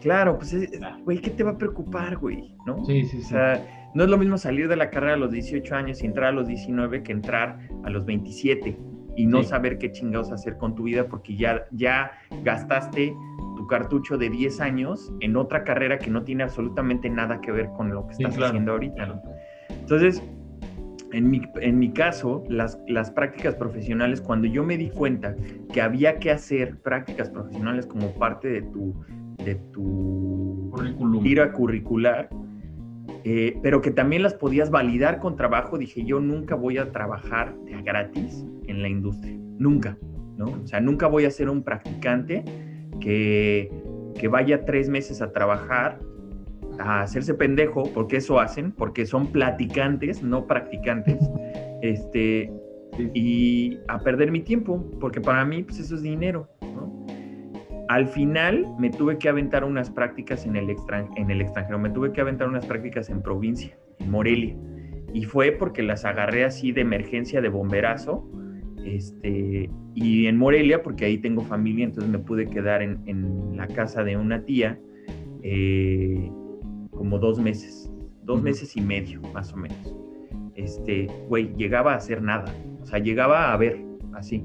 Claro, 0.00 0.38
pues, 0.38 0.56
güey, 1.04 1.18
¿qué 1.18 1.28
te 1.28 1.44
va 1.44 1.50
a 1.50 1.58
preocupar, 1.58 2.16
güey? 2.16 2.54
¿No? 2.64 2.82
Sí, 2.86 3.04
sí, 3.04 3.18
sí. 3.18 3.26
O 3.26 3.28
sea, 3.28 3.90
no 3.94 4.04
es 4.04 4.08
lo 4.08 4.16
mismo 4.16 4.38
salir 4.38 4.68
de 4.68 4.76
la 4.76 4.88
carrera 4.88 5.14
a 5.14 5.16
los 5.18 5.30
18 5.30 5.74
años 5.74 6.02
y 6.02 6.06
entrar 6.06 6.28
a 6.28 6.32
los 6.32 6.48
19 6.48 7.02
que 7.02 7.12
entrar 7.12 7.58
a 7.84 7.90
los 7.90 8.06
27 8.06 8.78
y 9.16 9.26
no 9.26 9.42
saber 9.42 9.76
qué 9.76 9.92
chingados 9.92 10.32
hacer 10.32 10.56
con 10.56 10.74
tu 10.74 10.84
vida 10.84 11.08
porque 11.08 11.36
ya, 11.36 11.66
ya 11.72 12.12
gastaste 12.42 13.14
tu 13.56 13.66
cartucho 13.66 14.16
de 14.16 14.30
10 14.30 14.60
años 14.62 15.12
en 15.20 15.36
otra 15.36 15.62
carrera 15.62 15.98
que 15.98 16.10
no 16.10 16.22
tiene 16.22 16.44
absolutamente 16.44 17.10
nada 17.10 17.42
que 17.42 17.52
ver 17.52 17.68
con 17.76 17.90
lo 17.90 18.06
que 18.06 18.12
estás 18.12 18.38
haciendo 18.38 18.72
ahorita. 18.72 19.20
Entonces, 19.68 20.22
en 21.12 21.30
mi, 21.30 21.42
en 21.60 21.78
mi 21.78 21.92
caso, 21.92 22.44
las, 22.48 22.78
las 22.86 23.10
prácticas 23.10 23.54
profesionales, 23.54 24.20
cuando 24.20 24.46
yo 24.46 24.64
me 24.64 24.76
di 24.76 24.90
cuenta 24.90 25.34
que 25.72 25.80
había 25.80 26.18
que 26.18 26.30
hacer 26.30 26.78
prácticas 26.78 27.30
profesionales 27.30 27.86
como 27.86 28.12
parte 28.14 28.48
de 28.48 28.62
tu, 28.62 28.94
de 29.44 29.54
tu 29.72 30.70
Currículum. 30.72 31.22
tira 31.22 31.52
curricular, 31.52 32.28
eh, 33.24 33.58
pero 33.62 33.80
que 33.80 33.90
también 33.90 34.22
las 34.22 34.34
podías 34.34 34.70
validar 34.70 35.18
con 35.18 35.36
trabajo, 35.36 35.78
dije, 35.78 36.04
yo 36.04 36.20
nunca 36.20 36.54
voy 36.54 36.78
a 36.78 36.92
trabajar 36.92 37.56
de 37.64 37.82
gratis 37.82 38.44
en 38.66 38.82
la 38.82 38.88
industria, 38.88 39.36
nunca, 39.58 39.96
¿no? 40.36 40.46
O 40.46 40.66
sea, 40.66 40.80
nunca 40.80 41.06
voy 41.06 41.24
a 41.24 41.30
ser 41.30 41.48
un 41.48 41.62
practicante 41.62 42.44
que 43.00 43.70
que 44.18 44.28
vaya 44.28 44.66
tres 44.66 44.90
meses 44.90 45.22
a 45.22 45.32
trabajar, 45.32 45.98
a 46.78 47.02
hacerse 47.02 47.34
pendejo, 47.34 47.84
porque 47.94 48.16
eso 48.16 48.38
hacen, 48.38 48.72
porque 48.72 49.06
son 49.06 49.28
platicantes, 49.28 50.22
no 50.22 50.46
practicantes, 50.46 51.18
este, 51.82 52.52
y 53.14 53.78
a 53.88 53.98
perder 53.98 54.30
mi 54.30 54.40
tiempo, 54.40 54.84
porque 55.00 55.20
para 55.20 55.44
mí 55.44 55.62
pues 55.62 55.80
eso 55.80 55.94
es 55.94 56.02
dinero. 56.02 56.48
Al 57.88 58.06
final 58.06 58.66
me 58.78 58.90
tuve 58.90 59.16
que 59.16 59.28
aventar 59.30 59.64
unas 59.64 59.90
prácticas 59.90 60.44
en 60.44 60.56
el, 60.56 60.74
en 61.16 61.30
el 61.30 61.40
extranjero, 61.40 61.78
me 61.78 61.90
tuve 61.90 62.12
que 62.12 62.20
aventar 62.20 62.48
unas 62.48 62.66
prácticas 62.66 63.08
en 63.08 63.22
provincia, 63.22 63.78
en 63.98 64.10
Morelia, 64.10 64.56
y 65.14 65.24
fue 65.24 65.52
porque 65.52 65.82
las 65.82 66.04
agarré 66.04 66.44
así 66.44 66.72
de 66.72 66.82
emergencia, 66.82 67.40
de 67.40 67.48
bomberazo, 67.48 68.28
este, 68.84 69.70
y 69.94 70.26
en 70.26 70.36
Morelia, 70.36 70.82
porque 70.82 71.06
ahí 71.06 71.18
tengo 71.18 71.42
familia, 71.42 71.86
entonces 71.86 72.10
me 72.10 72.18
pude 72.18 72.46
quedar 72.46 72.82
en, 72.82 73.00
en 73.06 73.56
la 73.56 73.66
casa 73.66 74.04
de 74.04 74.16
una 74.16 74.44
tía 74.44 74.78
eh, 75.42 76.30
como 76.98 77.18
dos 77.18 77.38
meses, 77.38 77.90
dos 78.24 78.42
meses 78.42 78.76
y 78.76 78.80
medio, 78.80 79.22
más 79.32 79.52
o 79.52 79.56
menos. 79.56 79.96
Este, 80.56 81.06
güey, 81.28 81.54
llegaba 81.56 81.92
a 81.92 81.96
hacer 81.96 82.20
nada, 82.20 82.52
o 82.82 82.86
sea, 82.86 82.98
llegaba 82.98 83.52
a 83.52 83.56
ver, 83.56 83.80
así. 84.14 84.44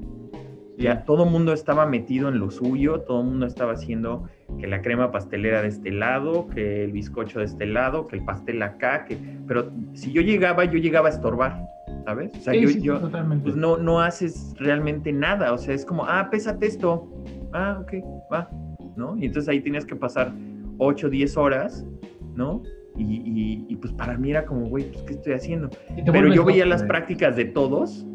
Ya 0.78 1.04
todo 1.04 1.24
el 1.24 1.30
mundo 1.30 1.52
estaba 1.52 1.86
metido 1.86 2.28
en 2.28 2.38
lo 2.38 2.50
suyo, 2.50 3.00
todo 3.00 3.20
el 3.20 3.26
mundo 3.26 3.46
estaba 3.46 3.72
haciendo 3.72 4.28
que 4.58 4.66
la 4.66 4.82
crema 4.82 5.12
pastelera 5.12 5.62
de 5.62 5.68
este 5.68 5.90
lado, 5.90 6.48
que 6.48 6.84
el 6.84 6.92
bizcocho 6.92 7.40
de 7.40 7.44
este 7.44 7.66
lado, 7.66 8.06
que 8.06 8.16
el 8.16 8.24
pastel 8.24 8.62
acá, 8.62 9.04
que... 9.04 9.18
pero 9.46 9.70
si 9.92 10.12
yo 10.12 10.22
llegaba, 10.22 10.64
yo 10.64 10.78
llegaba 10.78 11.08
a 11.08 11.12
estorbar. 11.12 11.74
¿sabes? 12.04 12.30
O 12.36 12.40
sea, 12.40 12.54
yo, 12.54 13.00
pues 13.42 13.56
no, 13.56 13.78
no 13.78 14.00
haces 14.00 14.54
realmente 14.58 15.12
nada, 15.12 15.52
o 15.52 15.58
sea, 15.58 15.74
es 15.74 15.84
como, 15.84 16.04
ah, 16.04 16.28
pésate 16.30 16.66
esto, 16.66 17.08
ah, 17.52 17.80
ok, 17.80 17.94
va, 18.32 18.50
¿no? 18.96 19.16
Y 19.16 19.26
entonces 19.26 19.48
ahí 19.48 19.60
tienes 19.60 19.86
que 19.86 19.96
pasar 19.96 20.32
8, 20.78 21.08
10 21.08 21.36
horas, 21.36 21.86
¿no? 22.34 22.62
Y, 22.96 23.64
y, 23.68 23.76
pues 23.76 23.92
para 23.92 24.16
mí 24.16 24.30
era 24.30 24.46
como, 24.46 24.66
güey, 24.66 24.84
pues 24.90 25.02
¿qué 25.02 25.14
estoy 25.14 25.32
haciendo? 25.32 25.68
Pero 26.06 26.32
yo 26.32 26.44
veía 26.44 26.64
las 26.64 26.84
prácticas 26.84 27.34
de 27.34 27.44
todos, 27.44 28.06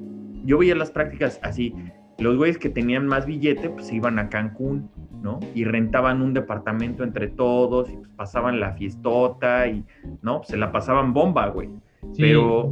yo 0.45 0.57
veía 0.57 0.73
las 0.73 0.89
prácticas 0.89 1.37
así, 1.43 1.75
los 2.17 2.37
güeyes 2.37 2.57
que 2.57 2.69
tenían 2.69 3.05
más 3.05 3.25
billete, 3.25 3.69
pues 3.69 3.87
se 3.87 3.95
iban 3.95 4.19
a 4.19 4.29
Cancún, 4.29 4.89
¿no? 5.21 5.39
Y 5.53 5.65
rentaban 5.65 6.21
un 6.21 6.33
departamento 6.33 7.03
entre 7.03 7.27
todos 7.27 7.89
y 7.89 7.97
pues 7.97 8.09
pasaban 8.15 8.59
la 8.59 8.73
fiestota 8.73 9.67
y, 9.67 9.83
¿no? 10.21 10.37
Pues 10.37 10.49
se 10.49 10.57
la 10.57 10.71
pasaban 10.71 11.13
bomba, 11.13 11.47
güey. 11.49 11.69
pero, 12.17 12.71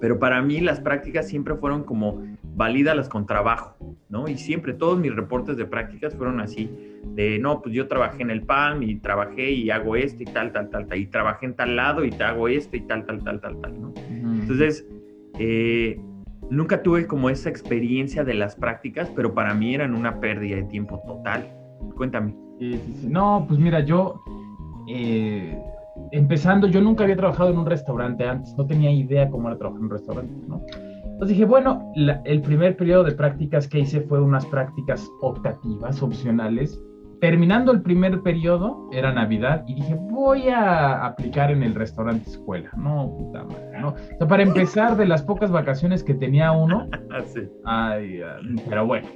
pero 0.00 0.18
para 0.20 0.40
mí 0.42 0.60
las 0.60 0.80
prácticas 0.80 1.26
siempre 1.26 1.56
fueron 1.56 1.82
como 1.82 2.22
valídalas 2.58 3.08
con 3.08 3.24
trabajo, 3.24 3.76
¿no? 4.08 4.28
Y 4.28 4.36
siempre 4.36 4.74
todos 4.74 4.98
mis 4.98 5.14
reportes 5.14 5.56
de 5.56 5.64
prácticas 5.64 6.14
fueron 6.16 6.40
así, 6.40 6.68
de, 7.14 7.38
no, 7.38 7.62
pues 7.62 7.72
yo 7.72 7.86
trabajé 7.86 8.22
en 8.22 8.30
el 8.30 8.42
PAM 8.42 8.82
y 8.82 8.96
trabajé 8.96 9.52
y 9.52 9.70
hago 9.70 9.94
esto 9.94 10.24
y 10.24 10.26
tal, 10.26 10.52
tal, 10.52 10.68
tal, 10.68 10.88
tal, 10.88 10.98
y 10.98 11.06
trabajé 11.06 11.46
en 11.46 11.54
tal 11.54 11.76
lado 11.76 12.04
y 12.04 12.10
te 12.10 12.24
hago 12.24 12.48
esto 12.48 12.76
y 12.76 12.80
tal, 12.80 13.06
tal, 13.06 13.22
tal, 13.22 13.40
tal, 13.40 13.60
tal, 13.60 13.80
¿no? 13.80 13.94
Entonces, 14.10 14.84
eh, 15.38 16.00
nunca 16.50 16.82
tuve 16.82 17.06
como 17.06 17.30
esa 17.30 17.48
experiencia 17.48 18.24
de 18.24 18.34
las 18.34 18.56
prácticas, 18.56 19.08
pero 19.14 19.32
para 19.32 19.54
mí 19.54 19.76
eran 19.76 19.94
una 19.94 20.18
pérdida 20.18 20.56
de 20.56 20.64
tiempo 20.64 21.00
total. 21.06 21.48
Cuéntame. 21.96 22.34
No, 23.04 23.46
pues 23.48 23.58
mira, 23.60 23.80
yo... 23.80 24.20
Eh 24.88 25.56
empezando, 26.12 26.66
yo 26.68 26.80
nunca 26.80 27.04
había 27.04 27.16
trabajado 27.16 27.50
en 27.50 27.58
un 27.58 27.66
restaurante 27.66 28.24
antes, 28.24 28.54
no 28.56 28.66
tenía 28.66 28.90
idea 28.90 29.28
cómo 29.28 29.48
era 29.48 29.58
trabajar 29.58 29.80
en 29.80 29.84
un 29.84 29.90
restaurante, 29.90 30.34
¿no? 30.46 30.62
Entonces 31.18 31.36
dije, 31.36 31.46
bueno, 31.46 31.92
el 32.26 32.42
primer 32.42 32.76
periodo 32.76 33.02
de 33.02 33.10
prácticas 33.10 33.66
que 33.66 33.80
hice 33.80 34.02
fue 34.02 34.22
unas 34.22 34.46
prácticas 34.46 35.10
optativas, 35.20 36.00
opcionales. 36.00 36.80
Terminando 37.20 37.72
el 37.72 37.82
primer 37.82 38.20
periodo, 38.20 38.88
era 38.92 39.12
Navidad, 39.12 39.64
y 39.66 39.74
dije, 39.74 39.96
voy 39.98 40.46
a 40.46 41.04
aplicar 41.04 41.50
en 41.50 41.64
el 41.64 41.74
restaurante 41.74 42.30
escuela. 42.30 42.70
No, 42.76 43.12
puta 43.18 43.42
madre, 43.42 43.80
¿no? 43.80 43.88
O 43.88 44.18
sea, 44.18 44.28
para 44.28 44.44
empezar, 44.44 44.96
de 44.96 45.06
las 45.06 45.24
pocas 45.24 45.50
vacaciones 45.50 46.04
que 46.04 46.14
tenía 46.14 46.52
uno, 46.52 46.86
sí. 47.26 47.40
ay, 47.64 48.20
pero 48.68 48.86
bueno. 48.86 49.08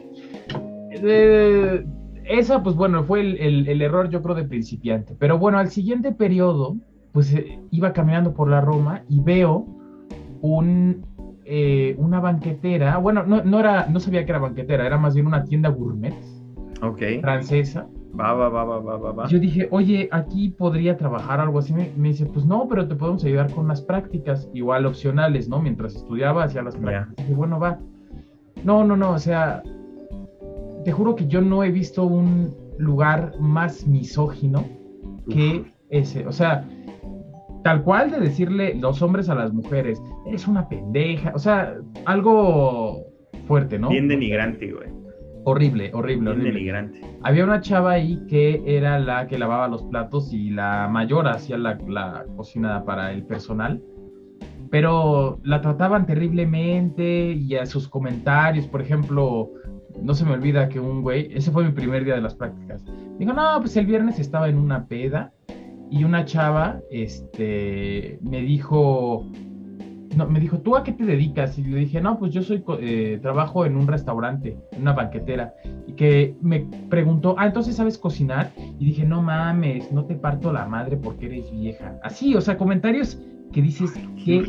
Eh, 0.91 1.87
esa, 2.25 2.65
pues 2.65 2.75
bueno, 2.75 3.05
fue 3.05 3.21
el, 3.21 3.81
error, 3.81 4.11
yo 4.11 4.23
creo, 4.23 4.35
de 4.35 4.43
principiante. 4.43 5.15
Pero 5.17 5.39
bueno, 5.39 5.59
al 5.59 5.69
siguiente 5.69 6.11
periodo, 6.11 6.79
pues 7.13 7.33
eh, 7.33 7.61
iba 7.71 7.93
caminando 7.93 8.35
por 8.35 8.51
la 8.51 8.61
Roma 8.61 9.05
y 9.09 9.21
veo 9.21 9.69
un, 10.41 11.07
eh, 11.55 11.95
una 11.99 12.19
banquetera. 12.19 12.97
Bueno, 12.97 13.25
no, 13.25 13.45
no, 13.45 13.61
era, 13.61 13.87
no 13.87 14.01
sabía 14.01 14.25
que 14.25 14.33
era 14.33 14.39
banquetera, 14.39 14.87
era 14.87 14.97
más 14.97 15.15
bien 15.15 15.27
una 15.27 15.45
tienda 15.45 15.69
gourmet. 15.69 16.15
Francesa. 17.21 17.87
Va, 18.19 18.33
va, 18.33 18.49
va, 18.49 18.65
va, 18.65 18.97
va, 18.97 19.13
va. 19.13 19.29
Yo 19.29 19.39
dije, 19.39 19.69
oye, 19.71 20.09
aquí 20.13 20.49
podría 20.49 20.97
trabajar 20.97 21.41
algo 21.41 21.59
así. 21.59 21.75
Me, 21.75 21.91
dice, 22.09 22.25
pues 22.25 22.47
no, 22.47 22.67
pero 22.69 22.89
te 22.89 22.95
podemos 22.95 23.23
ayudar 23.25 23.53
con 23.53 23.69
las 23.69 23.83
prácticas, 23.83 24.49
igual 24.55 24.87
opcionales, 24.87 25.47
¿no? 25.51 25.61
Mientras 25.61 25.95
estudiaba, 25.95 26.45
hacía 26.45 26.63
las 26.63 26.75
prácticas. 26.75 27.17
Dije, 27.17 27.35
bueno, 27.35 27.61
va. 27.61 27.79
No, 28.65 28.83
no, 28.83 28.97
no, 28.97 29.11
o 29.11 29.19
sea, 29.19 29.63
te 30.87 30.91
juro 30.91 31.17
que 31.17 31.27
yo 31.27 31.43
no 31.43 31.65
he 31.65 31.71
visto 31.71 32.05
un 32.05 32.55
lugar 32.79 33.35
más 33.39 33.87
misógino 33.87 34.65
que 35.29 35.71
ese. 35.91 36.27
O 36.27 36.33
sea, 36.33 36.67
tal 37.63 37.83
cual 37.83 38.11
de 38.11 38.21
decirle 38.21 38.75
los 38.75 39.03
hombres 39.03 39.29
a 39.29 39.35
las 39.35 39.53
mujeres, 39.53 40.03
es 40.27 40.47
una 40.47 40.69
pendeja. 40.69 41.33
O 41.35 41.39
sea, 41.39 41.75
algo 42.05 43.07
fuerte, 43.47 43.79
¿no? 43.79 43.89
Bien 43.89 44.09
denigrante, 44.09 44.73
güey. 44.73 44.89
Horrible, 45.45 45.91
horrible, 45.93 46.35
Bien 46.35 46.55
denigrante. 46.55 47.01
Había 47.23 47.45
una 47.45 47.61
chava 47.61 47.93
ahí 47.93 48.25
que 48.29 48.63
era 48.65 49.01
la 49.01 49.27
que 49.27 49.39
lavaba 49.39 49.67
los 49.67 49.83
platos 49.83 50.33
y 50.33 50.51
la 50.51 50.89
mayor 50.89 51.27
hacía 51.27 51.59
la, 51.59 51.79
la 51.89 52.25
cocina 52.37 52.85
para 52.85 53.13
el 53.13 53.25
personal 53.25 53.83
pero 54.73 55.39
la 55.45 55.61
trataban 55.61 56.07
terriblemente 56.07 57.33
y 57.33 57.57
a 57.57 57.67
sus 57.67 57.87
comentarios, 57.89 58.67
por 58.67 58.81
ejemplo, 58.81 59.51
no 60.01 60.15
se 60.15 60.25
me 60.25 60.33
olvida 60.33 60.71
que 60.71 60.81
un 60.81 61.03
güey, 61.03 61.29
ese 61.31 61.51
fue 61.51 61.65
mi 61.65 61.73
primer 61.73 62.07
día 62.07 62.15
de 62.15 62.23
las 62.23 62.35
prácticas, 62.35 62.83
dijo, 63.19 63.35
no, 63.35 63.59
pues 63.61 63.77
el 63.77 63.85
viernes 63.85 64.19
estaba 64.19 64.49
en 64.49 64.57
una 64.57 64.87
peda 64.87 65.31
y 65.93 66.05
una 66.05 66.25
chava, 66.25 66.81
este, 66.91 68.19
me 68.23 68.41
dijo, 68.41 69.27
no, 70.17 70.27
me 70.27 70.41
dijo, 70.41 70.57
¿tú 70.59 70.75
a 70.75 70.85
qué 70.85 70.93
te 70.93 71.05
dedicas? 71.05 71.59
Y 71.59 71.65
le 71.65 71.81
dije, 71.81 72.01
no, 72.01 72.19
pues 72.19 72.33
yo 72.33 72.43
soy, 72.43 72.65
eh, 72.81 73.19
trabajo 73.21 73.67
en 73.67 73.77
un 73.77 73.87
restaurante, 73.87 74.57
en 74.73 74.81
una 74.81 74.95
banquetera. 74.95 75.53
Y 75.87 75.93
que 75.93 76.35
me 76.41 76.67
preguntó, 76.89 77.35
ah, 77.37 77.47
entonces 77.47 77.77
sabes 77.77 77.99
cocinar? 77.99 78.53
Y 78.79 78.87
dije, 78.87 79.05
no 79.05 79.21
mames, 79.21 79.93
no 79.93 80.07
te 80.07 80.15
parto 80.15 80.51
la 80.51 80.67
madre 80.67 80.97
porque 80.97 81.27
eres 81.27 81.53
vieja. 81.53 81.99
Así, 82.03 82.35
o 82.35 82.41
sea, 82.41 82.57
comentarios 82.57 83.21
que 83.53 83.61
dices, 83.61 83.93
qué, 84.25 84.43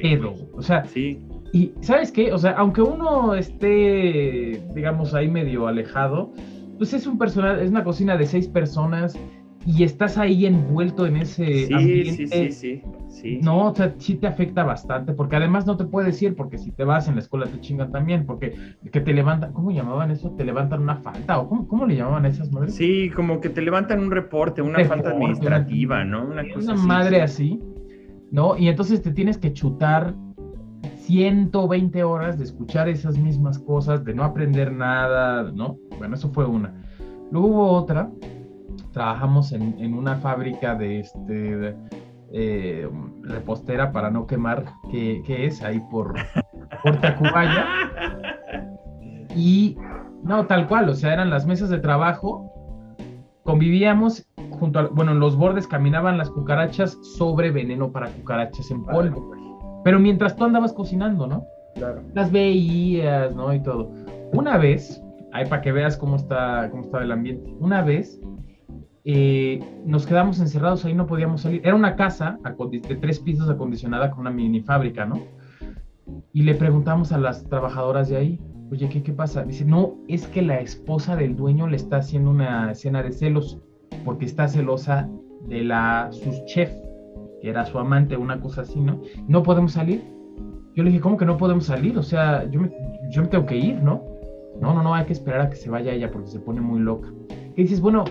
pedo. 0.00 0.32
O 0.54 0.62
sea, 0.62 0.86
sí. 0.86 1.20
Y 1.52 1.72
¿sabes 1.82 2.10
qué? 2.10 2.32
O 2.32 2.38
sea, 2.38 2.52
aunque 2.52 2.80
uno 2.80 3.34
esté, 3.34 4.62
digamos, 4.74 5.12
ahí 5.12 5.28
medio 5.28 5.66
alejado, 5.66 6.32
pues 6.78 6.94
es 6.94 7.06
un 7.06 7.18
personal, 7.18 7.60
es 7.60 7.68
una 7.68 7.84
cocina 7.84 8.16
de 8.16 8.24
seis 8.24 8.48
personas 8.48 9.14
y 9.66 9.82
estás 9.82 10.16
ahí 10.16 10.46
envuelto 10.46 11.06
en 11.06 11.16
ese 11.16 11.68
ambiente. 11.74 12.26
Sí, 12.28 12.52
sí, 12.52 12.82
sí, 13.08 13.40
No, 13.42 13.70
o 13.70 13.74
sea, 13.74 13.92
sí 13.98 14.14
te 14.14 14.28
afecta 14.28 14.62
bastante, 14.62 15.12
porque 15.12 15.34
además 15.34 15.66
no 15.66 15.76
te 15.76 15.84
puedes 15.84 16.22
ir, 16.22 16.36
porque 16.36 16.56
si 16.56 16.70
te 16.70 16.84
vas 16.84 17.08
en 17.08 17.16
la 17.16 17.20
escuela 17.20 17.46
te 17.46 17.60
chingan 17.60 17.90
también, 17.90 18.26
porque 18.26 18.54
que 18.92 19.00
te 19.00 19.12
levantan, 19.12 19.52
¿cómo 19.52 19.72
llamaban 19.72 20.12
eso? 20.12 20.30
¿Te 20.30 20.44
levantan 20.44 20.82
una 20.82 20.96
falta? 20.96 21.40
¿O 21.40 21.48
cómo, 21.48 21.66
cómo 21.66 21.84
le 21.84 21.96
llamaban 21.96 22.24
a 22.26 22.28
esas 22.28 22.52
madres? 22.52 22.76
Sí, 22.76 23.10
como 23.10 23.40
que 23.40 23.48
te 23.48 23.60
levantan 23.60 23.98
un 23.98 24.12
reporte, 24.12 24.62
una 24.62 24.84
falta 24.84 25.10
administrativa, 25.10 26.04
¿no? 26.04 26.26
Una, 26.26 26.48
cosa 26.48 26.72
una 26.72 26.82
madre 26.82 27.20
así, 27.20 27.60
¿no? 28.30 28.56
Y 28.56 28.68
entonces 28.68 29.02
te 29.02 29.10
tienes 29.10 29.36
que 29.36 29.52
chutar 29.52 30.14
120 30.98 32.04
horas 32.04 32.38
de 32.38 32.44
escuchar 32.44 32.88
esas 32.88 33.18
mismas 33.18 33.58
cosas, 33.58 34.04
de 34.04 34.14
no 34.14 34.22
aprender 34.22 34.72
nada, 34.72 35.50
¿no? 35.50 35.76
Bueno, 35.98 36.14
eso 36.14 36.30
fue 36.30 36.44
una. 36.46 36.72
Luego 37.32 37.48
hubo 37.48 37.72
otra, 37.72 38.12
trabajamos 38.96 39.52
en, 39.52 39.92
una 39.92 40.16
fábrica 40.16 40.74
de 40.74 41.00
este 41.00 41.76
eh, 42.32 42.88
repostera 43.24 43.92
para 43.92 44.10
no 44.10 44.26
quemar, 44.26 44.64
que, 44.90 45.22
es 45.28 45.62
ahí 45.62 45.80
por, 45.90 46.14
por 46.82 46.96
Tacubaya. 47.00 47.66
Y 49.38 49.76
no, 50.22 50.46
tal 50.46 50.66
cual, 50.66 50.88
o 50.88 50.94
sea, 50.94 51.12
eran 51.12 51.28
las 51.28 51.44
mesas 51.44 51.68
de 51.68 51.78
trabajo, 51.78 52.50
convivíamos 53.42 54.26
junto 54.58 54.78
a, 54.78 54.86
bueno, 54.86 55.12
en 55.12 55.20
los 55.20 55.36
bordes 55.36 55.66
caminaban 55.66 56.16
las 56.16 56.30
cucarachas 56.30 56.96
sobre 57.18 57.50
veneno 57.50 57.92
para 57.92 58.08
cucarachas 58.08 58.70
en 58.70 58.82
polvo. 58.82 59.30
Pero 59.84 59.98
mientras 59.98 60.34
tú 60.36 60.44
andabas 60.44 60.72
cocinando, 60.72 61.26
¿no? 61.26 61.44
Claro. 61.74 62.00
Las 62.14 62.32
veías, 62.32 63.36
¿no? 63.36 63.52
Y 63.52 63.62
todo. 63.62 63.90
Una 64.32 64.56
vez, 64.56 65.02
ahí 65.34 65.44
para 65.44 65.60
que 65.60 65.70
veas 65.70 65.98
cómo 65.98 66.16
está, 66.16 66.70
cómo 66.70 66.84
estaba 66.84 67.04
el 67.04 67.12
ambiente. 67.12 67.54
Una 67.60 67.82
vez 67.82 68.18
eh, 69.08 69.60
nos 69.84 70.04
quedamos 70.04 70.40
encerrados 70.40 70.84
ahí, 70.84 70.92
no 70.92 71.06
podíamos 71.06 71.42
salir. 71.42 71.60
Era 71.62 71.76
una 71.76 71.94
casa 71.94 72.40
de 72.42 72.96
tres 72.96 73.20
pisos 73.20 73.48
acondicionada 73.48 74.10
con 74.10 74.22
una 74.22 74.32
mini 74.32 74.62
fábrica, 74.62 75.06
¿no? 75.06 75.22
Y 76.32 76.42
le 76.42 76.56
preguntamos 76.56 77.12
a 77.12 77.18
las 77.18 77.48
trabajadoras 77.48 78.08
de 78.08 78.16
ahí, 78.16 78.40
oye, 78.72 78.88
¿qué, 78.88 79.04
¿qué 79.04 79.12
pasa? 79.12 79.44
Dice, 79.44 79.64
no, 79.64 79.94
es 80.08 80.26
que 80.26 80.42
la 80.42 80.58
esposa 80.58 81.14
del 81.14 81.36
dueño 81.36 81.68
le 81.68 81.76
está 81.76 81.98
haciendo 81.98 82.30
una 82.30 82.72
escena 82.72 83.00
de 83.04 83.12
celos 83.12 83.60
porque 84.04 84.24
está 84.24 84.48
celosa 84.48 85.08
de 85.46 85.62
la 85.62 86.08
sus 86.10 86.44
chef, 86.46 86.72
que 87.40 87.48
era 87.48 87.64
su 87.64 87.78
amante, 87.78 88.16
una 88.16 88.40
cosa 88.40 88.62
así, 88.62 88.80
¿no? 88.80 89.00
No 89.28 89.44
podemos 89.44 89.70
salir. 89.70 90.02
Yo 90.74 90.82
le 90.82 90.90
dije, 90.90 91.00
¿cómo 91.00 91.16
que 91.16 91.26
no 91.26 91.36
podemos 91.36 91.66
salir? 91.66 91.96
O 91.96 92.02
sea, 92.02 92.50
yo 92.50 92.60
me, 92.60 92.72
yo 93.10 93.22
me 93.22 93.28
tengo 93.28 93.46
que 93.46 93.56
ir, 93.56 93.80
¿no? 93.80 94.02
No, 94.60 94.74
no, 94.74 94.82
no, 94.82 94.94
hay 94.96 95.04
que 95.04 95.12
esperar 95.12 95.42
a 95.42 95.48
que 95.48 95.54
se 95.54 95.70
vaya 95.70 95.92
ella 95.92 96.10
porque 96.10 96.26
se 96.26 96.40
pone 96.40 96.60
muy 96.60 96.80
loca. 96.80 97.08
Y 97.54 97.62
dices, 97.62 97.80
bueno... 97.80 98.04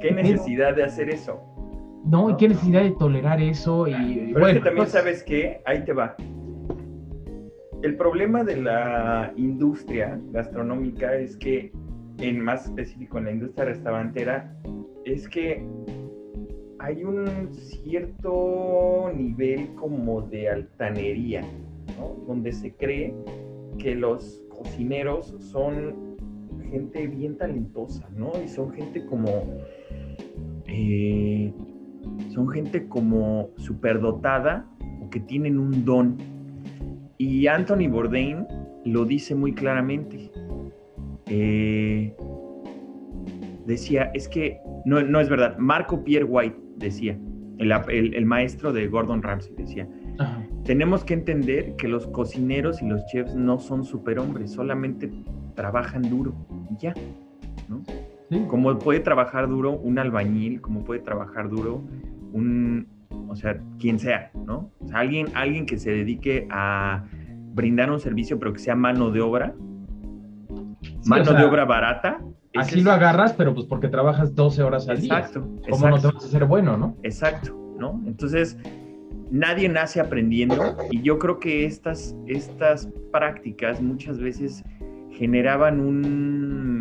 ¿Qué 0.00 0.12
necesidad 0.12 0.76
de 0.76 0.84
hacer 0.84 1.10
eso? 1.10 1.40
No, 2.04 2.30
y 2.30 2.36
qué 2.36 2.48
necesidad 2.48 2.82
de 2.82 2.92
tolerar 2.92 3.40
eso 3.40 3.86
y... 3.86 4.30
Pero 4.32 4.46
es 4.46 4.54
que 4.54 4.60
también 4.60 4.86
sabes 4.86 5.22
qué, 5.22 5.60
ahí 5.66 5.84
te 5.84 5.92
va. 5.92 6.16
El 7.82 7.96
problema 7.96 8.44
de 8.44 8.56
la 8.56 9.32
industria 9.36 10.18
gastronómica 10.32 11.14
es 11.14 11.36
que, 11.36 11.72
en 12.18 12.40
más 12.40 12.66
específico 12.66 13.18
en 13.18 13.24
la 13.24 13.32
industria 13.32 13.66
restaurantera, 13.66 14.52
es 15.04 15.28
que 15.28 15.64
hay 16.80 17.04
un 17.04 17.52
cierto 17.52 19.10
nivel 19.14 19.74
como 19.74 20.22
de 20.22 20.48
altanería, 20.48 21.42
¿no? 21.98 22.24
Donde 22.26 22.52
se 22.52 22.72
cree 22.74 23.14
que 23.78 23.94
los 23.94 24.42
cocineros 24.48 25.34
son 25.38 26.16
gente 26.70 27.06
bien 27.06 27.36
talentosa, 27.36 28.08
¿no? 28.16 28.32
Y 28.42 28.48
son 28.48 28.72
gente 28.72 29.04
como... 29.06 29.28
Eh, 30.68 31.52
son 32.30 32.48
gente 32.48 32.86
como 32.88 33.50
superdotada 33.56 34.66
o 35.02 35.10
que 35.10 35.20
tienen 35.20 35.58
un 35.58 35.84
don. 35.84 36.16
Y 37.16 37.46
Anthony 37.46 37.88
Bourdain 37.90 38.46
lo 38.84 39.04
dice 39.04 39.34
muy 39.34 39.52
claramente. 39.52 40.30
Eh, 41.26 42.14
decía, 43.66 44.10
es 44.14 44.28
que 44.28 44.60
no, 44.84 45.02
no, 45.02 45.20
es 45.20 45.28
verdad, 45.28 45.58
Marco 45.58 46.02
Pierre 46.02 46.24
White 46.24 46.56
decía, 46.76 47.18
el, 47.58 48.26
maestro 48.26 48.72
de 48.72 48.86
Gordon 48.88 49.22
Ramsay 49.22 49.52
decía, 49.56 49.88
tenemos 50.64 51.04
que 51.04 51.14
entender 51.14 51.76
que 51.76 51.88
los 51.88 52.06
cocineros 52.08 52.82
y 52.82 52.88
los 52.88 53.04
chefs 53.06 53.34
no 53.34 53.58
son 53.58 53.84
superhombres, 53.84 54.52
solamente 54.52 55.10
trabajan 55.54 56.02
duro 56.02 56.34
y 56.70 56.76
ya, 56.76 56.94
¿no? 57.68 57.82
Como 58.48 58.78
puede 58.78 59.00
trabajar 59.00 59.48
duro 59.48 59.72
un 59.72 59.98
albañil, 59.98 60.60
como 60.60 60.84
puede 60.84 61.00
trabajar 61.00 61.48
duro 61.48 61.82
un, 62.32 62.86
o 63.28 63.34
sea, 63.36 63.58
quien 63.78 63.98
sea, 63.98 64.30
¿no? 64.34 64.70
O 64.80 64.88
sea, 64.88 64.98
alguien, 64.98 65.28
alguien 65.34 65.64
que 65.64 65.78
se 65.78 65.90
dedique 65.90 66.46
a 66.50 67.04
brindar 67.54 67.90
un 67.90 68.00
servicio, 68.00 68.38
pero 68.38 68.52
que 68.52 68.58
sea 68.58 68.74
mano 68.74 69.10
de 69.10 69.20
obra, 69.20 69.54
mano 71.06 71.32
de 71.32 71.44
obra 71.44 71.64
barata. 71.64 72.20
Así 72.54 72.82
lo 72.82 72.92
agarras, 72.92 73.32
pero 73.32 73.54
pues 73.54 73.66
porque 73.66 73.88
trabajas 73.88 74.34
12 74.34 74.62
horas 74.62 74.88
al 74.88 75.00
día. 75.00 75.18
Exacto. 75.18 75.48
¿Cómo 75.70 75.88
no 75.88 75.98
te 75.98 76.08
vas 76.08 76.24
a 76.24 76.26
hacer 76.26 76.44
bueno, 76.44 76.76
no? 76.76 76.96
Exacto, 77.02 77.56
¿no? 77.78 78.02
Entonces, 78.06 78.58
nadie 79.30 79.68
nace 79.68 80.00
aprendiendo 80.00 80.76
y 80.90 81.02
yo 81.02 81.18
creo 81.18 81.38
que 81.38 81.64
estas, 81.64 82.16
estas 82.26 82.88
prácticas 83.12 83.80
muchas 83.80 84.18
veces 84.18 84.64
generaban 85.10 85.80
un, 85.80 86.77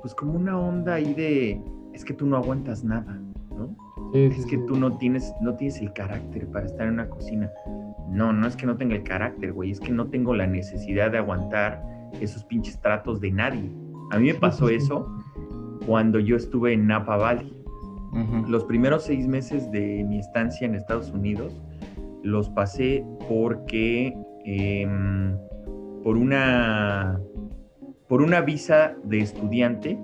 pues 0.00 0.14
como 0.14 0.34
una 0.34 0.58
onda 0.58 0.94
ahí 0.94 1.14
de, 1.14 1.60
es 1.92 2.04
que 2.04 2.14
tú 2.14 2.26
no 2.26 2.36
aguantas 2.36 2.84
nada, 2.84 3.20
¿no? 3.50 3.76
es 4.12 4.44
que 4.46 4.58
tú 4.58 4.76
no 4.76 4.96
tienes, 4.96 5.32
no 5.40 5.54
tienes 5.54 5.80
el 5.80 5.92
carácter 5.92 6.46
para 6.48 6.66
estar 6.66 6.86
en 6.86 6.94
una 6.94 7.08
cocina. 7.08 7.50
No, 8.08 8.32
no 8.32 8.46
es 8.46 8.56
que 8.56 8.66
no 8.66 8.76
tenga 8.76 8.96
el 8.96 9.04
carácter, 9.04 9.52
güey, 9.52 9.70
es 9.70 9.78
que 9.78 9.92
no 9.92 10.08
tengo 10.08 10.34
la 10.34 10.46
necesidad 10.46 11.12
de 11.12 11.18
aguantar 11.18 11.82
esos 12.20 12.44
pinches 12.44 12.80
tratos 12.80 13.20
de 13.20 13.30
nadie. 13.30 13.70
A 14.10 14.18
mí 14.18 14.32
me 14.32 14.34
pasó 14.34 14.68
eso 14.68 15.06
cuando 15.86 16.18
yo 16.18 16.36
estuve 16.36 16.72
en 16.72 16.86
Napa 16.86 17.16
Valley. 17.16 17.56
Los 18.48 18.64
primeros 18.64 19.04
seis 19.04 19.28
meses 19.28 19.70
de 19.70 20.04
mi 20.08 20.18
estancia 20.18 20.66
en 20.66 20.74
Estados 20.74 21.12
Unidos 21.12 21.62
los 22.24 22.50
pasé 22.50 23.04
porque 23.28 24.12
em, 24.44 25.36
por 26.02 26.16
una 26.16 27.20
por 28.10 28.22
una 28.22 28.40
visa 28.40 28.96
de 29.04 29.20
estudiante 29.20 29.96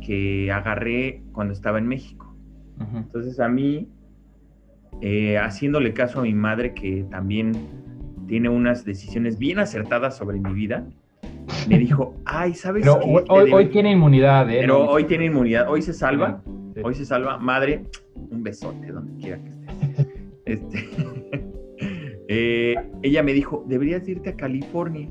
que 0.00 0.50
agarré 0.50 1.20
cuando 1.32 1.52
estaba 1.52 1.76
en 1.76 1.86
México. 1.86 2.34
Entonces 2.94 3.38
a 3.38 3.50
mí, 3.50 3.86
eh, 5.02 5.36
haciéndole 5.36 5.92
caso 5.92 6.20
a 6.20 6.22
mi 6.22 6.32
madre 6.32 6.72
que 6.72 7.04
también 7.10 7.52
tiene 8.28 8.48
unas 8.48 8.86
decisiones 8.86 9.38
bien 9.38 9.58
acertadas 9.58 10.16
sobre 10.16 10.40
mi 10.40 10.54
vida, 10.54 10.86
me 11.68 11.78
dijo, 11.78 12.14
ay, 12.24 12.54
¿sabes 12.54 12.84
qué? 12.84 13.24
Hoy, 13.28 13.66
tiene 13.66 13.90
inmunidad, 13.90 14.50
¿eh? 14.50 14.60
Pero 14.60 14.88
hoy 14.88 15.04
tiene 15.04 15.26
inmunidad, 15.26 15.68
hoy 15.68 15.82
se 15.82 15.92
salva, 15.92 16.40
hoy 16.82 16.94
se 16.94 17.04
salva. 17.04 17.36
Madre, 17.36 17.84
un 18.14 18.42
besote 18.42 18.90
donde 18.90 19.20
quiera 19.20 19.38
que 19.42 19.50
estés. 19.50 20.08
este, 20.46 20.88
eh, 22.28 22.74
ella 23.02 23.22
me 23.22 23.34
dijo, 23.34 23.66
deberías 23.68 24.08
irte 24.08 24.30
a 24.30 24.34
California 24.34 25.10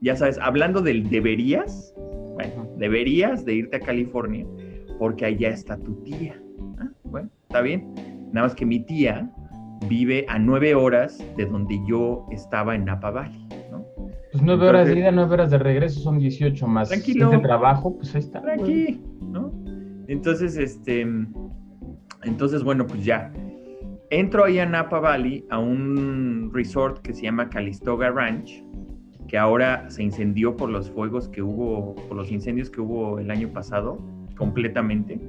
ya 0.00 0.16
sabes, 0.16 0.38
hablando 0.38 0.80
del 0.80 1.08
deberías, 1.08 1.94
bueno, 2.34 2.68
deberías 2.76 3.44
de 3.44 3.54
irte 3.54 3.76
a 3.76 3.80
California 3.80 4.46
porque 4.98 5.24
allá 5.26 5.48
está 5.48 5.76
tu 5.78 5.94
tía. 6.02 6.40
Ah, 6.78 6.90
bueno, 7.04 7.30
está 7.42 7.60
bien. 7.62 7.92
Nada 8.32 8.46
más 8.46 8.54
que 8.54 8.66
mi 8.66 8.80
tía 8.80 9.30
vive 9.88 10.26
a 10.28 10.38
nueve 10.38 10.74
horas 10.74 11.18
de 11.36 11.46
donde 11.46 11.80
yo 11.88 12.26
estaba 12.30 12.74
en 12.74 12.84
Napa 12.84 13.10
Valley, 13.10 13.48
¿no? 13.70 13.84
Pues 14.30 14.42
nueve 14.42 14.68
horas 14.68 14.88
de 14.88 14.98
ida, 14.98 15.10
nueve 15.10 15.34
horas 15.34 15.50
de 15.50 15.58
regreso 15.58 16.00
son 16.00 16.18
18 16.18 16.66
más. 16.66 16.88
Tranquilo. 16.88 17.30
de 17.30 17.38
trabajo, 17.38 17.96
pues 17.96 18.14
ahí 18.14 18.20
está. 18.20 18.42
Tranquilo, 18.42 19.00
¿no? 19.20 19.52
Entonces, 20.06 20.56
este, 20.56 21.06
entonces, 22.24 22.62
bueno, 22.62 22.86
pues 22.86 23.04
ya. 23.04 23.32
Entro 24.10 24.44
ahí 24.44 24.58
a 24.58 24.66
Napa 24.66 24.98
Valley 24.98 25.46
a 25.50 25.58
un 25.58 26.50
resort 26.52 27.00
que 27.00 27.14
se 27.14 27.22
llama 27.22 27.48
Calistoga 27.48 28.10
Ranch, 28.10 28.64
que 29.30 29.38
ahora 29.38 29.88
se 29.90 30.02
incendió 30.02 30.56
por 30.56 30.70
los 30.70 30.90
fuegos 30.90 31.28
que 31.28 31.40
hubo, 31.40 31.94
por 31.94 32.16
los 32.16 32.32
incendios 32.32 32.68
que 32.68 32.80
hubo 32.80 33.20
el 33.20 33.30
año 33.30 33.50
pasado, 33.50 34.02
completamente. 34.36 35.20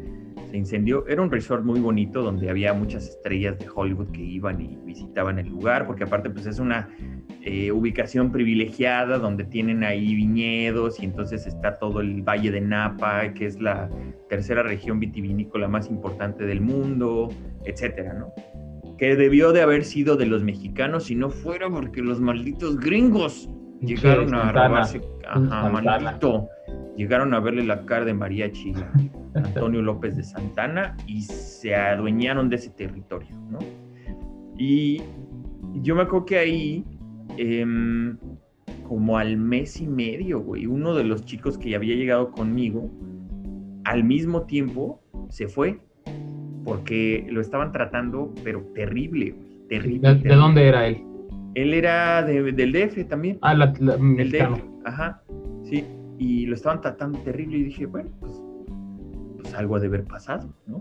Se 0.49 0.57
incendió. 0.57 1.05
Era 1.07 1.21
un 1.21 1.29
resort 1.29 1.63
muy 1.63 1.79
bonito 1.79 2.23
donde 2.23 2.49
había 2.49 2.73
muchas 2.73 3.09
estrellas 3.09 3.59
de 3.59 3.67
Hollywood 3.71 4.07
que 4.07 4.23
iban 4.23 4.59
y 4.59 4.75
visitaban 4.87 5.37
el 5.37 5.49
lugar, 5.49 5.85
porque 5.85 6.05
aparte 6.05 6.31
pues 6.31 6.47
es 6.47 6.57
una 6.57 6.89
eh, 7.43 7.71
ubicación 7.71 8.31
privilegiada 8.31 9.19
donde 9.19 9.43
tienen 9.43 9.83
ahí 9.83 10.15
viñedos 10.15 10.99
y 10.99 11.05
entonces 11.05 11.45
está 11.45 11.77
todo 11.77 12.01
el 12.01 12.23
Valle 12.23 12.49
de 12.49 12.61
Napa, 12.61 13.35
que 13.35 13.45
es 13.45 13.61
la 13.61 13.87
tercera 14.29 14.63
región 14.63 14.99
vitivinícola 14.99 15.67
más 15.67 15.91
importante 15.91 16.47
del 16.47 16.59
mundo, 16.59 17.29
etcétera, 17.65 18.15
¿no? 18.15 18.33
Que 18.97 19.15
debió 19.15 19.51
de 19.51 19.61
haber 19.61 19.83
sido 19.85 20.17
de 20.17 20.25
los 20.25 20.41
mexicanos 20.41 21.03
si 21.03 21.13
no 21.13 21.29
fuera 21.29 21.69
porque 21.69 22.01
los 22.01 22.19
malditos 22.19 22.79
gringos 22.79 23.47
Llegaron 23.81 24.33
a 24.35 24.51
robarse, 24.51 25.01
ajá, 25.27 25.71
Llegaron 26.95 27.33
a 27.33 27.39
verle 27.39 27.63
la 27.63 27.85
cara 27.85 28.05
de 28.05 28.13
mariachi 28.13 28.73
Antonio 29.33 29.81
López 29.81 30.15
de 30.17 30.23
Santana 30.23 30.95
y 31.07 31.21
se 31.21 31.73
adueñaron 31.75 32.49
de 32.49 32.57
ese 32.57 32.69
territorio, 32.69 33.35
¿no? 33.49 33.59
Y 34.57 35.01
yo 35.81 35.95
me 35.95 36.03
acuerdo 36.03 36.25
que 36.25 36.37
ahí, 36.37 36.85
em, 37.37 38.17
como 38.87 39.17
al 39.17 39.37
mes 39.37 39.79
y 39.81 39.87
medio, 39.87 40.41
güey, 40.41 40.65
uno 40.65 40.93
de 40.93 41.03
los 41.03 41.25
chicos 41.25 41.57
que 41.57 41.75
había 41.75 41.95
llegado 41.95 42.31
conmigo, 42.31 42.91
al 43.85 44.03
mismo 44.03 44.43
tiempo 44.43 45.01
se 45.29 45.47
fue, 45.47 45.79
porque 46.63 47.25
lo 47.31 47.41
estaban 47.41 47.71
tratando, 47.71 48.33
pero 48.43 48.61
terrible, 48.75 49.31
güey, 49.31 49.67
terrible. 49.69 50.15
¿De, 50.15 50.35
dónde 50.35 50.67
era 50.67 50.87
él? 50.87 51.03
Él 51.53 51.73
era 51.73 52.23
del 52.23 52.71
DF 52.71 53.07
también. 53.07 53.37
Ah, 53.41 53.53
la, 53.53 53.73
el 54.17 54.31
DF, 54.31 54.63
ajá, 54.85 55.21
sí. 55.63 55.85
Y 56.17 56.45
lo 56.45 56.55
estaban 56.55 56.81
tratando 56.81 57.19
terrible 57.19 57.57
y 57.57 57.63
dije, 57.63 57.85
bueno, 57.85 58.09
pues, 58.19 58.41
pues 59.41 59.53
algo 59.53 59.75
ha 59.75 59.79
de 59.79 59.87
haber 59.87 60.03
pasado, 60.05 60.53
¿no? 60.67 60.79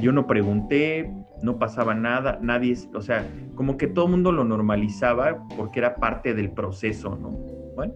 Yo 0.00 0.12
no 0.12 0.26
pregunté, 0.26 1.12
no 1.42 1.58
pasaba 1.58 1.94
nada, 1.94 2.38
nadie, 2.40 2.76
o 2.94 3.00
sea, 3.00 3.28
como 3.54 3.76
que 3.76 3.86
todo 3.86 4.06
el 4.06 4.12
mundo 4.12 4.32
lo 4.32 4.44
normalizaba 4.44 5.46
porque 5.56 5.80
era 5.80 5.96
parte 5.96 6.34
del 6.34 6.50
proceso, 6.50 7.16
¿no? 7.20 7.30
Bueno, 7.74 7.94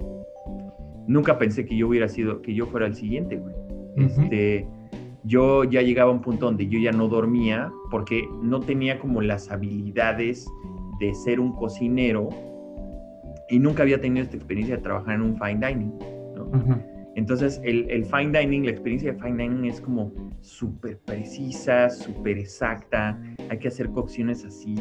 nunca 1.07 1.39
pensé 1.39 1.64
que 1.64 1.77
yo 1.77 1.89
hubiera 1.89 2.09
sido, 2.09 2.43
que 2.43 2.55
yo 2.55 2.66
fuera 2.66 2.87
el 2.87 2.95
siguiente, 2.95 3.37
güey. 3.37 3.55
Este, 3.97 4.66
yo 5.25 5.64
ya 5.64 5.83
llegaba 5.83 6.11
a 6.11 6.14
un 6.14 6.23
punto 6.23 6.47
donde 6.47 6.66
yo 6.66 6.79
ya 6.79 6.93
no 6.93 7.09
dormía 7.09 7.73
porque 7.91 8.27
no 8.43 8.61
tenía 8.61 8.99
como 8.99 9.20
las 9.20 9.51
habilidades 9.51 10.47
de 11.07 11.14
ser 11.14 11.40
un 11.40 11.53
cocinero 11.53 12.28
y 13.48 13.59
nunca 13.59 13.82
había 13.82 14.00
tenido 14.00 14.24
esta 14.24 14.36
experiencia 14.36 14.76
de 14.76 14.82
trabajar 14.82 15.16
en 15.16 15.22
un 15.22 15.36
fine 15.36 15.66
dining. 15.66 15.92
Entonces, 17.14 17.61
el, 17.64 18.05
fine 18.05 18.38
dining, 18.38 18.64
la 18.64 18.70
experiencia 18.70 19.12
de 19.12 19.18
fine 19.18 19.42
dining 19.42 19.64
es 19.66 19.80
como 19.80 20.12
súper 20.40 20.98
precisa, 21.00 21.90
súper 21.90 22.38
exacta. 22.38 23.20
Hay 23.50 23.59
que 23.59 23.68
hacer 23.68 23.90
cocciones 23.90 24.44
así 24.44 24.74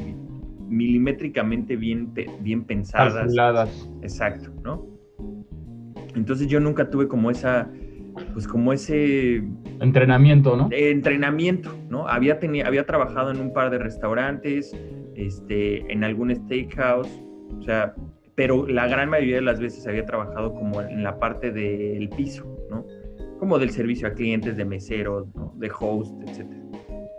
milimétricamente 0.69 1.75
bien, 1.75 2.13
bien 2.39 2.63
pensadas. 2.63 3.13
Calculadas. 3.15 3.89
Exacto, 4.01 4.51
¿no? 4.63 4.87
Entonces 6.15 6.47
yo 6.47 6.59
nunca 6.59 6.89
tuve 6.89 7.07
como 7.07 7.31
esa, 7.31 7.69
pues 8.33 8.47
como 8.47 8.71
ese... 8.71 9.43
Entrenamiento, 9.81 10.55
¿no? 10.55 10.69
Entrenamiento, 10.71 11.75
¿no? 11.89 12.07
Había, 12.07 12.39
había 12.65 12.85
trabajado 12.85 13.31
en 13.31 13.39
un 13.41 13.51
par 13.51 13.71
de 13.71 13.79
restaurantes, 13.79 14.73
este, 15.25 15.91
en 15.91 16.03
algún 16.03 16.35
steakhouse, 16.35 17.21
o 17.59 17.61
sea, 17.63 17.93
pero 18.35 18.65
la 18.65 18.87
gran 18.87 19.09
mayoría 19.09 19.35
de 19.35 19.41
las 19.41 19.59
veces 19.59 19.85
había 19.87 20.05
trabajado 20.05 20.53
como 20.53 20.81
en 20.81 21.03
la 21.03 21.19
parte 21.19 21.51
del 21.51 22.09
piso, 22.09 22.45
¿no? 22.69 22.85
Como 23.39 23.59
del 23.59 23.71
servicio 23.71 24.07
a 24.07 24.11
clientes, 24.11 24.57
de 24.57 24.65
meseros, 24.65 25.27
¿no? 25.35 25.53
de 25.57 25.71
host, 25.79 26.13
etc. 26.27 26.47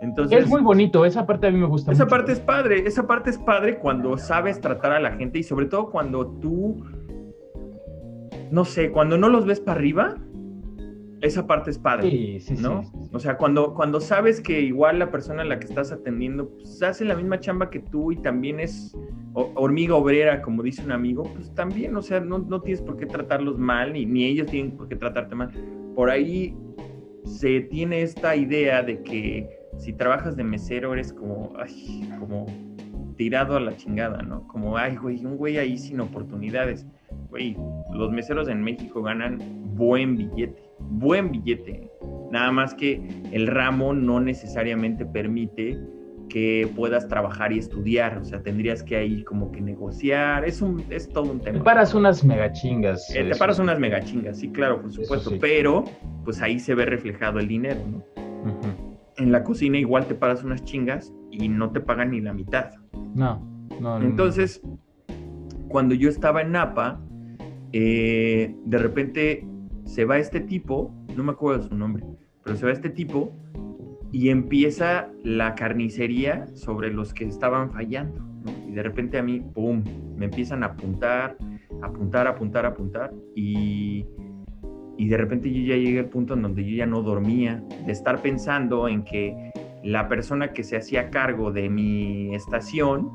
Entonces, 0.01 0.39
es 0.39 0.49
muy 0.49 0.61
bonito, 0.61 1.05
esa 1.05 1.25
parte 1.25 1.47
a 1.47 1.51
mí 1.51 1.57
me 1.57 1.65
gusta 1.65 1.91
esa 1.93 2.07
parte 2.07 2.33
es 2.33 2.39
padre, 2.39 2.83
esa 2.85 3.07
parte 3.07 3.29
es 3.29 3.37
padre 3.37 3.77
cuando 3.79 4.17
sabes 4.17 4.59
tratar 4.59 4.91
a 4.91 4.99
la 4.99 5.11
gente 5.11 5.39
y 5.39 5.43
sobre 5.43 5.67
todo 5.67 5.89
cuando 5.91 6.27
tú, 6.27 6.83
no 8.51 8.65
sé, 8.65 8.91
cuando 8.91 9.17
no 9.17 9.29
los 9.29 9.45
ves 9.45 9.61
para 9.61 9.77
arriba, 9.77 10.17
esa 11.23 11.47
parte 11.47 11.71
es 11.71 11.79
padre, 11.79 12.09
sí, 12.09 12.39
sí, 12.41 12.55
¿no? 12.59 12.83
Sí, 12.83 12.91
o 13.13 13.19
sea, 13.19 13.37
cuando, 13.37 13.73
cuando 13.73 14.01
sabes 14.01 14.41
que 14.41 14.59
igual 14.59 14.99
la 14.99 15.09
persona 15.09 15.43
a 15.43 15.45
la 15.45 15.57
que 15.57 15.67
estás 15.67 15.93
atendiendo 15.93 16.49
pues, 16.49 16.83
hace 16.83 17.05
la 17.05 17.15
misma 17.15 17.39
chamba 17.39 17.69
que 17.69 17.79
tú 17.79 18.11
y 18.11 18.17
también 18.17 18.59
es 18.59 18.93
hormiga 19.33 19.95
obrera, 19.95 20.41
como 20.41 20.61
dice 20.63 20.83
un 20.83 20.91
amigo, 20.91 21.23
pues 21.33 21.55
también, 21.55 21.95
o 21.95 22.01
sea, 22.01 22.19
no, 22.19 22.39
no 22.39 22.61
tienes 22.61 22.81
por 22.81 22.97
qué 22.97 23.05
tratarlos 23.05 23.57
mal, 23.57 23.93
ni, 23.93 24.05
ni 24.05 24.25
ellos 24.25 24.47
tienen 24.47 24.75
por 24.75 24.89
qué 24.89 24.97
tratarte 24.97 25.33
mal. 25.33 25.49
Por 25.95 26.09
ahí 26.09 26.57
se 27.23 27.61
tiene 27.61 28.01
esta 28.01 28.35
idea 28.35 28.83
de 28.83 29.01
que 29.01 29.49
si 29.77 29.93
trabajas 29.93 30.35
de 30.35 30.43
mesero 30.43 30.91
eres 30.91 31.13
como, 31.13 31.53
ay, 31.57 32.09
como 32.19 32.47
tirado 33.15 33.55
a 33.55 33.59
la 33.59 33.75
chingada, 33.75 34.21
¿no? 34.21 34.47
Como, 34.47 34.77
ay, 34.77 34.95
güey, 34.95 35.25
un 35.25 35.37
güey 35.37 35.57
ahí 35.57 35.77
sin 35.77 35.99
oportunidades. 35.99 36.85
Güey, 37.29 37.55
los 37.93 38.11
meseros 38.11 38.47
en 38.47 38.61
México 38.61 39.01
ganan 39.01 39.39
buen 39.75 40.17
billete 40.17 40.73
buen 40.89 41.31
billete. 41.31 41.89
Nada 42.31 42.51
más 42.51 42.73
que 42.73 43.01
el 43.31 43.47
ramo 43.47 43.93
no 43.93 44.19
necesariamente 44.19 45.05
permite 45.05 45.79
que 46.29 46.69
puedas 46.75 47.07
trabajar 47.07 47.51
y 47.51 47.59
estudiar. 47.59 48.17
O 48.17 48.23
sea, 48.23 48.41
tendrías 48.41 48.81
que 48.83 48.95
ahí 48.95 49.23
como 49.23 49.51
que 49.51 49.61
negociar. 49.61 50.45
Es, 50.45 50.61
un, 50.61 50.83
es 50.89 51.09
todo 51.09 51.31
un 51.31 51.39
tema. 51.39 51.59
Te 51.59 51.63
paras 51.63 51.93
unas 51.93 52.23
megachingas. 52.23 53.13
Eh, 53.15 53.23
te 53.23 53.35
paras 53.35 53.59
unas 53.59 53.79
megachingas, 53.79 54.39
sí, 54.39 54.49
claro, 54.49 54.81
por 54.81 54.91
supuesto. 54.91 55.31
Pero, 55.39 55.83
pues 56.23 56.41
ahí 56.41 56.59
se 56.59 56.73
ve 56.73 56.85
reflejado 56.85 57.39
el 57.39 57.47
dinero, 57.47 57.81
¿no? 57.87 58.03
En 59.17 59.31
la 59.31 59.43
cocina 59.43 59.77
igual 59.77 60.07
te 60.07 60.15
paras 60.15 60.43
unas 60.43 60.63
chingas 60.63 61.13
y 61.29 61.47
no 61.47 61.71
te 61.71 61.79
pagan 61.79 62.11
ni 62.11 62.21
la 62.21 62.33
mitad. 62.33 62.71
No, 63.13 63.39
no, 63.79 63.99
no. 63.99 64.05
Entonces, 64.05 64.61
cuando 65.67 65.95
yo 65.95 66.09
estaba 66.09 66.41
en 66.41 66.51
Napa, 66.51 67.01
eh, 67.71 68.55
de 68.65 68.77
repente 68.77 69.47
se 69.85 70.05
va 70.05 70.17
este 70.17 70.39
tipo, 70.39 70.93
no 71.15 71.23
me 71.23 71.31
acuerdo 71.31 71.63
su 71.63 71.75
nombre, 71.75 72.05
pero 72.43 72.55
se 72.55 72.65
va 72.65 72.71
este 72.71 72.89
tipo 72.89 73.33
y 74.11 74.29
empieza 74.29 75.09
la 75.23 75.55
carnicería 75.55 76.47
sobre 76.55 76.93
los 76.93 77.13
que 77.13 77.25
estaban 77.25 77.71
fallando. 77.71 78.21
Y 78.67 78.71
de 78.71 78.83
repente 78.83 79.17
a 79.17 79.23
mí, 79.23 79.39
¡pum!, 79.39 79.83
me 80.15 80.25
empiezan 80.25 80.61
a 80.63 80.67
apuntar, 80.67 81.37
apuntar, 81.81 82.27
apuntar, 82.27 82.65
apuntar. 82.65 83.11
Y, 83.35 84.05
y 84.97 85.07
de 85.07 85.17
repente 85.17 85.51
yo 85.51 85.61
ya 85.61 85.75
llegué 85.75 85.99
al 85.99 86.09
punto 86.09 86.35
en 86.35 86.43
donde 86.43 86.63
yo 86.63 86.75
ya 86.75 86.85
no 86.85 87.01
dormía, 87.01 87.63
de 87.85 87.91
estar 87.91 88.21
pensando 88.21 88.87
en 88.87 89.03
que 89.03 89.51
la 89.83 90.07
persona 90.07 90.53
que 90.53 90.63
se 90.63 90.77
hacía 90.77 91.09
cargo 91.09 91.51
de 91.51 91.69
mi 91.69 92.33
estación 92.33 93.11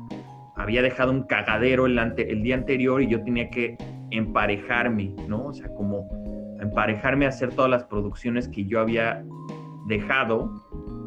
había 0.55 0.81
dejado 0.81 1.11
un 1.11 1.23
cagadero 1.23 1.85
el, 1.85 1.97
el 1.97 2.43
día 2.43 2.55
anterior 2.55 3.01
y 3.01 3.07
yo 3.07 3.23
tenía 3.23 3.49
que 3.49 3.77
emparejarme, 4.11 5.15
¿no? 5.27 5.47
O 5.47 5.53
sea, 5.53 5.67
como 5.73 6.07
emparejarme 6.59 7.25
a 7.25 7.29
hacer 7.29 7.53
todas 7.53 7.71
las 7.71 7.85
producciones 7.85 8.47
que 8.47 8.65
yo 8.65 8.79
había 8.79 9.23
dejado 9.87 10.51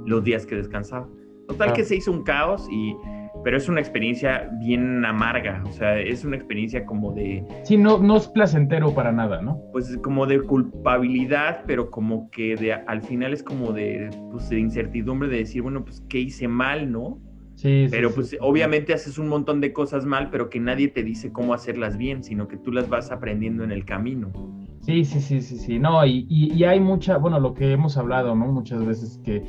los 0.07 0.25
días 0.25 0.47
que 0.47 0.57
descansaba. 0.57 1.09
Total 1.49 1.73
que 1.73 1.85
se 1.85 1.97
hizo 1.97 2.11
un 2.11 2.23
caos 2.23 2.67
y 2.71 2.97
pero 3.45 3.57
es 3.57 3.69
una 3.69 3.81
experiencia 3.81 4.49
bien 4.61 5.05
amarga, 5.05 5.63
o 5.67 5.73
sea, 5.73 5.99
es 5.99 6.25
una 6.25 6.37
experiencia 6.37 6.85
como 6.87 7.13
de... 7.13 7.45
Sí, 7.65 7.77
no, 7.77 7.99
no 7.99 8.17
es 8.17 8.29
placentero 8.29 8.95
para 8.95 9.13
nada, 9.13 9.43
¿no? 9.43 9.61
Pues 9.73 9.97
como 10.03 10.27
de 10.27 10.41
culpabilidad, 10.41 11.65
pero 11.67 11.91
como 11.91 12.31
que 12.31 12.57
de, 12.57 12.73
al 12.73 13.03
final 13.03 13.33
es 13.33 13.43
como 13.43 13.73
de, 13.73 14.11
pues, 14.31 14.49
de 14.49 14.61
incertidumbre 14.61 15.29
de 15.29 15.39
decir, 15.39 15.63
bueno, 15.63 15.85
pues, 15.85 16.03
¿qué 16.09 16.19
hice 16.19 16.49
mal, 16.49 16.91
no? 16.91 17.21
Sí, 17.55 17.87
pero 17.91 18.13
pues 18.13 18.37
obviamente 18.41 18.95
haces 18.95 19.19
un 19.19 19.29
montón 19.29 19.61
de 19.61 19.73
cosas 19.73 20.07
mal, 20.07 20.31
pero 20.31 20.49
que 20.49 20.59
nadie 20.59 20.89
te 20.89 21.03
dice 21.03 21.33
cómo 21.33 21.53
hacerlas 21.55 21.97
bien, 21.99 22.25
sino 22.25 22.49
que 22.49 22.57
tú 22.57 22.73
las 22.73 22.89
vas 22.89 23.13
aprendiendo 23.13 23.63
en 23.63 23.71
el 23.71 23.85
camino. 23.85 24.33
Sí, 24.81 25.05
sí, 25.05 25.21
sí, 25.21 25.41
sí, 25.43 25.59
sí. 25.59 25.79
No, 25.79 26.05
y, 26.05 26.27
y, 26.29 26.65
hay 26.65 26.81
mucha, 26.81 27.19
bueno, 27.19 27.39
lo 27.39 27.55
que 27.55 27.71
hemos 27.71 27.97
hablado, 27.97 28.35
¿no? 28.35 28.47
Muchas 28.47 28.85
veces 28.85 29.21
que 29.23 29.45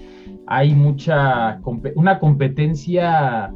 hay 0.45 0.75
mucha, 0.75 1.59
una 1.95 2.19
competencia 2.19 3.51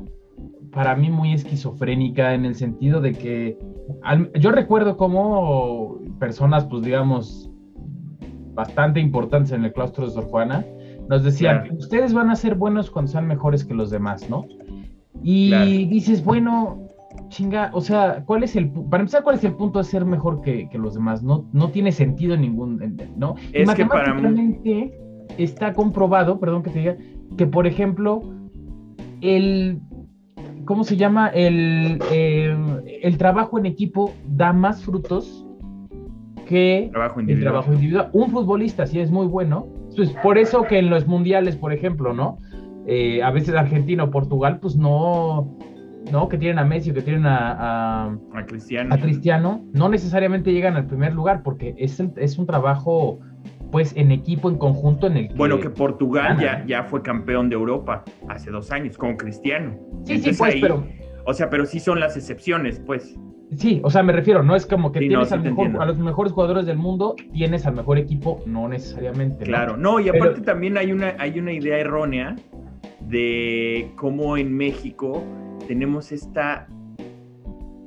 para 0.77 0.95
mí 0.95 1.09
muy 1.09 1.33
esquizofrénica 1.33 2.35
en 2.35 2.45
el 2.45 2.53
sentido 2.53 3.01
de 3.01 3.13
que 3.13 3.57
yo 4.39 4.51
recuerdo 4.51 4.95
como 4.95 5.97
personas, 6.19 6.65
pues 6.65 6.83
digamos, 6.83 7.49
bastante 8.53 8.99
importantes 8.99 9.53
en 9.53 9.65
el 9.65 9.73
claustro 9.73 10.05
de 10.05 10.11
Sor 10.11 10.25
Juana, 10.25 10.63
nos 11.09 11.23
decían, 11.23 11.75
ustedes 11.79 12.13
van 12.13 12.29
a 12.29 12.35
ser 12.35 12.53
buenos 12.53 12.91
cuando 12.91 13.11
sean 13.11 13.25
mejores 13.25 13.65
que 13.65 13.73
los 13.73 13.89
demás, 13.89 14.29
¿no? 14.29 14.45
Y 15.23 15.87
dices, 15.87 16.23
bueno, 16.23 16.85
chinga, 17.29 17.71
o 17.73 17.81
sea, 17.81 18.23
¿cuál 18.27 18.43
es 18.43 18.55
el, 18.55 18.69
para 18.69 19.01
empezar, 19.01 19.23
cuál 19.23 19.37
es 19.37 19.43
el 19.45 19.53
punto 19.53 19.79
de 19.79 19.85
ser 19.85 20.05
mejor 20.05 20.41
que, 20.41 20.69
los 20.75 20.93
demás? 20.93 21.23
No, 21.23 21.49
no 21.53 21.69
tiene 21.69 21.91
sentido 21.91 22.37
ningún, 22.37 22.99
¿no? 23.17 23.33
Es 23.51 23.67
que 23.73 23.83
para 23.83 24.13
mí... 24.13 24.59
está 25.39 25.73
comprobado, 25.73 26.39
perdón 26.39 26.61
que 26.61 26.69
te 26.69 26.79
diga, 26.79 26.97
que 27.35 27.47
por 27.47 27.65
ejemplo, 27.65 28.21
el, 29.21 29.81
¿cómo 30.67 30.83
se 30.83 30.97
llama? 30.97 31.29
El, 31.29 31.99
eh, 32.11 32.55
el 33.01 33.17
trabajo 33.17 33.57
en 33.57 33.65
equipo 33.65 34.13
da 34.27 34.53
más 34.53 34.83
frutos 34.83 35.47
que 36.45 36.89
trabajo 36.91 37.19
el 37.21 37.39
trabajo 37.39 37.73
individual. 37.73 38.09
Un 38.13 38.29
futbolista 38.29 38.85
sí 38.85 38.99
es 38.99 39.09
muy 39.09 39.25
bueno, 39.25 39.67
pues 39.95 40.11
por 40.21 40.37
eso 40.37 40.63
que 40.63 40.77
en 40.77 40.91
los 40.91 41.07
mundiales, 41.07 41.55
por 41.55 41.73
ejemplo, 41.73 42.13
¿no? 42.13 42.37
Eh, 42.85 43.23
a 43.23 43.31
veces 43.31 43.55
Argentina 43.55 44.03
o 44.03 44.11
Portugal, 44.11 44.59
pues 44.61 44.77
no, 44.77 45.57
¿no? 46.11 46.29
Que 46.29 46.37
tienen 46.37 46.59
a 46.59 46.63
Messi 46.63 46.91
o 46.91 46.93
que 46.93 47.01
tienen 47.01 47.25
a, 47.25 48.05
a, 48.33 48.45
Cristiano. 48.45 48.93
a 48.93 48.97
Cristiano, 48.97 49.65
no 49.73 49.89
necesariamente 49.89 50.53
llegan 50.53 50.75
al 50.75 50.85
primer 50.85 51.13
lugar 51.13 51.43
porque 51.43 51.75
es, 51.77 51.99
es 51.99 52.37
un 52.37 52.45
trabajo 52.45 53.19
pues 53.71 53.95
en 53.95 54.11
equipo, 54.11 54.49
en 54.49 54.57
conjunto 54.57 55.07
en 55.07 55.17
el 55.17 55.27
que... 55.29 55.35
Bueno, 55.35 55.59
que 55.59 55.69
Portugal 55.69 56.37
ya, 56.39 56.65
ya 56.65 56.83
fue 56.83 57.01
campeón 57.01 57.49
de 57.49 57.55
Europa 57.55 58.03
hace 58.27 58.51
dos 58.51 58.71
años 58.71 58.97
con 58.97 59.17
Cristiano. 59.17 59.77
Sí, 60.03 60.19
sí, 60.19 60.31
pues, 60.37 60.55
pero... 60.61 60.85
O 61.25 61.33
sea, 61.33 61.49
pero 61.49 61.65
sí 61.65 61.81
son 61.81 61.99
las 61.99 62.15
excepciones, 62.15 62.79
pues. 62.79 63.17
Sí, 63.57 63.81
o 63.83 63.89
sea, 63.89 64.01
me 64.01 64.13
refiero, 64.13 64.43
no 64.43 64.55
es 64.55 64.65
como 64.65 64.93
que 64.93 64.99
tienes 64.99 65.31
a 65.31 65.85
los 65.85 65.97
mejores 65.99 66.31
jugadores 66.31 66.65
del 66.65 66.77
mundo, 66.77 67.15
tienes 67.33 67.65
al 67.65 67.75
mejor 67.75 67.97
equipo, 67.97 68.41
no 68.45 68.69
necesariamente. 68.69 69.45
Claro, 69.45 69.75
no, 69.75 69.99
y 69.99 70.07
aparte 70.09 70.41
también 70.41 70.77
hay 70.77 70.91
una, 70.91 71.15
hay 71.19 71.37
una 71.39 71.51
idea 71.51 71.77
errónea 71.77 72.35
de 73.01 73.91
cómo 73.95 74.37
en 74.37 74.55
México 74.55 75.23
tenemos 75.67 76.11
esta 76.11 76.67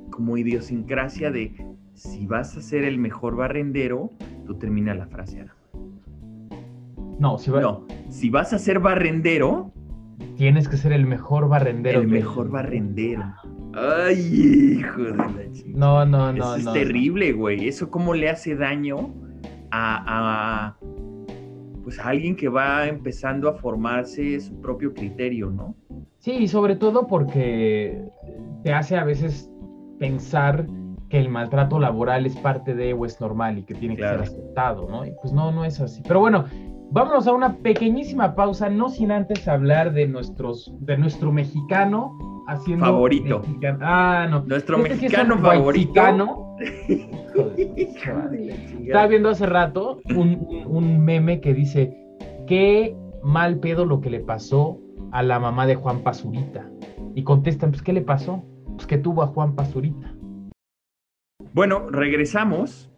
como 0.09 0.37
idiosincrasia 0.37 1.31
de 1.31 1.55
si 1.93 2.25
vas 2.27 2.57
a 2.57 2.61
ser 2.61 2.83
el 2.83 2.97
mejor 2.97 3.35
barrendero, 3.35 4.11
tú 4.45 4.55
termina 4.55 4.93
la 4.93 5.07
frase. 5.07 5.45
No, 7.21 7.37
si, 7.37 7.51
no, 7.51 7.85
si 8.09 8.31
vas 8.31 8.51
a 8.51 8.57
ser 8.57 8.79
barrendero, 8.79 9.71
tienes 10.37 10.67
que 10.67 10.75
ser 10.75 10.91
el 10.91 11.05
mejor 11.05 11.47
barrendero. 11.47 12.01
El 12.01 12.07
mejor 12.07 12.49
barrendero. 12.49 13.31
Ay, 13.75 14.79
hijo 14.79 15.03
de 15.03 15.15
la 15.17 15.51
chica. 15.51 15.69
No, 15.71 16.03
no, 16.03 16.33
no. 16.33 16.55
Eso 16.55 16.69
es 16.71 16.73
terrible, 16.73 17.31
güey. 17.33 17.67
Eso 17.67 17.91
cómo 17.91 18.15
le 18.15 18.27
hace 18.27 18.55
daño 18.55 19.13
a, 19.69 20.73
a, 20.73 20.77
pues 21.83 21.99
a 21.99 22.09
alguien 22.09 22.35
que 22.35 22.49
va 22.49 22.87
empezando 22.87 23.49
a 23.49 23.53
formarse 23.53 24.39
su 24.39 24.59
propio 24.59 24.91
criterio, 24.91 25.51
¿no? 25.51 25.75
Sí, 26.17 26.47
sobre 26.47 26.75
todo 26.75 27.05
porque 27.05 28.03
te 28.63 28.73
hace 28.73 28.97
a 28.97 29.03
veces 29.03 29.47
pensar 29.99 30.65
que 31.07 31.19
el 31.19 31.29
maltrato 31.29 31.77
laboral 31.77 32.25
es 32.25 32.35
parte 32.37 32.73
de 32.73 32.93
o 32.93 33.05
es 33.05 33.21
normal 33.21 33.59
y 33.59 33.61
que 33.61 33.75
tiene 33.75 33.95
que 33.95 34.01
ser 34.01 34.21
aceptado, 34.21 34.89
¿no? 34.89 35.05
Y 35.05 35.11
pues 35.21 35.31
no, 35.31 35.51
no 35.51 35.65
es 35.65 35.79
así. 35.79 36.01
Pero 36.07 36.19
bueno, 36.19 36.45
vámonos 36.91 37.27
a 37.27 37.33
una 37.33 37.57
pequeñísima 37.57 38.35
pausa, 38.35 38.69
no 38.69 38.89
sin 38.89 39.11
antes 39.11 39.47
hablar 39.47 39.93
de 39.93 40.07
nuestros, 40.07 40.73
de 40.79 40.97
nuestro 40.97 41.31
mexicano 41.31 42.43
haciendo 42.47 42.85
favorito. 42.85 43.41
Ah, 43.81 44.27
no. 44.29 44.41
Nuestro 44.41 44.77
este 44.77 44.89
mexicano 44.89 45.37
favorito. 45.39 46.01
Estaba 47.57 49.07
viendo 49.07 49.29
hace 49.29 49.45
rato 49.45 50.01
un, 50.15 50.65
un 50.67 51.03
meme 51.03 51.39
que 51.39 51.53
dice 51.53 51.97
qué 52.45 52.95
mal 53.23 53.59
pedo 53.59 53.85
lo 53.85 54.01
que 54.01 54.09
le 54.09 54.19
pasó 54.19 54.79
a 55.11 55.23
la 55.23 55.39
mamá 55.39 55.65
de 55.65 55.75
Juan 55.75 56.01
Pazurita. 56.01 56.69
y 57.15 57.23
contestan, 57.23 57.71
pues, 57.71 57.81
¿qué 57.81 57.93
le 57.93 58.01
pasó? 58.01 58.43
Pues 58.75 58.85
que 58.87 58.97
tuvo 58.97 59.23
a 59.23 59.27
Juan 59.27 59.55
Pazurita. 59.55 60.13
Bueno, 61.53 61.89
regresamos 61.89 62.89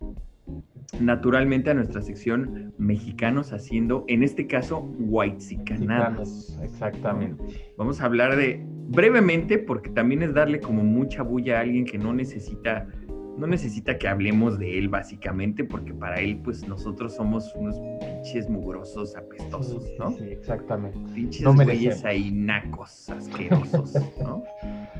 naturalmente 0.99 1.69
a 1.69 1.73
nuestra 1.73 2.01
sección 2.01 2.73
mexicanos 2.77 3.53
haciendo, 3.53 4.05
en 4.07 4.23
este 4.23 4.47
caso, 4.47 4.81
whitesicanadas. 4.99 6.59
Exactamente. 6.61 7.43
Vamos 7.77 8.01
a 8.01 8.05
hablar 8.05 8.35
de 8.35 8.63
brevemente, 8.87 9.57
porque 9.57 9.89
también 9.89 10.23
es 10.23 10.33
darle 10.33 10.59
como 10.59 10.83
mucha 10.83 11.23
bulla 11.23 11.57
a 11.57 11.61
alguien 11.61 11.85
que 11.85 11.97
no 11.97 12.13
necesita, 12.13 12.87
no 13.37 13.47
necesita 13.47 13.97
que 13.97 14.07
hablemos 14.07 14.59
de 14.59 14.77
él 14.77 14.89
básicamente, 14.89 15.63
porque 15.63 15.93
para 15.93 16.19
él, 16.19 16.39
pues 16.43 16.67
nosotros 16.67 17.15
somos 17.15 17.53
unos 17.55 17.75
pinches 17.99 18.49
mugrosos 18.49 19.15
apestosos, 19.15 19.83
¿no? 19.97 20.11
Sí, 20.11 20.25
exactamente. 20.25 20.99
Pinches 21.13 21.43
No 21.43 21.53
güeyes 21.53 22.03
ahí 22.05 22.31
nacos, 22.31 23.09
asquerosos, 23.09 23.95
¿no? 24.21 24.43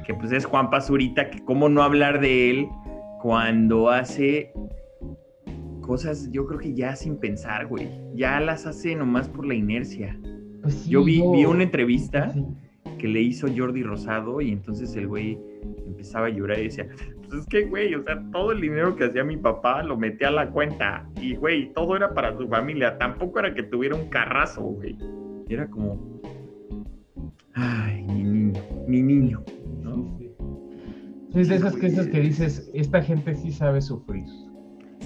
que 0.03 0.13
pues 0.13 0.31
es 0.31 0.45
Juan 0.45 0.69
Pazurita, 0.69 1.29
que 1.29 1.43
cómo 1.43 1.69
no 1.69 1.81
hablar 1.81 2.19
de 2.19 2.49
él 2.49 2.67
cuando 3.21 3.89
hace 3.89 4.51
cosas, 5.84 6.31
yo 6.31 6.47
creo 6.47 6.59
que 6.59 6.73
ya 6.73 6.95
sin 6.95 7.17
pensar, 7.17 7.67
güey. 7.67 7.88
Ya 8.15 8.39
las 8.39 8.65
hace 8.65 8.95
nomás 8.95 9.29
por 9.29 9.45
la 9.45 9.53
inercia. 9.53 10.19
Pues 10.63 10.73
sí, 10.75 10.89
Yo 10.89 11.03
vi, 11.03 11.19
yo- 11.19 11.31
vi 11.31 11.45
una 11.45 11.61
entrevista 11.63 12.31
Sí. 12.31 12.43
que 12.97 13.07
le 13.07 13.21
hizo 13.21 13.47
Jordi 13.55 13.84
Rosado 13.84 14.41
y 14.41 14.51
entonces 14.51 14.95
el 14.95 15.07
güey 15.07 15.38
empezaba 15.86 16.27
a 16.27 16.29
llorar 16.29 16.57
y 16.59 16.63
decía, 16.63 16.88
pues 17.29 17.41
es 17.41 17.45
que, 17.47 17.65
güey, 17.65 17.93
o 17.95 18.03
sea, 18.03 18.23
todo 18.31 18.51
el 18.53 18.61
dinero 18.61 18.95
que 18.95 19.03
hacía 19.05 19.23
mi 19.23 19.38
papá 19.38 19.84
lo 19.84 19.97
metía 19.97 20.29
a 20.29 20.31
la 20.31 20.49
cuenta 20.49 21.07
y, 21.21 21.36
güey, 21.36 21.71
todo 21.73 21.95
era 21.95 22.13
para 22.13 22.36
su 22.38 22.47
familia, 22.47 22.97
tampoco 22.97 23.39
era 23.39 23.53
que 23.53 23.63
tuviera 23.63 23.95
un 23.95 24.07
carrazo, 24.09 24.61
güey. 24.63 24.97
Era 25.49 25.67
como, 25.69 26.21
ay, 27.55 28.03
mi 28.03 28.23
niño, 28.23 28.53
mi 28.88 29.01
niño, 29.01 29.43
¿no? 29.81 30.15
Sí, 30.17 30.29
sí. 30.38 31.39
Es 31.41 31.47
de 31.49 31.55
esas 31.55 31.75
cosas 31.75 32.07
que 32.07 32.19
dices, 32.21 32.71
esta 32.73 33.01
gente 33.01 33.36
sí 33.36 33.51
sabe 33.51 33.81
sufrir. 33.81 34.23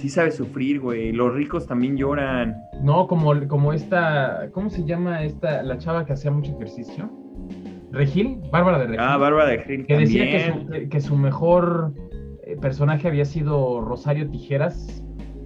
Sí 0.00 0.08
sabe 0.08 0.30
sufrir, 0.30 0.80
güey, 0.80 1.12
los 1.12 1.34
ricos 1.34 1.66
también 1.66 1.96
lloran. 1.96 2.56
No, 2.82 3.06
como, 3.08 3.32
como 3.48 3.72
esta, 3.72 4.48
¿cómo 4.52 4.70
se 4.70 4.84
llama 4.84 5.24
esta, 5.24 5.62
la 5.62 5.78
chava 5.78 6.04
que 6.06 6.12
hacía 6.12 6.30
mucho 6.30 6.52
ejercicio? 6.54 7.10
¿Regil? 7.90 8.40
Bárbara 8.52 8.78
de 8.78 8.84
Regil. 8.86 9.00
Ah, 9.00 9.16
Bárbara 9.16 9.50
de 9.50 9.58
Gil 9.64 9.86
que 9.86 9.96
decía 9.96 10.24
que 10.30 10.52
su, 10.52 10.66
que- 10.70 10.88
que 10.88 11.00
su 11.00 11.16
mejor 11.16 11.92
eh, 12.44 12.56
personaje 12.60 13.08
había 13.08 13.24
sido 13.24 13.80
Rosario 13.80 14.30
Tijeras 14.30 15.02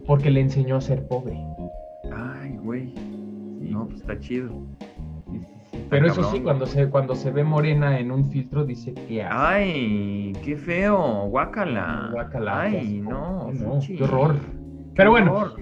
porque 0.07 0.31
le 0.31 0.41
enseñó 0.41 0.77
a 0.77 0.81
ser 0.81 1.07
pobre. 1.09 1.39
Ay, 2.13 2.57
güey, 2.63 2.93
no, 3.61 3.87
pues 3.87 4.01
está 4.01 4.19
chido. 4.19 4.51
Pero 5.93 6.07
eso 6.07 6.25
sí, 6.31 6.41
cuando 6.41 6.67
se, 6.67 6.89
cuando 6.89 7.15
se 7.15 7.31
ve 7.31 7.45
morena 7.45 7.99
en 7.99 8.11
un 8.11 8.31
filtro, 8.31 8.65
dice 8.65 8.95
que. 8.95 9.23
Ay, 9.23 10.33
qué 10.43 10.57
feo, 10.57 11.29
guácala. 11.29 12.09
Guácala, 12.13 12.63
Ay, 12.63 13.01
no, 13.01 13.53
No, 13.53 13.79
qué 13.87 14.03
horror. 14.03 14.37
Pero 14.95 15.11
bueno, 15.11 15.35
horror. 15.35 15.61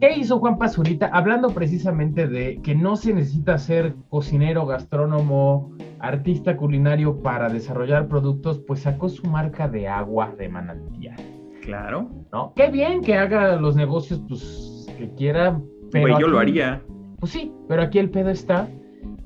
¿Qué 0.00 0.16
hizo 0.16 0.38
Juan 0.38 0.58
Pazurita? 0.58 1.10
Hablando 1.12 1.48
precisamente 1.50 2.28
de 2.28 2.62
que 2.62 2.74
no 2.74 2.96
se 2.96 3.12
necesita 3.12 3.58
ser 3.58 3.94
cocinero, 4.08 4.64
gastrónomo, 4.64 5.72
artista 5.98 6.56
culinario 6.56 7.20
para 7.20 7.48
desarrollar 7.48 8.06
productos, 8.06 8.60
pues 8.60 8.80
sacó 8.80 9.08
su 9.08 9.26
marca 9.26 9.68
de 9.68 9.88
agua 9.88 10.32
de 10.38 10.48
manantial, 10.48 11.16
Claro. 11.62 12.08
¿no? 12.32 12.52
Qué 12.54 12.70
bien 12.70 13.02
que 13.02 13.18
haga 13.18 13.56
los 13.56 13.74
negocios, 13.74 14.22
pues, 14.28 14.86
que 14.96 15.12
quiera, 15.14 15.60
pero... 15.90 16.18
Yo 16.18 16.28
lo 16.28 16.38
haría. 16.38 16.80
Pues 17.18 17.32
sí, 17.32 17.52
pero 17.68 17.82
aquí 17.82 17.98
el 17.98 18.10
pedo 18.10 18.30
está, 18.30 18.68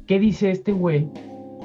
¿qué 0.06 0.18
dice 0.18 0.50
este 0.50 0.72
güey? 0.72 1.08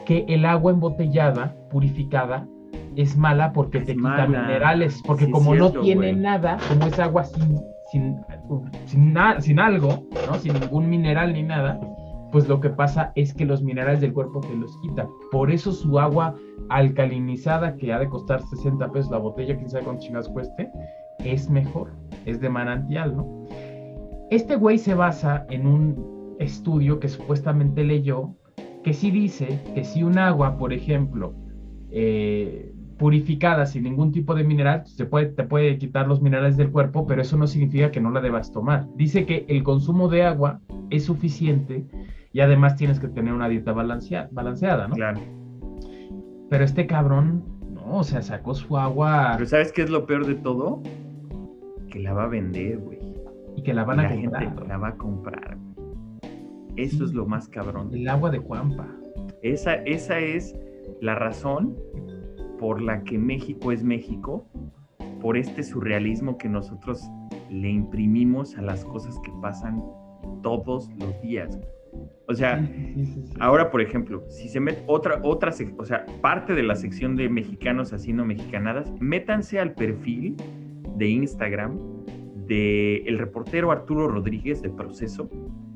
Que 0.05 0.25
el 0.27 0.45
agua 0.45 0.71
embotellada, 0.71 1.55
purificada, 1.69 2.47
es 2.95 3.15
mala 3.17 3.51
porque 3.53 3.79
Es 3.79 3.85
te 3.85 3.95
quita 3.95 4.25
minerales, 4.27 5.01
porque 5.05 5.25
Sí, 5.25 5.31
como 5.31 5.53
no 5.53 5.71
tiene 5.71 6.11
güey. 6.13 6.15
nada, 6.15 6.57
como 6.69 6.87
es 6.87 6.97
agua 6.99 7.23
sin, 7.25 7.59
sin, 7.91 8.15
sin, 8.85 9.13
na- 9.13 9.39
sin 9.41 9.59
algo, 9.59 10.03
¿no? 10.27 10.35
Sin 10.39 10.53
ningún 10.53 10.89
mineral 10.89 11.33
ni 11.33 11.43
nada, 11.43 11.79
pues 12.31 12.47
lo 12.47 12.59
que 12.59 12.69
pasa 12.69 13.11
es 13.15 13.33
que 13.33 13.45
los 13.45 13.61
minerales 13.61 14.01
del 14.01 14.13
cuerpo 14.13 14.39
te 14.39 14.55
los 14.55 14.75
quita. 14.81 15.07
Por 15.31 15.51
eso 15.51 15.71
su 15.71 15.99
agua 15.99 16.35
alcalinizada, 16.69 17.75
que 17.75 17.93
ha 17.93 17.99
de 17.99 18.09
costar 18.09 18.41
60 18.41 18.91
pesos 18.91 19.11
la 19.11 19.17
botella, 19.17 19.55
quién 19.57 19.69
sabe 19.69 19.83
cuántos 19.83 20.05
chingados 20.05 20.29
cueste, 20.29 20.69
es 21.19 21.49
mejor, 21.49 21.91
es 22.25 22.39
de 22.39 22.49
manantial, 22.49 23.15
¿no? 23.15 23.45
Este 24.29 24.55
güey 24.55 24.77
se 24.77 24.93
basa 24.93 25.45
en 25.49 25.67
un 25.67 26.16
estudio 26.39 26.99
que 26.99 27.09
supuestamente 27.09 27.83
leyó, 27.83 28.35
que 28.83 28.93
sí 28.93 29.11
dice 29.11 29.59
que 29.75 29.83
si 29.83 30.03
un 30.03 30.17
agua, 30.17 30.57
por 30.57 30.71
ejemplo, 30.73 31.33
eh, 31.91 32.73
purificada 32.97 33.65
sin 33.65 33.83
ningún 33.83 34.11
tipo 34.11 34.33
de 34.33 34.43
mineral, 34.43 34.85
se 34.87 35.05
puede, 35.05 35.27
te 35.27 35.43
puede 35.43 35.77
quitar 35.77 36.07
los 36.07 36.21
minerales 36.21 36.57
del 36.57 36.71
cuerpo, 36.71 37.05
pero 37.05 37.21
eso 37.21 37.37
no 37.37 37.45
significa 37.47 37.91
que 37.91 37.99
no 38.01 38.09
la 38.11 38.21
debas 38.21 38.51
tomar. 38.51 38.87
Dice 38.95 39.25
que 39.25 39.45
el 39.49 39.63
consumo 39.63 40.07
de 40.09 40.23
agua 40.23 40.61
es 40.89 41.05
suficiente 41.05 41.85
y 42.33 42.39
además 42.39 42.75
tienes 42.75 42.99
que 42.99 43.07
tener 43.07 43.33
una 43.33 43.49
dieta 43.49 43.73
balancea- 43.73 44.29
balanceada, 44.31 44.87
¿no? 44.87 44.95
Claro. 44.95 45.19
Pero 46.49 46.63
este 46.63 46.87
cabrón, 46.87 47.43
no, 47.73 47.97
o 47.97 48.03
sea, 48.03 48.21
sacó 48.21 48.53
su 48.55 48.77
agua 48.77 49.33
Pero 49.35 49.47
¿sabes 49.49 49.71
qué 49.71 49.81
es 49.83 49.89
lo 49.89 50.05
peor 50.05 50.25
de 50.25 50.35
todo? 50.35 50.81
Que 51.91 51.99
la 51.99 52.13
va 52.13 52.23
a 52.23 52.27
vender, 52.27 52.77
güey. 52.79 52.97
y 53.55 53.63
que 53.63 53.73
la 53.73 53.83
van 53.83 53.97
Y 53.97 53.99
a 53.99 54.03
la 54.09 54.15
comprar. 54.15 54.43
gente 54.43 54.67
la 54.67 54.77
va 54.77 54.87
a 54.89 54.95
comprar, 54.97 55.55
güey. 55.57 55.66
Eso 56.77 57.03
es 57.05 57.13
lo 57.13 57.25
más 57.25 57.49
cabrón. 57.49 57.89
El 57.93 58.07
agua 58.07 58.29
de 58.29 58.39
Cuampa. 58.39 58.87
Esa, 59.41 59.75
esa 59.75 60.19
es 60.19 60.55
la 61.01 61.15
razón 61.15 61.75
por 62.59 62.81
la 62.81 63.03
que 63.03 63.17
México 63.17 63.71
es 63.71 63.83
México, 63.83 64.47
por 65.21 65.37
este 65.37 65.63
surrealismo 65.63 66.37
que 66.37 66.49
nosotros 66.49 67.03
le 67.49 67.69
imprimimos 67.69 68.57
a 68.57 68.61
las 68.61 68.85
cosas 68.85 69.19
que 69.23 69.31
pasan 69.41 69.83
todos 70.41 70.89
los 70.99 71.21
días. 71.21 71.59
O 72.27 72.33
sea, 72.33 72.59
Sí, 72.59 72.93
sí, 72.93 73.05
sí, 73.05 73.23
sí. 73.25 73.33
ahora, 73.39 73.71
por 73.71 73.81
ejemplo, 73.81 74.23
si 74.29 74.49
se 74.49 74.59
mete 74.59 74.83
otra, 74.85 75.19
otra, 75.23 75.51
o 75.77 75.85
sea, 75.85 76.05
parte 76.21 76.53
de 76.53 76.63
la 76.63 76.75
sección 76.75 77.15
de 77.15 77.29
mexicanos 77.29 77.93
haciendo 77.93 78.25
mexicanadas, 78.25 78.91
métanse 78.99 79.59
al 79.59 79.73
perfil 79.73 80.35
de 80.97 81.07
Instagram 81.07 81.79
de 82.47 82.97
el 83.05 83.17
reportero 83.17 83.71
Arturo 83.71 84.07
Rodríguez 84.07 84.61
de 84.61 84.69
Proceso, 84.69 85.29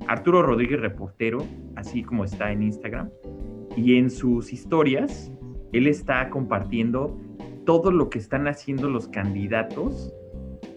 Arturo 0.08 0.42
Rodríguez 0.42 0.80
reportero, 0.80 1.46
así 1.76 2.04
como 2.04 2.26
está 2.26 2.52
en 2.52 2.64
Instagram, 2.64 3.10
y 3.76 3.98
en 3.98 4.10
sus 4.10 4.52
historias 4.54 5.32
él 5.72 5.88
está 5.88 6.30
compartiendo 6.30 7.18
todo 7.66 7.92
lo 7.92 8.10
que 8.10 8.20
están 8.20 8.48
haciendo 8.48 8.90
los 8.90 9.08
candidatos 9.08 10.14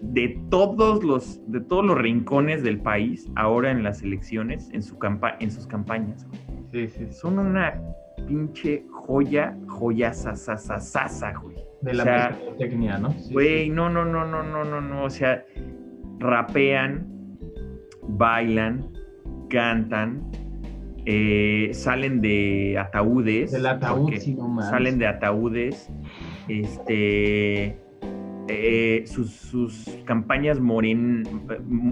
de 0.01 0.39
todos 0.49 1.03
los 1.03 1.41
de 1.51 1.61
todos 1.61 1.85
los 1.85 1.97
rincones 1.97 2.63
del 2.63 2.79
país 2.79 3.29
ahora 3.35 3.71
en 3.71 3.83
las 3.83 4.01
elecciones, 4.03 4.69
en 4.71 4.83
su 4.83 4.97
campa 4.97 5.35
en 5.39 5.51
sus 5.51 5.67
campañas. 5.67 6.27
Sí, 6.71 6.87
sí. 6.87 7.07
Son 7.11 7.39
una 7.39 7.81
pinche 8.27 8.85
joya, 8.91 9.57
joya 9.67 10.13
sasasasasa, 10.13 11.33
güey. 11.37 11.55
De 11.81 11.93
la 11.93 12.03
O 12.03 12.05
sea, 12.05 12.97
¿no? 12.99 13.11
Sí, 13.11 13.33
Güey, 13.33 13.69
no, 13.69 13.89
no, 13.89 14.05
no, 14.05 14.25
no, 14.25 14.43
no, 14.43 14.63
no, 14.63 14.81
no. 14.81 15.03
O 15.03 15.09
sea, 15.09 15.45
rapean, 16.19 17.07
bailan, 18.07 18.91
cantan, 19.49 20.23
eh, 21.05 21.69
salen 21.73 22.21
de 22.21 22.77
ataúdes. 22.79 23.51
Del 23.51 23.65
ataúd, 23.67 24.13
sí, 24.17 24.33
no. 24.35 24.61
Salen 24.61 24.97
de 24.99 25.07
ataúdes. 25.07 25.89
Este. 26.47 27.77
eh, 28.47 29.03
sus, 29.07 29.31
sus 29.31 29.89
campañas 30.05 30.59
moren, 30.59 31.23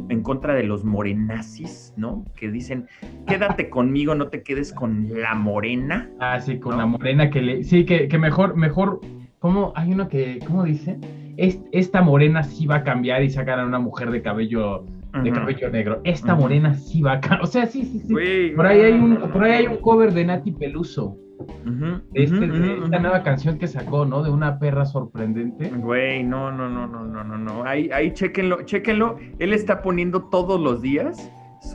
en 0.09 0.21
contra 0.21 0.53
de 0.53 0.63
los 0.63 0.83
morenazis, 0.85 1.93
¿no? 1.97 2.25
Que 2.35 2.51
dicen, 2.51 2.85
quédate 3.25 3.69
conmigo, 3.69 4.13
no 4.13 4.27
te 4.27 4.43
quedes 4.43 4.71
con 4.71 5.09
la 5.19 5.33
morena. 5.33 6.09
Ah, 6.19 6.39
sí, 6.39 6.59
con 6.59 6.73
¿no? 6.73 6.77
la 6.79 6.85
morena 6.85 7.29
que 7.31 7.41
le. 7.41 7.63
Sí, 7.63 7.85
que, 7.85 8.07
que 8.07 8.17
mejor, 8.19 8.55
mejor. 8.55 9.01
¿Cómo? 9.39 9.73
Hay 9.75 9.91
uno 9.93 10.07
que. 10.07 10.39
¿Cómo 10.45 10.63
dice? 10.63 10.99
Es- 11.37 11.59
esta 11.71 12.01
morena 12.03 12.43
sí 12.43 12.67
va 12.67 12.75
a 12.77 12.83
cambiar 12.83 13.23
y 13.23 13.29
sacar 13.31 13.59
a 13.59 13.65
una 13.65 13.79
mujer 13.79 14.11
de 14.11 14.21
cabello, 14.21 14.85
de 15.21 15.31
cabello 15.31 15.69
negro. 15.69 16.01
Esta 16.03 16.33
Ujú. 16.33 16.41
morena 16.43 16.73
sí 16.75 17.01
va 17.01 17.13
a 17.13 17.19
cambiar. 17.19 17.43
O 17.43 17.45
sea, 17.47 17.65
sí, 17.67 17.83
sí, 17.85 17.99
sí. 17.99 18.11
Güey, 18.13 18.55
Por 18.55 18.65
ahí 18.65 18.81
hay 18.81 18.93
un, 18.93 19.17
por 19.31 19.43
ahí 19.43 19.51
hay 19.53 19.67
un 19.67 19.77
cover 19.77 20.13
de 20.13 20.25
Nati 20.25 20.51
Peluso. 20.51 21.17
Ujú, 21.65 22.01
De, 22.11 22.23
este- 22.23 22.47
de 22.47 22.77
esta 22.77 22.99
nueva 22.99 23.21
canción 23.23 23.57
que 23.57 23.67
sacó, 23.67 24.05
¿no? 24.05 24.23
De 24.23 24.29
una 24.29 24.59
perra 24.59 24.85
sorprendente. 24.85 25.69
Güey, 25.69 26.23
no, 26.23 26.51
no, 26.51 26.69
no, 26.69 26.87
no, 26.87 27.03
no, 27.05 27.23
no, 27.23 27.37
no. 27.37 27.63
Ahí, 27.65 27.89
ahí, 27.91 28.11
chéquenlo, 28.13 28.61
chéquenlo. 28.63 29.17
Él 29.39 29.51
está 29.53 29.81
poniendo 29.81 30.23
todos 30.29 30.59
los 30.59 30.81
días 30.81 31.29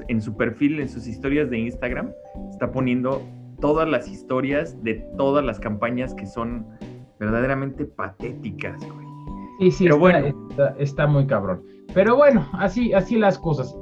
en 0.09 0.21
su 0.23 0.37
perfil, 0.37 0.81
en 0.81 0.89
sus 0.89 1.07
historias 1.07 1.51
de 1.51 1.59
Instagram, 1.59 2.11
está 2.51 2.71
poniendo 2.71 3.23
todas 3.61 3.89
las 3.89 4.09
historias 4.09 4.83
de 4.85 5.05
todas 5.19 5.45
las 5.45 5.59
campañas 5.61 6.15
que 6.15 6.27
son 6.27 6.67
verdaderamente 7.19 7.85
patéticas, 7.85 8.79
güey. 8.87 9.07
Sí, 9.59 9.71
sí, 9.73 9.85
Pero 9.85 9.97
está, 9.97 10.21
bueno. 10.21 10.47
está, 10.51 10.75
está 10.79 11.07
muy 11.07 11.27
cabrón. 11.27 11.63
Pero 11.95 12.17
bueno, 12.17 12.49
así, 12.53 12.93
así 12.93 13.17
las 13.17 13.39
cosas. 13.39 13.77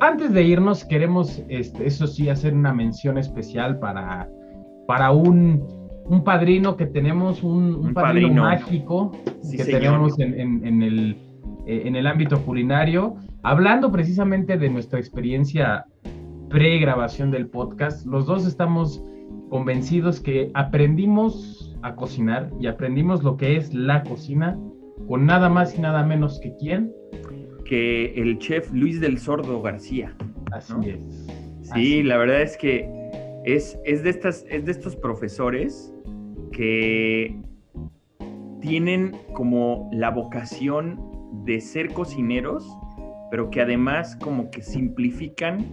Antes 0.00 0.32
de 0.32 0.42
irnos, 0.42 0.84
queremos, 0.84 1.42
este, 1.48 1.86
eso 1.86 2.06
sí, 2.06 2.28
hacer 2.28 2.54
una 2.54 2.72
mención 2.72 3.18
especial 3.18 3.78
para, 3.78 4.28
para 4.86 5.10
un 5.10 5.78
un 6.08 6.24
padrino 6.24 6.76
que 6.76 6.86
tenemos, 6.86 7.42
un, 7.42 7.92
padrino, 7.92 8.42
mágico 8.42 9.12
que 9.50 9.64
tenemos 9.64 10.18
en, 10.18 10.82
el, 10.82 11.16
eh, 11.66 11.82
en 11.84 11.96
el 11.96 12.06
ámbito 12.06 12.40
culinario. 12.44 13.16
Hablando 13.42 13.92
precisamente 13.92 14.56
de 14.56 14.70
nuestra 14.70 14.98
experiencia 14.98 15.84
pre-grabación 16.48 17.30
del 17.30 17.48
podcast, 17.48 18.06
los 18.06 18.26
dos 18.26 18.46
estamos 18.46 19.02
convencidos 19.50 20.20
que 20.20 20.50
aprendimos 20.54 21.76
a 21.82 21.94
cocinar 21.94 22.50
y 22.58 22.66
aprendimos 22.66 23.22
lo 23.22 23.36
que 23.36 23.56
es 23.56 23.72
la 23.74 24.02
cocina 24.02 24.58
con 25.06 25.26
nada 25.26 25.48
más 25.48 25.76
y 25.76 25.80
nada 25.80 26.04
menos 26.04 26.40
que 26.40 26.54
quién. 26.56 26.92
Que 27.68 28.14
el 28.14 28.38
chef 28.38 28.72
Luis 28.72 28.98
del 28.98 29.18
Sordo 29.18 29.60
García. 29.60 30.14
Así 30.52 30.74
es. 30.86 31.26
Sí, 31.74 32.02
la 32.02 32.16
verdad 32.16 32.40
es 32.40 32.56
que 32.56 32.88
es, 33.44 33.78
es, 33.84 34.02
de 34.02 34.10
estas, 34.10 34.46
es 34.48 34.64
de 34.64 34.72
estos 34.72 34.96
profesores 34.96 35.92
que 36.50 37.36
tienen 38.60 39.12
como 39.34 39.90
la 39.92 40.10
vocación 40.10 40.98
de 41.44 41.60
ser 41.60 41.92
cocineros, 41.92 42.66
pero 43.30 43.50
que 43.50 43.60
además 43.60 44.16
como 44.16 44.50
que 44.50 44.62
simplifican 44.62 45.66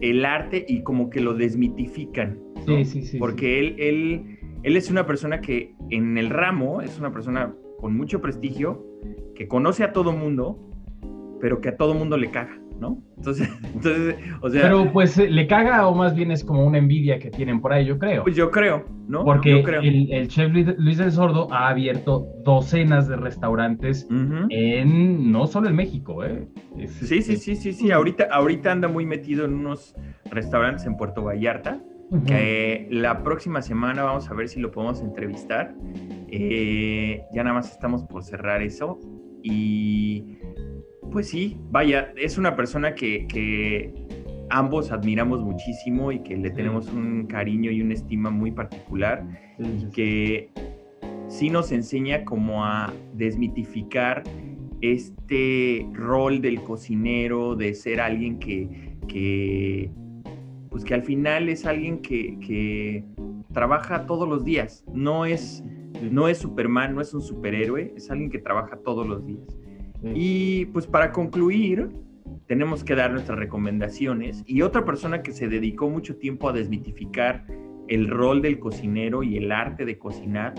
el 0.00 0.24
arte 0.24 0.64
y 0.66 0.82
como 0.82 1.10
que 1.10 1.20
lo 1.20 1.34
desmitifican. 1.34 2.40
Sí, 2.66 2.84
sí, 2.86 3.02
sí. 3.02 3.18
Porque 3.18 3.58
Él, 3.58 3.76
él, 3.78 4.38
él 4.62 4.76
es 4.76 4.90
una 4.90 5.06
persona 5.06 5.40
que 5.40 5.74
en 5.90 6.16
el 6.16 6.30
ramo 6.30 6.80
es 6.80 6.98
una 6.98 7.12
persona 7.12 7.54
con 7.78 7.96
mucho 7.96 8.20
prestigio, 8.20 8.84
que 9.34 9.46
conoce 9.46 9.84
a 9.84 9.92
todo 9.92 10.12
mundo, 10.12 10.65
pero 11.46 11.60
que 11.60 11.68
a 11.68 11.76
todo 11.76 11.94
mundo 11.94 12.16
le 12.16 12.28
caga. 12.32 12.58
¿no? 12.80 13.00
Entonces, 13.16 13.48
entonces, 13.74 14.16
o 14.40 14.50
sea... 14.50 14.62
Pero 14.62 14.92
pues 14.92 15.16
eh, 15.16 15.30
le 15.30 15.46
caga 15.46 15.86
o 15.86 15.94
más 15.94 16.12
bien 16.16 16.32
es 16.32 16.42
como 16.42 16.66
una 16.66 16.78
envidia 16.78 17.20
que 17.20 17.30
tienen 17.30 17.60
por 17.60 17.72
ahí, 17.72 17.86
yo 17.86 18.00
creo. 18.00 18.24
Pues 18.24 18.34
yo 18.34 18.50
creo, 18.50 18.84
¿no? 19.06 19.24
Porque 19.24 19.60
El, 19.60 20.26
chef 20.26 20.52
Luis 20.52 20.98
del 20.98 21.12
Sordo 21.12 21.46
ha 21.52 21.68
abierto 21.68 22.26
docenas 22.42 23.06
de 23.06 23.14
restaurantes 23.14 24.08
en, 24.10 25.30
no 25.30 25.46
solo 25.46 25.68
en 25.68 25.76
México, 25.76 26.24
¿eh? 26.24 26.48
sí, 26.88 27.22
sí, 27.22 27.36
sí, 27.36 27.54
sí, 27.54 27.72
sí, 27.72 27.92
ahorita, 27.92 28.26
ahorita 28.28 28.72
anda 28.72 28.88
muy 28.88 29.06
metido 29.06 29.44
en 29.44 29.54
unos 29.54 29.94
restaurantes 30.28 30.84
en 30.84 30.96
Puerto 30.96 31.22
Vallarta. 31.22 31.80
que 32.26 32.88
la 32.90 33.22
próxima 33.22 33.62
semana 33.62 34.02
vamos 34.02 34.28
a 34.28 34.34
ver 34.34 34.48
si 34.48 34.58
lo 34.58 34.72
podemos 34.72 35.00
entrevistar. 35.00 35.76
Eh, 36.26 37.22
ya 37.32 37.44
nada 37.44 37.54
más 37.54 37.70
estamos 37.70 38.02
por 38.02 38.24
cerrar 38.24 38.62
eso. 38.62 38.98
Y 39.44 40.38
pues 41.10 41.28
sí, 41.28 41.56
vaya, 41.70 42.12
es 42.16 42.38
una 42.38 42.56
persona 42.56 42.94
que, 42.94 43.92
ambos 44.48 44.92
admiramos 44.92 45.40
muchísimo 45.42 46.12
y 46.12 46.20
que 46.20 46.36
le 46.36 46.50
tenemos 46.50 46.86
un 46.88 47.26
cariño 47.26 47.72
y 47.72 47.82
una 47.82 47.94
estima 47.94 48.30
muy 48.30 48.52
particular 48.52 49.26
y 49.58 49.90
que 49.90 50.50
sí 51.26 51.50
nos 51.50 51.72
enseña 51.72 52.24
como 52.24 52.64
a 52.64 52.94
desmitificar 53.14 54.22
este 54.80 55.84
rol 55.92 56.40
del 56.40 56.62
cocinero, 56.62 57.56
de 57.56 57.74
ser 57.74 58.00
alguien 58.00 58.38
que, 58.38 59.90
pues 60.70 60.84
que 60.84 60.94
al 60.94 61.02
final 61.02 61.48
es 61.48 61.66
alguien 61.66 62.00
que, 62.00 63.04
trabaja 63.52 64.04
todos 64.04 64.28
los 64.28 64.44
días, 64.44 64.84
no 64.92 65.24
es, 65.24 65.64
no 66.10 66.28
es 66.28 66.38
Superman, 66.38 66.94
no 66.94 67.00
es 67.00 67.14
un 67.14 67.22
superhéroe, 67.22 67.94
es 67.96 68.10
alguien 68.10 68.30
que 68.30 68.38
trabaja 68.38 68.76
todos 68.76 69.06
los 69.06 69.26
días. 69.26 69.56
Y 70.02 70.66
pues 70.66 70.86
para 70.86 71.12
concluir, 71.12 71.90
tenemos 72.46 72.84
que 72.84 72.94
dar 72.94 73.12
nuestras 73.12 73.38
recomendaciones. 73.38 74.42
Y 74.46 74.62
otra 74.62 74.84
persona 74.84 75.22
que 75.22 75.32
se 75.32 75.48
dedicó 75.48 75.88
mucho 75.90 76.16
tiempo 76.16 76.48
a 76.48 76.52
desmitificar 76.52 77.46
el 77.88 78.08
rol 78.08 78.42
del 78.42 78.58
cocinero 78.58 79.22
y 79.22 79.36
el 79.36 79.52
arte 79.52 79.84
de 79.84 79.98
cocinar 79.98 80.54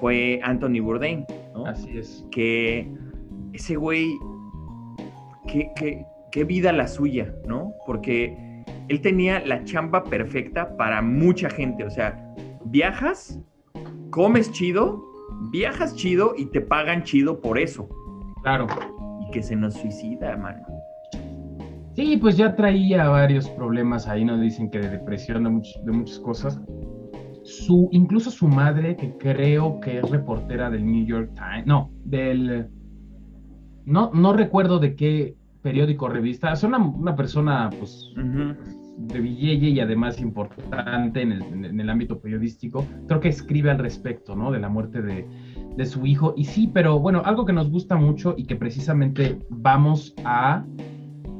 fue 0.00 0.40
Anthony 0.42 0.80
Bourdain, 0.80 1.24
¿no? 1.54 1.66
Así 1.66 1.96
es. 1.96 2.26
Que 2.30 2.90
ese 3.52 3.76
güey, 3.76 4.12
qué, 5.46 6.04
qué 6.30 6.44
vida 6.44 6.72
la 6.72 6.88
suya, 6.88 7.34
¿no? 7.46 7.72
Porque 7.86 8.36
él 8.88 9.00
tenía 9.00 9.40
la 9.40 9.64
chamba 9.64 10.04
perfecta 10.04 10.76
para 10.76 11.00
mucha 11.02 11.48
gente. 11.48 11.84
O 11.84 11.90
sea, 11.90 12.34
viajas, 12.66 13.40
comes 14.10 14.50
chido, 14.52 15.02
viajas 15.50 15.94
chido 15.96 16.34
y 16.36 16.46
te 16.46 16.60
pagan 16.60 17.02
chido 17.04 17.40
por 17.40 17.58
eso. 17.58 17.88
Claro. 18.44 18.66
Y 19.26 19.30
que 19.30 19.42
se 19.42 19.56
nos 19.56 19.74
suicida, 19.74 20.36
mano. 20.36 20.62
Sí, 21.96 22.18
pues 22.18 22.36
ya 22.36 22.54
traía 22.54 23.08
varios 23.08 23.48
problemas 23.50 24.06
ahí, 24.06 24.24
nos 24.24 24.40
dicen 24.40 24.70
que 24.70 24.80
de 24.80 24.90
depresión, 24.90 25.44
de, 25.44 25.92
muchas 25.92 26.18
cosas. 26.18 26.60
Su, 27.42 27.88
incluso 27.92 28.30
su 28.30 28.46
madre, 28.46 28.96
que 28.96 29.16
creo 29.16 29.80
que 29.80 29.98
es 29.98 30.10
reportera 30.10 30.70
del 30.70 30.84
New 30.84 31.06
York 31.06 31.30
Times, 31.34 31.66
no, 31.66 31.90
del, 32.04 32.68
no, 33.86 34.10
no 34.12 34.32
recuerdo 34.34 34.78
de 34.78 34.94
qué 34.94 35.36
periódico 35.62 36.04
o 36.06 36.08
revista, 36.08 36.52
es 36.52 36.64
una, 36.64 37.16
persona, 37.16 37.70
pues, 37.78 38.12
de 38.98 39.20
billete 39.20 39.68
y 39.68 39.80
además 39.80 40.20
importante 40.20 41.22
en 41.22 41.32
el, 41.32 41.42
en 41.42 41.80
el, 41.80 41.88
ámbito 41.88 42.20
periodístico, 42.20 42.84
creo 43.06 43.20
que 43.20 43.28
escribe 43.28 43.70
al 43.70 43.78
respecto, 43.78 44.36
¿no? 44.36 44.50
De 44.50 44.58
la 44.58 44.68
muerte 44.68 45.00
de, 45.00 45.26
de 45.76 45.86
su 45.86 46.06
hijo. 46.06 46.34
Y 46.36 46.44
sí, 46.44 46.70
pero 46.72 46.98
bueno, 46.98 47.22
algo 47.24 47.44
que 47.44 47.52
nos 47.52 47.70
gusta 47.70 47.96
mucho 47.96 48.34
y 48.36 48.44
que 48.44 48.56
precisamente 48.56 49.38
vamos 49.48 50.14
a, 50.24 50.64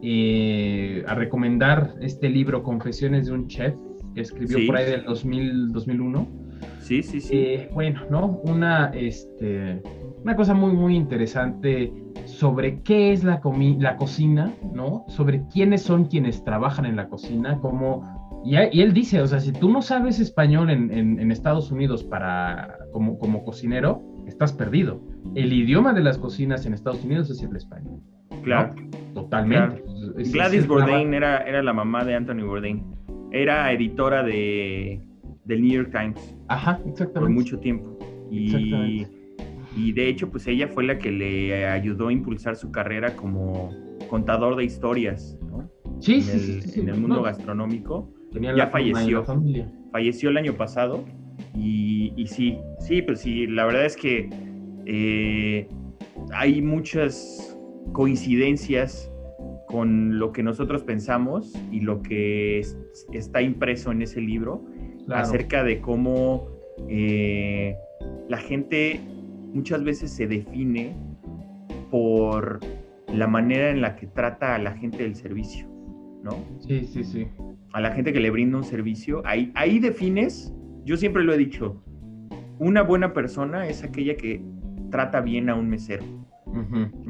eh, 0.03 1.05
a 1.07 1.15
recomendar 1.15 1.95
este 2.01 2.29
libro, 2.29 2.63
Confesiones 2.63 3.27
de 3.27 3.33
un 3.33 3.49
Chef, 3.49 3.75
que 4.15 4.21
escribió 4.21 4.67
por 4.67 4.77
ahí 4.77 4.91
del 4.91 5.05
2000, 5.05 5.73
2001. 5.73 6.29
Sí, 6.81 7.03
sí, 7.03 7.21
sí. 7.21 7.37
Eh, 7.37 7.71
bueno, 7.73 8.03
¿no? 8.11 8.41
Una, 8.45 8.91
este, 8.95 9.83
una 10.23 10.37
cosa 10.37 10.55
muy, 10.55 10.73
muy 10.73 10.97
interesante 10.97 11.93
sobre 12.27 12.81
qué 12.83 13.13
es 13.13 13.25
la, 13.25 13.41
la 13.79 13.97
cocina, 13.97 14.53
¿no? 14.73 15.05
Sobre 15.09 15.43
quiénes 15.53 15.83
son 15.83 16.07
quienes 16.07 16.45
trabajan 16.45 16.87
en 16.87 16.97
la 16.97 17.09
cocina, 17.09 17.59
cómo... 17.61 18.24
Y, 18.45 18.57
él 18.57 18.93
dice, 18.93 19.23
o 19.23 19.27
sea, 19.27 19.41
si 19.41 19.53
tú 19.53 19.71
no 19.71 19.81
sabes 19.81 20.21
español 20.21 20.69
en, 20.71 20.91
en, 20.93 21.31
Estados 21.33 21.71
Unidos 21.71 22.05
para, 22.05 22.77
como, 22.93 23.19
como 23.19 23.43
cocinero, 23.43 24.03
estás 24.27 24.53
perdido. 24.53 25.01
El 25.35 25.53
idioma 25.53 25.95
de 25.95 26.03
las 26.03 26.19
cocinas 26.19 26.67
en 26.67 26.75
Estados 26.75 27.03
Unidos 27.05 27.31
es 27.31 27.43
el 27.43 27.57
español. 27.57 28.01
Claro. 28.43 28.75
Totalmente. 29.15 29.83
Gladys 30.33 30.67
Bourdain 30.67 31.15
era, 31.15 31.39
era 31.39 31.63
la 31.63 31.73
mamá 31.73 32.05
de 32.05 32.15
Anthony 32.15 32.45
Bourdain. 32.45 32.85
Era 33.33 33.73
editora 33.73 34.23
de, 34.23 35.01
del 35.45 35.63
New 35.63 35.73
York 35.73 35.91
Times. 35.93 36.37
Ajá, 36.49 36.79
exactamente. 36.87 37.21
Por 37.21 37.31
mucho 37.31 37.59
tiempo. 37.59 37.99
Y, 38.31 39.07
y 39.77 39.93
de 39.93 40.09
hecho, 40.09 40.31
pues 40.31 40.47
ella 40.47 40.69
fue 40.69 40.85
la 40.85 40.99
que 40.99 41.11
le 41.11 41.67
ayudó 41.67 42.09
a 42.09 42.13
impulsar 42.13 42.57
su 42.57 42.71
carrera 42.71 43.17
como 43.17 43.71
contador 44.09 44.57
de 44.57 44.65
historias, 44.65 45.39
¿no? 45.43 45.71
Sí, 46.01 46.17
en 46.17 46.23
sí, 46.23 46.53
el, 46.53 46.63
sí, 46.63 46.81
En 46.81 46.89
el 46.91 47.01
mundo 47.01 47.23
gastronómico. 47.23 48.13
Ya 48.41 48.69
falleció. 48.69 49.25
Falleció 49.93 50.31
el 50.31 50.37
año 50.37 50.55
pasado 50.55 51.05
y, 51.57 52.27
sí, 52.27 52.59
sí, 52.81 53.03
pues 53.03 53.21
sí, 53.21 53.47
la 53.47 53.65
verdad 53.67 53.85
es 53.85 53.97
que 53.97 54.29
eh, 54.87 55.69
hay 56.33 56.61
muchas 56.61 57.57
coincidencias 57.93 59.11
con 59.69 60.19
lo 60.19 60.33
que 60.33 60.43
nosotros 60.43 60.83
pensamos 60.83 61.53
y 61.71 61.81
lo 61.81 62.03
que 62.03 62.65
está 63.13 63.43
impreso 63.43 63.93
en 63.93 64.03
ese 64.03 64.21
libro 64.21 64.65
acerca 65.11 65.63
de 65.63 65.81
cómo 65.81 66.49
eh, 66.89 67.77
la 68.29 68.39
gente 68.39 69.01
muchas 69.53 69.85
veces 69.85 70.11
se 70.11 70.27
define 70.27 70.97
por 71.91 72.61
la 73.13 73.27
manera 73.27 73.71
en 73.71 73.81
la 73.81 73.97
que 73.97 74.07
trata 74.07 74.57
a 74.57 74.59
la 74.59 74.73
gente 74.73 75.03
del 75.05 75.15
servicio, 75.15 75.69
¿no? 76.23 76.33
Sí, 76.59 76.85
sí, 76.87 77.05
sí. 77.05 77.29
A 77.75 77.81
la 77.81 77.91
gente 77.91 78.13
que 78.13 78.21
le 78.21 78.31
brinda 78.31 78.57
un 78.57 78.65
servicio, 78.65 79.21
ahí, 79.27 79.53
ahí 79.55 79.79
defines 79.79 80.55
yo 80.85 80.97
siempre 80.97 81.25
lo 81.25 81.33
he 81.33 81.39
dicho, 81.39 81.83
una 82.59 82.83
buena 82.83 83.13
persona 83.13 83.67
es 83.67 83.83
aquella 83.83 84.17
que 84.17 84.43
trata 84.91 85.21
bien 85.21 85.49
a 85.49 85.55
un 85.55 85.69
mesero. 85.69 86.05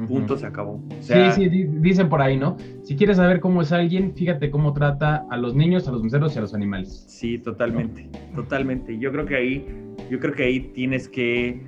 Punto, 0.09 0.39
se 0.39 0.47
acabó. 0.47 0.83
sí, 1.01 1.12
sí, 1.35 1.49
dicen 1.49 2.09
por 2.09 2.23
ahí, 2.23 2.39
¿no? 2.39 2.57
Si 2.83 2.97
quieres 2.97 3.19
saber 3.19 3.41
cómo 3.41 3.61
es 3.61 3.73
alguien, 3.73 4.15
fíjate 4.15 4.51
cómo 4.51 4.73
trata 4.73 5.27
a 5.31 5.37
los 5.37 5.55
niños, 5.55 5.87
a 5.87 5.93
los 5.93 6.03
meseros 6.03 6.35
y 6.35 6.39
a 6.39 6.41
los 6.41 6.55
animales. 6.55 7.05
Sí, 7.09 7.39
totalmente, 7.39 8.09
totalmente. 8.35 8.97
Yo 8.99 9.12
creo 9.12 9.27
que 9.27 9.37
ahí, 9.37 9.67
yo 10.11 10.19
creo 10.19 10.33
que 10.33 10.45
ahí 10.45 10.61
tienes 10.73 11.09
que, 11.11 11.62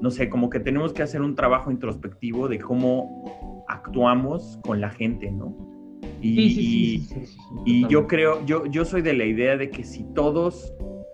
no 0.00 0.10
sé, 0.10 0.30
como 0.30 0.48
que 0.48 0.60
tenemos 0.60 0.94
que 0.94 1.02
hacer 1.02 1.20
un 1.20 1.34
trabajo 1.34 1.70
introspectivo 1.70 2.48
de 2.48 2.58
cómo 2.58 3.64
actuamos 3.68 4.58
con 4.62 4.80
la 4.80 4.88
gente, 4.88 5.30
¿no? 5.30 5.71
Y, 6.22 7.06
y 7.64 7.88
yo 7.88 8.06
creo, 8.06 8.44
yo, 8.46 8.66
yo 8.66 8.84
soy 8.84 9.02
de 9.02 9.12
la 9.14 9.24
idea 9.24 9.56
de 9.56 9.70
que 9.70 9.84
si 9.84 10.04
todos 10.14 10.72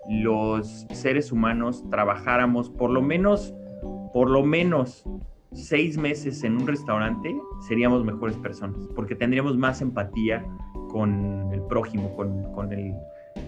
los 0.09 0.85
seres 0.91 1.31
humanos 1.31 1.83
trabajáramos 1.89 2.69
por 2.69 2.89
lo 2.89 3.01
menos, 3.01 3.53
por 4.13 4.29
lo 4.29 4.43
menos 4.43 5.03
seis 5.51 5.97
meses 5.97 6.43
en 6.43 6.57
un 6.57 6.67
restaurante, 6.67 7.35
seríamos 7.67 8.05
mejores 8.05 8.37
personas, 8.37 8.87
porque 8.95 9.15
tendríamos 9.15 9.57
más 9.57 9.81
empatía 9.81 10.45
con 10.89 11.49
el 11.51 11.61
prójimo, 11.63 12.15
con, 12.15 12.71
el, 12.71 12.93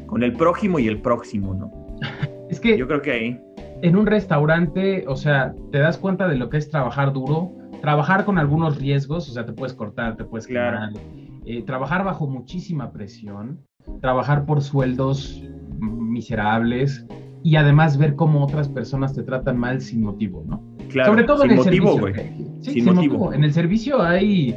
con 0.07 0.23
el 0.23 0.33
prójimo 0.33 0.79
y 0.79 0.87
el 0.87 0.99
próximo, 1.01 1.53
¿no? 1.53 1.71
Es 2.49 2.59
que 2.59 2.77
Yo 2.77 2.85
creo 2.85 3.01
que 3.01 3.11
ahí. 3.11 3.41
en 3.81 3.95
un 3.95 4.05
restaurante, 4.05 5.05
o 5.07 5.15
sea, 5.15 5.55
te 5.71 5.77
das 5.79 5.97
cuenta 5.97 6.27
de 6.27 6.35
lo 6.35 6.49
que 6.49 6.57
es 6.57 6.69
trabajar 6.69 7.13
duro, 7.13 7.51
trabajar 7.81 8.25
con 8.25 8.37
algunos 8.37 8.77
riesgos, 8.77 9.29
o 9.29 9.31
sea, 9.31 9.45
te 9.45 9.53
puedes 9.53 9.73
cortar, 9.73 10.17
te 10.17 10.25
puedes 10.25 10.47
Claro. 10.47 10.89
quemar, 10.91 11.03
eh, 11.45 11.63
trabajar 11.63 12.03
bajo 12.03 12.27
muchísima 12.27 12.91
presión, 12.91 13.59
trabajar 14.01 14.45
por 14.45 14.61
sueldos 14.61 15.41
miserables 15.79 17.05
y 17.43 17.55
además 17.55 17.97
ver 17.97 18.15
cómo 18.15 18.43
otras 18.43 18.69
personas 18.69 19.13
te 19.13 19.23
tratan 19.23 19.57
mal 19.57 19.81
sin 19.81 20.03
motivo, 20.03 20.43
¿no? 20.47 20.61
Claro, 20.89 21.11
Sobre 21.11 21.23
todo 21.23 21.41
sin 21.43 21.51
en 21.51 21.57
el 21.57 21.63
motivo, 21.65 21.93
servicio. 21.95 22.01
güey. 22.35 22.45
Sí, 22.61 22.71
Sin 22.71 22.73
sin 22.85 22.85
motivo. 22.95 23.13
motivo. 23.17 23.33
En 23.33 23.43
el 23.43 23.53
servicio 23.53 24.01
hay 24.01 24.55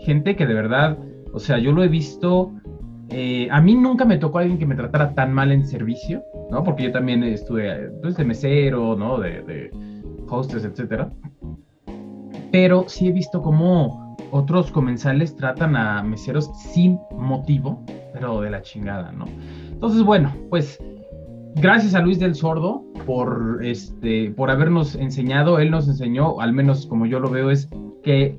gente 0.00 0.34
que 0.34 0.46
de 0.46 0.54
verdad, 0.54 0.98
o 1.32 1.38
sea, 1.38 1.58
yo 1.58 1.72
lo 1.72 1.84
he 1.84 1.88
visto. 1.88 2.52
eh, 3.10 3.46
a 3.50 3.60
mí 3.60 3.74
nunca 3.76 4.04
me 4.04 4.16
tocó 4.18 4.38
alguien 4.38 4.58
que 4.58 4.66
me 4.66 4.74
tratara 4.74 5.14
tan 5.14 5.32
mal 5.32 5.52
en 5.52 5.66
servicio, 5.66 6.22
¿no? 6.50 6.64
Porque 6.64 6.84
yo 6.84 6.92
también 6.92 7.22
estuve 7.22 7.70
eh, 7.70 7.90
pues, 8.02 8.16
de 8.16 8.24
mesero, 8.24 8.96
¿no? 8.96 9.20
De, 9.20 9.42
de 9.42 9.70
hostess, 10.28 10.64
etcétera. 10.64 11.12
Pero 12.50 12.84
sí 12.88 13.08
he 13.08 13.12
visto 13.12 13.42
cómo 13.42 14.03
otros 14.30 14.70
comensales 14.70 15.36
tratan 15.36 15.76
a 15.76 16.02
meseros 16.02 16.50
sin 16.72 16.98
motivo, 17.12 17.82
pero 18.12 18.40
de 18.40 18.50
la 18.50 18.62
chingada, 18.62 19.12
¿no? 19.12 19.26
Entonces, 19.70 20.02
bueno, 20.02 20.34
pues 20.50 20.78
gracias 21.56 21.94
a 21.94 22.00
Luis 22.00 22.18
del 22.18 22.34
Sordo 22.34 22.84
por, 23.06 23.60
este, 23.62 24.30
por 24.30 24.50
habernos 24.50 24.94
enseñado. 24.94 25.58
Él 25.58 25.70
nos 25.70 25.88
enseñó, 25.88 26.40
al 26.40 26.52
menos 26.52 26.86
como 26.86 27.06
yo 27.06 27.20
lo 27.20 27.30
veo, 27.30 27.50
es 27.50 27.68
que, 28.02 28.38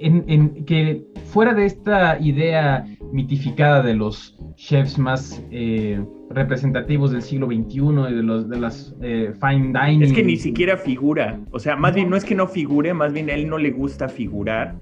en, 0.00 0.24
en- 0.28 0.64
que 0.64 1.04
fuera 1.24 1.54
de 1.54 1.66
esta 1.66 2.18
idea 2.20 2.84
mitificada 3.12 3.82
de 3.82 3.94
los 3.94 4.36
chefs 4.56 4.98
más 4.98 5.42
eh, 5.50 6.02
representativos 6.30 7.12
del 7.12 7.22
siglo 7.22 7.46
XXI 7.46 7.78
y 8.10 8.14
de, 8.14 8.22
los, 8.22 8.48
de 8.48 8.58
las 8.58 8.94
eh, 9.00 9.32
fine 9.40 9.72
dining. 9.78 10.02
Es 10.02 10.12
que 10.12 10.24
ni 10.24 10.36
siquiera 10.36 10.76
figura. 10.76 11.38
O 11.52 11.58
sea, 11.58 11.76
más 11.76 11.94
bien 11.94 12.10
no 12.10 12.16
es 12.16 12.24
que 12.24 12.34
no 12.34 12.46
figure, 12.46 12.92
más 12.94 13.12
bien 13.12 13.30
a 13.30 13.34
él 13.34 13.48
no 13.48 13.58
le 13.58 13.70
gusta 13.70 14.08
figurar 14.08 14.76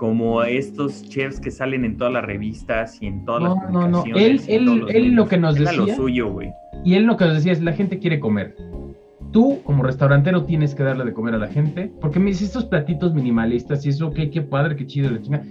como 0.00 0.42
estos 0.44 1.02
chefs 1.10 1.38
que 1.38 1.50
salen 1.50 1.84
en 1.84 1.98
todas 1.98 2.10
las 2.14 2.24
revistas 2.24 2.96
y 3.02 3.06
en 3.06 3.22
todas 3.26 3.42
No, 3.42 3.54
las 3.62 3.70
no, 3.70 3.86
no. 3.86 4.04
Él- 4.16 4.40
él- 4.48 4.86
él 4.88 5.12
lo 5.12 5.28
que 5.28 5.36
nos 5.36 5.58
Él 5.58 5.68
a 5.68 5.72
lo 5.72 5.84
decía- 5.84 5.94
suyo. 5.96 6.38
Y 6.86 6.94
él 6.94 7.04
lo 7.04 7.18
que 7.18 7.26
nos 7.26 7.34
decía 7.34 7.52
es, 7.52 7.60
la 7.62 7.74
gente 7.74 7.98
quiere 7.98 8.18
comer. 8.18 8.56
Tú, 9.30 9.58
como 9.62 9.82
restaurantero, 9.82 10.44
tienes 10.44 10.74
que 10.74 10.84
darle 10.84 11.04
de 11.04 11.12
comer 11.12 11.34
a 11.34 11.38
la 11.38 11.48
gente. 11.48 11.92
Porque 12.00 12.18
me 12.18 12.30
dice 12.30 12.46
estos 12.46 12.64
platitos 12.64 13.12
minimalistas 13.12 13.84
y 13.84 13.90
eso, 13.90 14.10
qué, 14.10 14.30
qué 14.30 14.40
padre, 14.40 14.74
qué 14.74 14.86
chido, 14.86 15.10
la 15.10 15.20
chinga. 15.20 15.42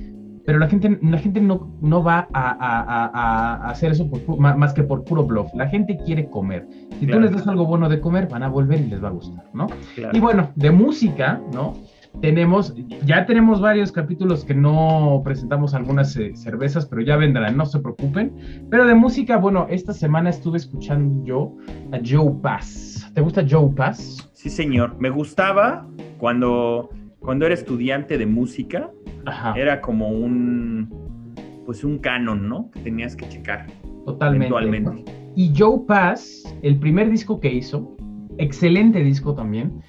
Pero 0.47 0.58
la 0.58 0.68
gente, 0.68 0.97
la 1.04 1.20
gente 1.20 1.41
no, 1.41 1.72
no 1.80 2.04
va 2.04 2.28
a, 2.34 2.50
a- 2.50 3.06
a- 3.06 3.56
a 3.68 3.70
hacer 3.70 3.91
eso 3.91 4.10
por 4.10 4.39
más 4.39 4.74
que 4.74 4.82
por 4.82 5.04
puro 5.04 5.24
bluff. 5.26 5.54
La 5.54 5.68
gente 5.68 5.95
quiere 6.04 6.28
comer. 6.28 6.66
Si 7.00 7.06
Claro. 7.06 7.20
tú 7.20 7.28
les 7.28 7.32
das 7.34 7.47
algo 7.47 7.68
bueno 7.68 7.88
de 7.88 8.00
comer, 8.00 8.28
van 8.28 8.41
a 8.41 8.47
volver 8.50 8.80
y 8.82 8.86
les 8.89 9.04
va 9.04 9.10
a 9.10 9.12
gustar, 9.12 9.43
¿no? 9.54 9.68
Claro. 9.93 10.18
Y 10.18 10.20
bueno, 10.20 10.50
de 10.56 10.72
música, 10.72 11.39
¿no? 11.54 11.76
Tenemos, 12.22 12.74
ya 13.05 13.26
tenemos 13.26 13.61
varios 13.61 13.91
capítulos 13.91 14.43
que 14.43 14.53
no 14.53 15.22
presentamos 15.24 15.74
algunas 15.74 16.15
eh, 16.17 16.36
cervezas, 16.36 16.86
pero 16.86 17.01
ya 17.01 17.15
vendrán, 17.15 17.55
no 17.55 17.65
se 17.65 17.80
preocupen. 17.80 18.67
Pero 18.70 18.86
de 18.86 18.93
música, 18.93 19.38
bueno, 19.38 19.67
esta 19.70 19.93
semana 19.93 20.30
estuve 20.30 20.57
escuchando 20.57 21.24
yo 21.24 21.55
a 21.93 21.99
Joe 22.05 22.34
Pass. 22.41 23.09
¿Te 23.13 23.22
gusta 23.22 23.45
Joe 23.49 23.74
Pass? 23.74 24.30
Sí, 24.34 24.49
señor. 24.49 24.97
Me 24.99 25.09
gustaba 25.09 25.88
cuando, 26.17 26.89
cuando 27.20 27.45
era 27.45 27.53
estudiante 27.53 28.17
de 28.17 28.26
música. 28.26 28.91
Ajá, 29.26 29.53
Era 29.57 29.80
como 29.80 30.09
un, 30.09 30.89
pues 31.65 31.84
un 31.84 31.99
canon, 31.99 32.49
¿no? 32.49 32.70
Que 32.72 32.82
tenías 32.82 33.15
que 33.15 33.28
checar 33.30 33.67
totalmente. 34.05 34.47
eventualmente. 34.47 35.11
Y 35.36 35.53
Joe 35.57 35.82
Pass, 35.88 36.43
el 36.63 36.78
primer 36.80 37.09
disco 37.09 37.39
que 37.39 37.53
hizo, 37.53 37.95
excelente 38.38 39.03
disco 39.03 39.36
también, 39.36 39.82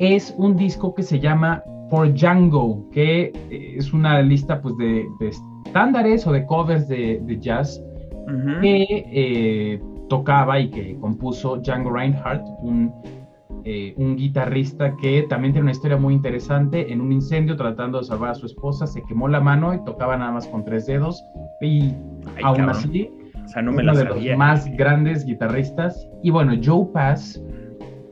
es 0.00 0.34
un 0.38 0.56
disco 0.56 0.94
que 0.94 1.02
se 1.02 1.20
llama 1.20 1.62
For 1.90 2.12
Django, 2.12 2.88
que 2.90 3.32
eh, 3.50 3.74
es 3.76 3.92
una 3.92 4.20
lista 4.22 4.60
pues 4.62 4.76
de, 4.78 5.06
de 5.20 5.28
estándares 5.66 6.26
o 6.26 6.32
de 6.32 6.46
covers 6.46 6.88
de, 6.88 7.20
de 7.22 7.38
jazz 7.38 7.80
Ujú. 8.26 8.60
que 8.62 8.86
eh, 9.12 9.80
tocaba 10.08 10.58
y 10.58 10.70
que 10.70 10.96
compuso 11.00 11.56
Django 11.58 11.90
Reinhardt, 11.90 12.42
un, 12.62 12.92
eh, 13.64 13.92
un 13.98 14.16
guitarrista 14.16 14.96
que 15.02 15.24
también 15.28 15.52
tiene 15.52 15.64
una 15.64 15.72
historia 15.72 15.98
muy 15.98 16.14
interesante. 16.14 16.90
En 16.90 17.00
un 17.02 17.12
incendio 17.12 17.56
tratando 17.56 17.98
de 17.98 18.04
salvar 18.04 18.30
a 18.30 18.34
su 18.34 18.46
esposa, 18.46 18.86
se 18.86 19.02
quemó 19.02 19.28
la 19.28 19.40
mano 19.40 19.74
y 19.74 19.84
tocaba 19.84 20.16
nada 20.16 20.32
más 20.32 20.46
con 20.46 20.64
tres 20.64 20.86
dedos. 20.86 21.22
Y 21.60 21.82
Ay, 21.82 22.42
aún 22.44 22.56
cabrón. 22.56 22.70
así, 22.70 23.10
O 23.44 23.48
sea, 23.48 23.60
no 23.62 23.72
me 23.72 23.82
uno 23.82 23.92
la 23.92 23.98
de 23.98 24.04
los 24.06 24.38
más 24.38 24.64
grandes 24.76 25.26
guitarristas. 25.26 26.08
Y 26.22 26.30
bueno, 26.30 26.54
Joe 26.64 26.86
Pass 26.94 27.42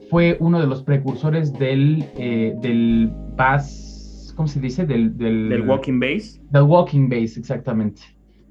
fue 0.09 0.37
uno 0.39 0.59
de 0.59 0.67
los 0.67 0.83
precursores 0.83 1.53
del, 1.53 2.05
eh, 2.17 2.55
del 2.61 3.11
bass, 3.35 4.33
¿cómo 4.35 4.47
se 4.47 4.59
dice? 4.59 4.85
Del, 4.85 5.17
del, 5.17 5.49
Del 5.49 5.67
Walking 5.69 5.99
Bass. 5.99 6.41
del 6.51 6.63
walking 6.63 7.09
bass, 7.09 7.37
exactamente. 7.37 8.01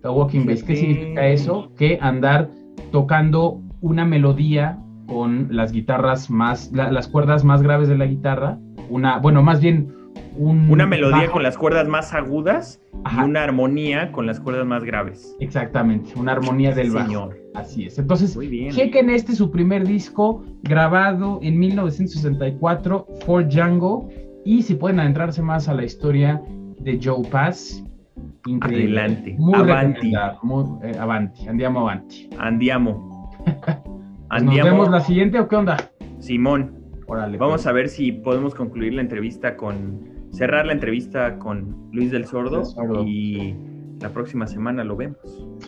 El 0.04 0.11
walking 0.11 0.46
bass. 0.46 0.62
¿Qué 0.62 0.76
significa 0.76 1.26
eso? 1.28 1.72
Que 1.76 1.98
andar 2.00 2.50
tocando 2.92 3.61
una 3.80 4.04
melodía 4.04 4.78
con 5.06 5.48
las 5.50 5.72
guitarras 5.72 6.30
más, 6.30 6.70
la- 6.72 6.92
las 6.92 7.09
cuerdas 7.09 7.44
más 7.44 7.62
graves 7.62 7.88
de 7.88 7.96
la 7.98 8.06
guitarra. 8.06 8.59
Una, 8.90 9.18
bueno, 9.18 9.42
más 9.42 9.61
bien 9.61 9.88
un 10.37 10.70
Una 10.70 10.87
melodía 10.87 11.22
bajo. 11.22 11.33
con 11.33 11.43
las 11.43 11.57
cuerdas 11.59 11.89
más 11.89 12.14
agudas 12.14 12.81
Ajá. 13.05 13.22
y 13.22 13.29
una 13.29 13.43
armonía 13.45 14.12
con 14.12 14.26
las 14.26 14.41
cuerdas 14.41 14.66
más 14.66 14.85
graves. 14.85 15.37
Exactamente, 15.41 16.12
una 16.16 16.33
armonía 16.33 16.74
del 16.74 16.91
bajo. 16.91 17.07
Señor. 17.07 17.39
Así 17.55 17.85
es. 17.87 17.99
Entonces, 17.99 18.37
Muy 18.37 18.47
bien. 18.49 18.72
chequen 18.72 19.11
este 19.11 19.35
su 19.35 19.51
primer 19.51 19.87
disco 19.87 20.45
grabado 20.62 21.41
en 21.43 21.59
1964, 21.59 23.07
For 23.24 23.47
Django. 23.49 24.09
Y 24.45 24.62
si 24.62 24.74
pueden 24.74 25.01
adentrarse 25.01 25.43
más 25.43 25.68
a 25.68 25.74
la 25.74 25.85
historia 25.85 26.41
de 26.79 27.01
Joe 27.03 27.26
Pass, 27.29 27.85
increíble. 28.47 29.01
Adelante. 29.01 29.37
Muy 29.39 29.55
Avanti. 29.55 30.12
Muy, 30.43 30.64
eh, 30.83 30.93
avanti, 30.99 31.49
andiamo 31.49 31.81
avanti. 31.81 32.29
Andiamo. 32.39 33.31
Pues 34.31 34.43
Andiamo. 34.43 34.68
¿Nos 34.68 34.79
vemos 34.79 34.91
la 34.91 35.01
siguiente 35.01 35.41
o 35.41 35.49
qué 35.49 35.57
onda? 35.57 35.76
Simón, 36.18 36.74
Órale. 37.07 37.39
vamos 37.39 37.66
a 37.66 37.72
ver 37.72 37.89
si 37.89 38.12
podemos 38.12 38.55
concluir 38.55 38.93
la 38.93 39.01
entrevista 39.01 39.57
con. 39.57 40.18
Cerrar 40.33 40.66
la 40.66 40.72
entrevista 40.72 41.39
con 41.39 41.89
Luis 41.93 42.11
del 42.11 42.26
Sordo. 42.26 42.62
Y 43.07 43.55
la 44.01 44.11
próxima 44.11 44.47
semana 44.47 44.85
lo 44.85 44.97
vemos. 44.97 45.18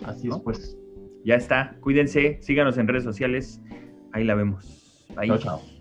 Así 0.04 0.28
es, 0.28 0.38
pues. 0.38 0.76
Ya 1.24 1.34
está. 1.34 1.76
Cuídense. 1.80 2.38
Síganos 2.40 2.78
en 2.78 2.88
redes 2.88 3.04
sociales. 3.04 3.60
Ahí 4.12 4.24
la 4.24 4.34
vemos. 4.34 5.06
Bye. 5.16 5.28
Chao, 5.28 5.38
chao. 5.38 5.79